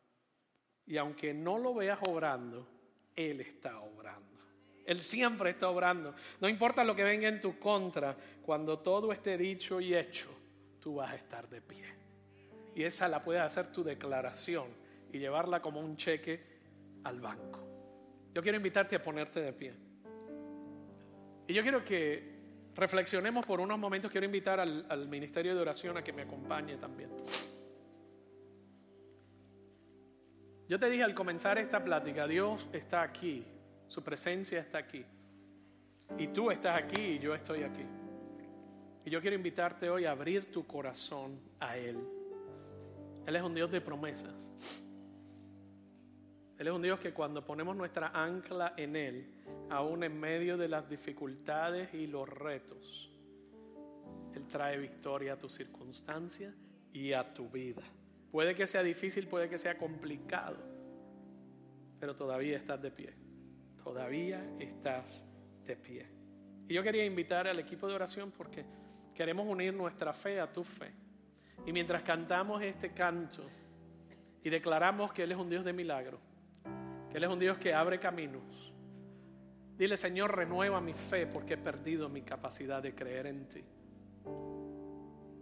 Y 0.87 0.99
aunque 0.99 1.35
no 1.35 1.59
lo 1.59 1.75
veas 1.75 1.99
obrando, 2.07 2.69
Él 3.17 3.41
está 3.41 3.81
obrando. 3.81 4.39
Él 4.87 5.03
siempre 5.03 5.51
está 5.51 5.69
obrando. 5.69 6.15
No 6.41 6.49
importa 6.49 6.85
lo 6.85 6.95
que 6.95 7.03
venga 7.03 7.27
en 7.27 7.41
tu 7.41 7.59
contra, 7.59 8.17
cuando 8.43 8.79
todo 8.79 9.13
esté 9.13 9.37
dicho 9.37 9.81
y 9.81 9.97
hecho, 9.97 10.31
tú 10.81 10.97
vas 10.97 11.11
a 11.11 11.17
estar 11.17 11.49
de 11.49 11.61
pie. 11.61 12.00
Y 12.75 12.85
esa 12.85 13.09
la 13.09 13.23
puedes 13.23 13.43
hacer 13.43 13.73
tu 13.73 13.83
declaración 13.83 14.69
y 15.13 15.19
llevarla 15.19 15.61
como 15.61 15.81
un 15.81 15.97
cheque 15.97 16.41
al 17.05 17.21
banco. 17.21 17.61
Yo 18.35 18.43
quiero 18.43 18.57
invitarte 18.57 18.97
a 18.97 19.03
ponerte 19.03 19.41
de 19.41 19.53
pie. 19.53 19.75
Y 21.49 21.53
yo 21.53 21.63
quiero 21.63 21.85
que 21.85 22.39
reflexionemos 22.75 23.45
por 23.45 23.61
unos 23.61 23.79
momentos. 23.79 24.11
Quiero 24.11 24.25
invitar 24.25 24.61
al, 24.61 25.09
Ministerio 25.09 25.55
de 25.55 25.61
Oración 25.61 25.97
a 25.97 26.05
que 26.05 26.13
me 26.13 26.23
acompañe 26.23 26.77
también. 26.77 27.11
Yo 30.69 30.79
te 30.79 30.89
dije 30.89 31.03
al 31.03 31.15
comenzar 31.15 31.59
esta 31.59 31.83
plática, 31.83 32.29
Dios 32.29 32.69
está 32.73 33.03
aquí, 33.03 33.45
su 33.89 34.05
presencia 34.05 34.61
está 34.61 34.79
aquí. 34.79 35.05
Y 36.17 36.29
tú 36.29 36.53
estás 36.53 36.81
aquí 36.81 37.01
y 37.01 37.19
yo 37.19 37.35
estoy 37.35 37.65
aquí. 37.65 37.85
Y 39.05 39.11
yo 39.11 39.21
quiero 39.21 39.35
invitarte 39.35 39.91
hoy 39.91 40.05
a 40.05 40.13
abrir 40.13 40.53
tu 40.53 40.67
corazón 40.67 41.41
a 41.59 41.77
Él. 41.77 41.99
Él 43.27 43.37
es 43.37 43.43
un 43.43 43.55
Dios 43.55 43.71
de 43.71 43.81
promesas. 43.81 44.35
Él 46.59 46.67
es 46.67 46.73
un 46.75 46.83
Dios 46.83 47.01
que 47.01 47.15
cuando 47.15 47.45
ponemos 47.45 47.75
nuestra 47.75 48.09
ancla 48.09 48.75
en 48.77 48.95
Él, 48.95 49.27
aún 49.71 50.05
en 50.05 50.19
medio 50.21 50.59
de 50.59 50.69
las 50.69 50.89
dificultades 50.91 51.95
y 51.95 52.07
los 52.07 52.29
retos, 52.29 53.11
Él 54.35 54.47
trae 54.47 54.77
victoria 54.77 55.35
a 55.35 55.39
tu 55.39 55.49
circunstancia 55.49 56.55
y 56.93 57.13
a 57.13 57.33
tu 57.33 57.49
vida. 57.49 57.83
Puede 58.31 58.55
que 58.55 58.67
sea 58.67 58.83
difícil, 58.83 59.27
puede 59.27 59.49
que 59.49 59.59
sea 59.59 59.79
complicado, 59.79 60.59
pero 61.99 62.15
todavía 62.15 62.57
estás 62.57 62.81
de 62.83 62.91
pie. 62.91 63.15
Todavía 63.83 64.45
estás 64.59 65.25
de 65.65 65.77
pie. 65.77 66.07
Y 66.69 66.75
yo 66.75 66.83
quería 66.83 67.05
invitar 67.05 67.49
al 67.49 67.59
equipo 67.59 67.89
de 67.89 67.95
oración 67.95 68.31
porque 68.31 68.65
queremos 69.15 69.47
unir 69.47 69.75
nuestra 69.75 70.13
fe 70.13 70.39
a 70.39 70.53
tu 70.53 70.63
fe. 70.63 70.93
Y 71.67 71.73
mientras 71.73 72.03
cantamos 72.03 72.63
este 72.63 72.93
canto 72.93 73.43
y 74.43 74.51
declaramos 74.51 75.13
que 75.13 75.23
Él 75.23 75.33
es 75.33 75.39
un 75.39 75.51
Dios 75.51 75.65
de 75.65 75.73
milagro, 75.73 76.19
que 77.11 77.19
Él 77.19 77.25
es 77.25 77.31
un 77.31 77.39
Dios 77.39 77.59
que 77.59 77.75
abre 77.75 77.99
caminos, 77.99 78.73
dile 79.77 79.97
Señor, 79.97 80.37
renueva 80.37 80.81
mi 80.81 80.95
fe 80.95 81.27
porque 81.27 81.55
he 81.55 81.59
perdido 81.59 82.09
mi 82.09 82.23
capacidad 82.23 82.83
de 82.83 82.95
creer 82.95 83.27
en 83.27 83.49
ti. 83.49 83.65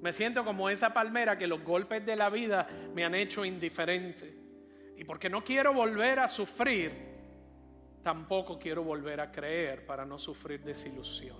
Me 0.00 0.12
siento 0.12 0.44
como 0.44 0.70
esa 0.70 0.92
palmera 0.92 1.36
que 1.36 1.46
los 1.46 1.62
golpes 1.64 2.06
de 2.06 2.14
la 2.14 2.30
vida 2.30 2.68
me 2.94 3.04
han 3.04 3.14
hecho 3.14 3.44
indiferente. 3.44 4.32
Y 4.96 5.04
porque 5.04 5.28
no 5.28 5.42
quiero 5.42 5.72
volver 5.72 6.20
a 6.20 6.28
sufrir, 6.28 6.92
tampoco 8.02 8.58
quiero 8.58 8.82
volver 8.82 9.20
a 9.20 9.30
creer 9.30 9.84
para 9.86 10.04
no 10.04 10.18
sufrir 10.18 10.62
desilusión. 10.62 11.36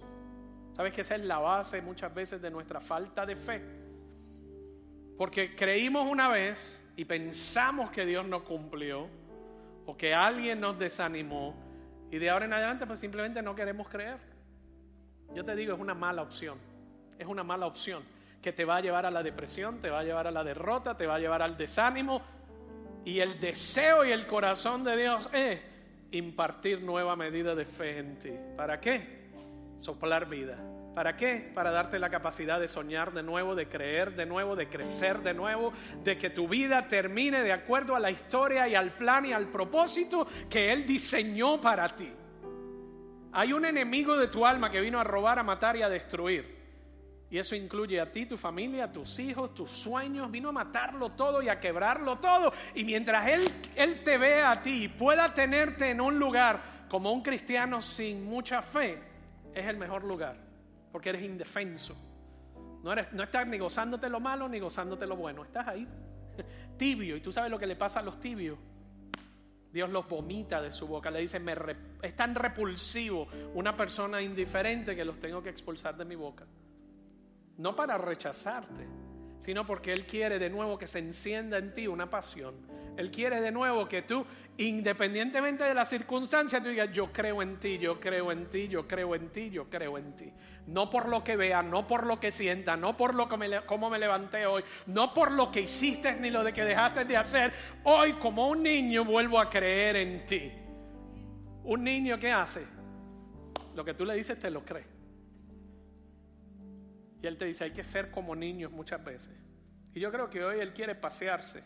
¿Sabes 0.73 0.93
que 0.93 1.01
esa 1.01 1.17
es 1.17 1.25
la 1.25 1.39
base 1.39 1.83
muchas 1.83 2.13
veces 2.15 2.41
de 2.41 2.51
nuestra 2.51 2.81
falta 2.81 3.25
de 3.27 3.37
fe? 3.37 3.88
Porque 5.19 5.55
creímos 5.55 6.07
una 6.07 6.29
vez 6.29 6.83
y 6.97 7.05
pensamos 7.05 7.91
que 7.91 8.07
Dios 8.07 8.27
no 8.27 8.45
cumplió 8.45 9.09
o 9.85 9.97
que 9.97 10.15
alguien 10.15 10.61
nos 10.61 10.79
desanimó 10.79 11.55
y 12.11 12.19
de 12.19 12.31
ahora 12.31 12.47
en 12.47 12.53
adelante 12.53 12.87
pues 12.87 13.01
simplemente 13.01 13.43
no 13.43 13.55
queremos 13.55 13.89
creer. 13.89 14.19
Yo 15.35 15.45
te 15.45 15.55
digo, 15.57 15.75
es 15.75 15.81
una 15.81 15.95
mala 15.95 16.23
opción. 16.23 16.59
Es 17.19 17.27
una 17.27 17.43
mala 17.43 17.67
opción 17.67 18.05
que 18.41 18.53
te 18.53 18.65
va 18.65 18.77
a 18.77 18.81
llevar 18.81 19.05
a 19.05 19.11
la 19.11 19.23
depresión, 19.23 19.81
te 19.81 19.91
va 19.91 20.01
a 20.01 20.05
llevar 20.05 20.29
a 20.29 20.31
la 20.31 20.45
derrota, 20.45 20.97
te 20.97 21.07
va 21.07 21.17
a 21.17 21.19
llevar 21.19 21.43
al 21.43 21.57
desánimo. 21.57 22.23
Y 23.05 23.19
el 23.19 23.41
deseo 23.41 24.05
y 24.05 24.13
el 24.13 24.27
corazón 24.27 24.85
de 24.85 24.97
Dios 24.97 25.29
es 25.33 25.61
impartir 26.13 26.83
nueva 26.83 27.17
medida 27.17 27.55
de 27.55 27.65
fe 27.65 27.99
en 27.99 28.19
ti. 28.19 28.33
¿Para 28.57 28.81
qué? 28.81 29.29
Soplar 29.79 30.29
vida. 30.29 30.57
¿Para 30.99 31.15
qué? 31.17 31.53
Para 31.55 31.71
darte 31.71 31.97
la 32.01 32.11
capacidad 32.11 32.59
de 32.59 32.67
soñar 32.67 33.13
de 33.13 33.23
nuevo, 33.23 33.55
de 33.55 33.69
creer 33.69 34.17
de 34.17 34.27
nuevo, 34.27 34.57
de 34.57 34.69
crecer 34.69 35.23
de 35.23 35.33
nuevo, 35.33 35.73
de 36.03 36.19
que 36.19 36.29
tu 36.29 36.49
vida 36.49 36.89
termine 36.89 37.41
de 37.45 37.53
acuerdo 37.53 37.95
a 37.95 38.01
la 38.01 38.11
historia 38.11 38.67
y 38.67 38.75
al 38.75 38.95
plan 38.95 39.25
y 39.25 39.33
al 39.33 39.47
propósito 39.47 40.27
que 40.51 40.73
Él 40.73 40.85
diseñó 40.85 41.61
para 41.61 41.87
ti. 41.87 42.13
Hay 43.31 43.53
un 43.53 43.65
enemigo 43.65 44.17
de 44.17 44.27
tu 44.27 44.45
alma 44.45 44.73
que 44.73 44.81
vino 44.81 44.99
a 44.99 45.05
robar, 45.05 45.39
a 45.39 45.45
matar 45.45 45.77
y 45.77 45.83
a 45.83 45.89
destruir. 45.89 46.59
Y 47.31 47.39
eso 47.39 47.55
incluye 47.55 48.01
a 48.01 48.11
ti, 48.11 48.27
tu 48.27 48.37
familia, 48.37 48.91
tus 48.91 49.21
hijos, 49.21 49.55
tus 49.55 49.71
sueños. 49.71 50.29
Vino 50.33 50.49
a 50.49 50.53
matarlo 50.53 51.11
todo 51.11 51.41
y 51.43 51.49
a 51.49 51.61
quebrarlo 51.61 52.17
todo. 52.17 52.53
Y 52.75 52.83
mientras 52.83 53.25
Él, 53.29 53.49
Él 53.77 54.03
te 54.03 54.19
vea 54.19 54.51
a 54.51 54.63
ti 54.65 54.87
y 54.87 54.89
pueda 54.89 55.33
tenerte 55.33 55.91
en 55.91 56.01
un 56.01 56.19
lugar 56.19 56.87
como 56.89 57.13
un 57.13 57.23
cristiano 57.23 57.81
sin 57.81 58.25
mucha 58.25 58.63
fe, 58.63 58.99
es 59.55 59.65
el 59.65 59.77
mejor 59.77 60.03
lugar. 60.03 60.48
Porque 60.93 61.11
eres 61.11 61.23
indefenso. 61.23 61.97
No, 62.83 62.93
estás 62.93 63.47
ni 63.47 63.59
gozándote 63.59 64.09
lo 64.09 64.21
malo 64.21 64.49
ni 64.49 64.59
gozándote 64.59 65.07
lo 65.07 65.17
bueno. 65.17 65.45
Estás 65.45 65.69
ahí, 65.69 65.87
tibio. 66.77 67.17
Y 67.17 67.21
tú 67.21 67.33
sabes 67.33 67.51
lo 67.51 67.59
que 67.59 67.67
le 67.67 67.77
pasa 67.77 68.01
a 68.01 68.03
los 68.03 68.21
tibios. 68.21 68.59
Dios 69.73 69.91
los 69.91 70.09
vomita 70.09 70.63
de 70.63 70.71
su 70.71 70.87
boca. 70.87 71.11
Le 71.11 71.21
dice, 71.21 71.39
me 71.39 71.55
es 72.03 72.17
tan 72.17 72.35
repulsivo 72.35 73.29
una 73.55 73.77
persona 73.77 74.23
indiferente 74.23 74.97
que 74.97 75.05
los 75.05 75.19
tengo 75.19 75.43
que 75.43 75.51
expulsar 75.51 75.97
de 75.97 76.05
mi 76.05 76.15
boca 76.15 76.47
no 77.59 77.75
para 77.75 77.99
rechazarte, 77.99 78.87
sino 79.41 79.65
porque 79.65 79.93
Él 79.93 80.05
quiere 80.05 80.39
de 80.39 80.51
nuevo 80.51 80.79
que 80.79 80.87
se 80.87 80.99
encienda 80.99 81.59
en 81.59 81.75
ti 81.75 81.87
una 81.87 82.11
pasión. 82.11 82.55
Él 82.97 83.13
quiere 83.13 83.41
de 83.41 83.53
nuevo 83.53 83.89
que 83.89 84.03
tú, 84.03 84.27
independientemente 84.57 85.63
de 85.63 85.73
la 85.73 85.85
circunstancia, 85.85 86.61
tú 86.61 86.69
digas, 86.69 86.91
yo 86.93 87.13
creo 87.13 87.43
en 87.43 87.61
ti, 87.61 87.79
yo 87.79 88.01
creo 88.01 88.33
en 88.33 88.51
ti, 88.51 88.67
yo 88.67 88.89
creo 88.89 89.15
en 89.15 89.29
ti, 89.29 89.51
yo 89.51 89.71
creo 89.71 89.97
en 89.99 90.17
ti. 90.17 90.33
No 90.67 90.91
por 90.91 91.09
lo 91.09 91.23
que 91.23 91.37
vea, 91.37 91.63
no 91.63 91.87
por 91.87 92.05
lo 92.05 92.19
que 92.19 92.33
sienta, 92.33 92.77
no 92.77 92.97
por 92.97 93.15
lo 93.15 93.29
que 93.29 93.37
me, 93.37 93.65
cómo 93.67 93.89
me 93.89 94.01
levanté 94.01 94.47
hoy, 94.47 94.65
no 94.87 95.15
por 95.15 95.31
lo 95.31 95.51
que 95.51 95.61
hiciste 95.61 96.17
ni 96.17 96.31
lo 96.31 96.43
de 96.43 96.53
que 96.53 96.65
dejaste 96.65 97.05
de 97.05 97.17
hacer. 97.17 97.53
Hoy 97.85 98.15
como 98.15 98.49
un 98.49 98.65
niño 98.65 99.05
vuelvo 99.05 99.39
a 99.39 99.49
creer 99.49 99.95
en 99.95 100.27
ti. 100.27 100.53
Un 101.63 101.85
niño 101.85 102.19
que 102.19 102.33
hace 102.33 102.67
lo 103.77 103.85
que 103.85 103.95
tú 103.95 104.05
le 104.05 104.15
dices 104.15 104.41
te 104.41 104.51
lo 104.51 104.65
cree. 104.65 104.98
Y 107.23 107.27
Él 107.27 107.37
te 107.37 107.47
dice, 107.47 107.65
hay 107.65 107.73
que 107.73 107.85
ser 107.85 108.11
como 108.11 108.37
niños 108.37 108.71
muchas 108.71 109.03
veces. 109.03 109.35
Y 109.95 110.01
yo 110.01 110.13
creo 110.13 110.31
que 110.31 110.45
hoy 110.45 110.61
Él 110.61 110.73
quiere 110.73 110.95
pasearse 110.95 111.63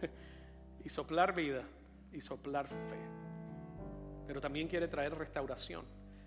y 0.84 0.88
soplar 0.88 1.34
vida 1.34 1.64
y 2.12 2.20
soplar 2.20 2.66
fe. 2.66 3.00
Pero 4.26 4.40
también 4.40 4.68
quiere 4.68 4.88
traer 4.88 5.14
restauración 5.14 5.84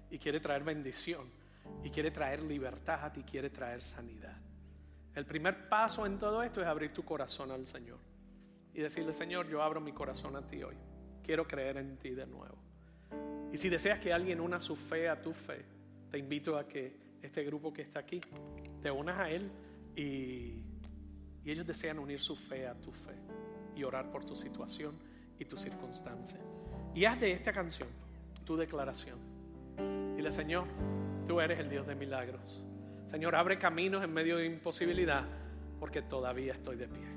y 0.09 0.17
quiere 0.17 0.39
traer 0.39 0.63
bendición 0.63 1.29
y 1.83 1.89
quiere 1.89 2.11
traer 2.11 2.43
libertad 2.43 3.11
y 3.15 3.23
quiere 3.23 3.49
traer 3.49 3.81
sanidad. 3.81 4.37
El 5.13 5.25
primer 5.25 5.69
paso 5.69 6.05
en 6.05 6.19
todo 6.19 6.43
esto 6.43 6.61
es 6.61 6.67
abrir 6.67 6.91
tu 6.91 7.03
corazón 7.05 7.51
al 7.51 7.65
Señor 7.65 7.99
y 8.73 8.81
decirle, 8.81 9.13
Señor, 9.13 9.47
yo 9.47 9.61
abro 9.61 9.79
mi 9.79 9.93
corazón 9.93 10.35
a 10.35 10.45
ti 10.45 10.61
hoy. 10.61 10.75
Quiero 11.23 11.47
creer 11.47 11.77
en 11.77 11.97
ti 11.97 12.09
de 12.09 12.25
nuevo. 12.25 12.57
Y 13.51 13.57
si 13.57 13.69
deseas 13.69 13.99
que 13.99 14.11
alguien 14.11 14.41
una 14.41 14.59
su 14.59 14.75
fe 14.75 15.07
a 15.07 15.21
tu 15.21 15.33
fe, 15.33 15.65
te 16.11 16.17
invito 16.17 16.57
a 16.57 16.67
que 16.67 17.04
este 17.25 17.43
grupo 17.43 17.73
que 17.73 17.81
está 17.81 17.99
aquí, 17.99 18.21
te 18.81 18.91
unas 18.91 19.19
a 19.19 19.29
Él 19.29 19.49
y, 19.95 20.61
ellos 21.45 21.67
desean 21.67 21.99
unir 21.99 22.19
su 22.19 22.35
fe 22.35 22.67
a 22.67 22.73
tu 22.73 22.91
fe 22.91 23.13
y 23.75 23.83
orar 23.83 24.09
por 24.09 24.25
tu 24.25 24.35
situación 24.35 24.95
y 25.37 25.45
tu 25.45 25.57
circunstancia. 25.57 26.39
Y 26.95 27.05
haz 27.05 27.19
de 27.19 27.33
esta 27.33 27.53
canción 27.53 27.87
tu 28.45 28.57
declaración. 28.57 29.19
Dile, 30.15 30.31
Señor, 30.31 30.65
tú 31.27 31.39
eres 31.39 31.59
el 31.59 31.69
Dios 31.69 31.85
de 31.85 31.93
milagros. 31.93 32.63
Señor, 33.05 33.35
abre 33.35 33.59
caminos 33.59 34.03
en 34.03 34.11
medio 34.11 34.37
de 34.37 34.47
imposibilidad 34.47 35.23
porque 35.79 36.01
todavía 36.01 36.53
estoy 36.53 36.77
de 36.77 36.87
pie. 36.87 37.14